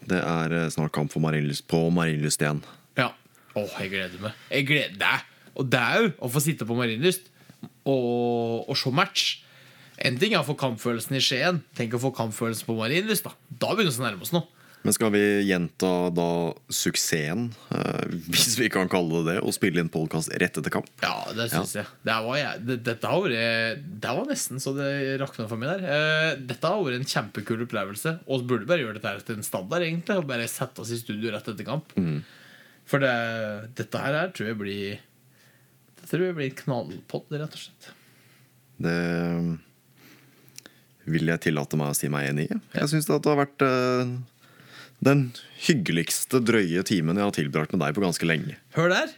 [0.09, 2.63] Det er eh, snart kamp for Marienlyst på Marienlyst igjen.
[2.97, 3.11] Ja.
[3.59, 4.39] Åh, jeg gleder meg.
[4.53, 5.27] Jeg gleder deg.
[5.59, 7.33] Og jo å få sitte på Marienlyst
[7.89, 9.27] og, og se match.
[9.99, 11.63] En ting er å få kampfølelsen i Skien.
[11.75, 13.27] Tenk å få kampfølelsen på Marienlyst.
[13.27, 14.47] Da Da begynner vi å nærme oss noe.
[14.87, 19.83] Men skal vi gjenta da suksessen, eh, hvis vi kan kalle det det, og spille
[19.83, 20.87] inn podkast rett etter kamp?
[21.03, 21.91] Ja, det syns jeg.
[22.07, 22.63] Det var, jeg.
[22.69, 25.83] Det, dette har vært Det var nesten så det rakna for meg der.
[25.99, 28.15] Eh, dette har vært en kjempekul opplevelse.
[28.31, 30.21] Og burde bare gjøre dette til en standard, egentlig.
[30.23, 31.91] Og bare sette oss i studio rett etter kamp.
[32.89, 33.13] For det,
[33.77, 34.99] dette her er, tror jeg blir
[35.99, 37.91] Det tror jeg blir en knallpott, rett og slett.
[38.79, 38.99] Det
[41.09, 42.59] vil jeg tillate meg å si meg enig i.
[42.77, 44.11] Jeg syns det har vært eh,
[45.05, 45.23] den
[45.67, 48.59] hyggeligste drøye timen jeg har tilbrakt med deg på ganske lenge.
[48.77, 49.15] Hør der!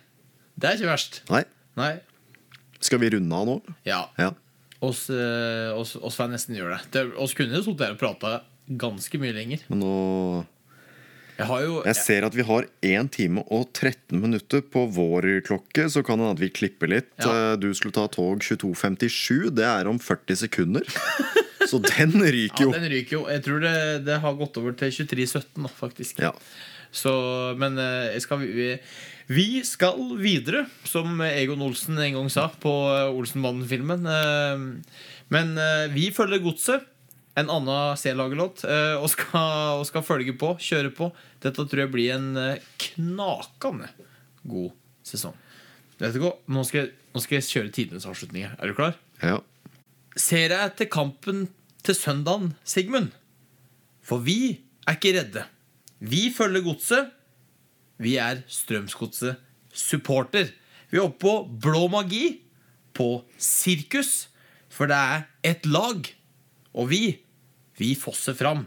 [0.61, 1.21] Det er ikke verst.
[1.33, 1.43] Nei,
[1.81, 1.93] Nei.
[2.85, 3.57] skal vi runde av nå?
[3.89, 4.05] Ja.
[4.21, 4.33] Ja.
[4.85, 6.91] Oss, eh, oss, oss får nesten gjøre det.
[6.95, 8.41] det oss kunne sittet her og prata
[8.81, 9.65] ganske mye lenger.
[9.73, 9.95] Men nå
[11.41, 15.29] Jeg har jo Jeg ser at vi har 1 time og 13 minutter på vår
[15.47, 17.13] klokke, så kan det hende at vi klipper litt.
[17.23, 17.53] Ja.
[17.53, 19.49] Eh, Du skulle ta tog 22.57.
[19.57, 20.85] Det er om 40 sekunder.
[21.71, 22.73] Så den ryker jo.
[22.73, 23.23] Ja, den ryker jo.
[23.31, 23.75] Jeg tror det,
[24.07, 26.21] det har gått over til 23.17 nå, faktisk.
[26.25, 26.33] Ja.
[26.91, 27.13] Så,
[27.61, 28.73] men eh, skal, vi,
[29.31, 34.09] vi skal videre, som Egon Olsen en gang sa på eh, Olsenbanden-filmen.
[35.31, 35.53] Men
[35.95, 36.89] vi følger godset.
[37.39, 38.65] En annen C-lagerlåt.
[38.65, 41.13] eh, Og, og skal følge på, kjøre på.
[41.41, 43.89] Dette tror jeg blir en eh, knakende
[44.49, 44.73] god
[45.07, 45.37] sesong.
[46.01, 46.11] Nå
[46.65, 48.57] skal, jeg, nå skal jeg kjøre tidenes avslutninger.
[48.59, 48.97] Er du klar?
[49.23, 49.39] ja.
[50.19, 51.45] Ser jeg til kampen
[51.87, 53.13] til søndagen, Sigmund?
[54.03, 54.59] For vi
[54.89, 55.45] er ikke redde.
[56.03, 57.13] Vi følger godset.
[58.03, 59.39] Vi er Strømsgodset
[59.73, 60.51] supporter.
[60.91, 62.41] Vi er oppe på Blå magi,
[62.93, 64.27] på sirkus,
[64.69, 66.11] for det er et lag.
[66.77, 67.03] Og vi,
[67.79, 68.67] vi fosser fram.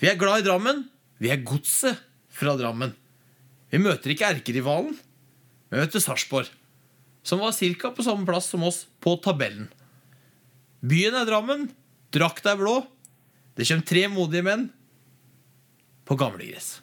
[0.00, 0.84] Vi er glad i Drammen.
[1.22, 2.00] Vi er godset
[2.32, 2.94] fra Drammen.
[3.72, 4.96] Vi møter ikke erkerivalen.
[5.72, 6.50] Vi møter Sarpsborg,
[7.24, 7.92] som var ca.
[7.94, 9.70] på samme plass som oss på tabellen.
[10.84, 11.70] Byen er Drammen.
[12.12, 12.82] Drakta er blå.
[13.56, 14.66] Det kommer tre modige menn
[16.04, 16.80] på gamlegress.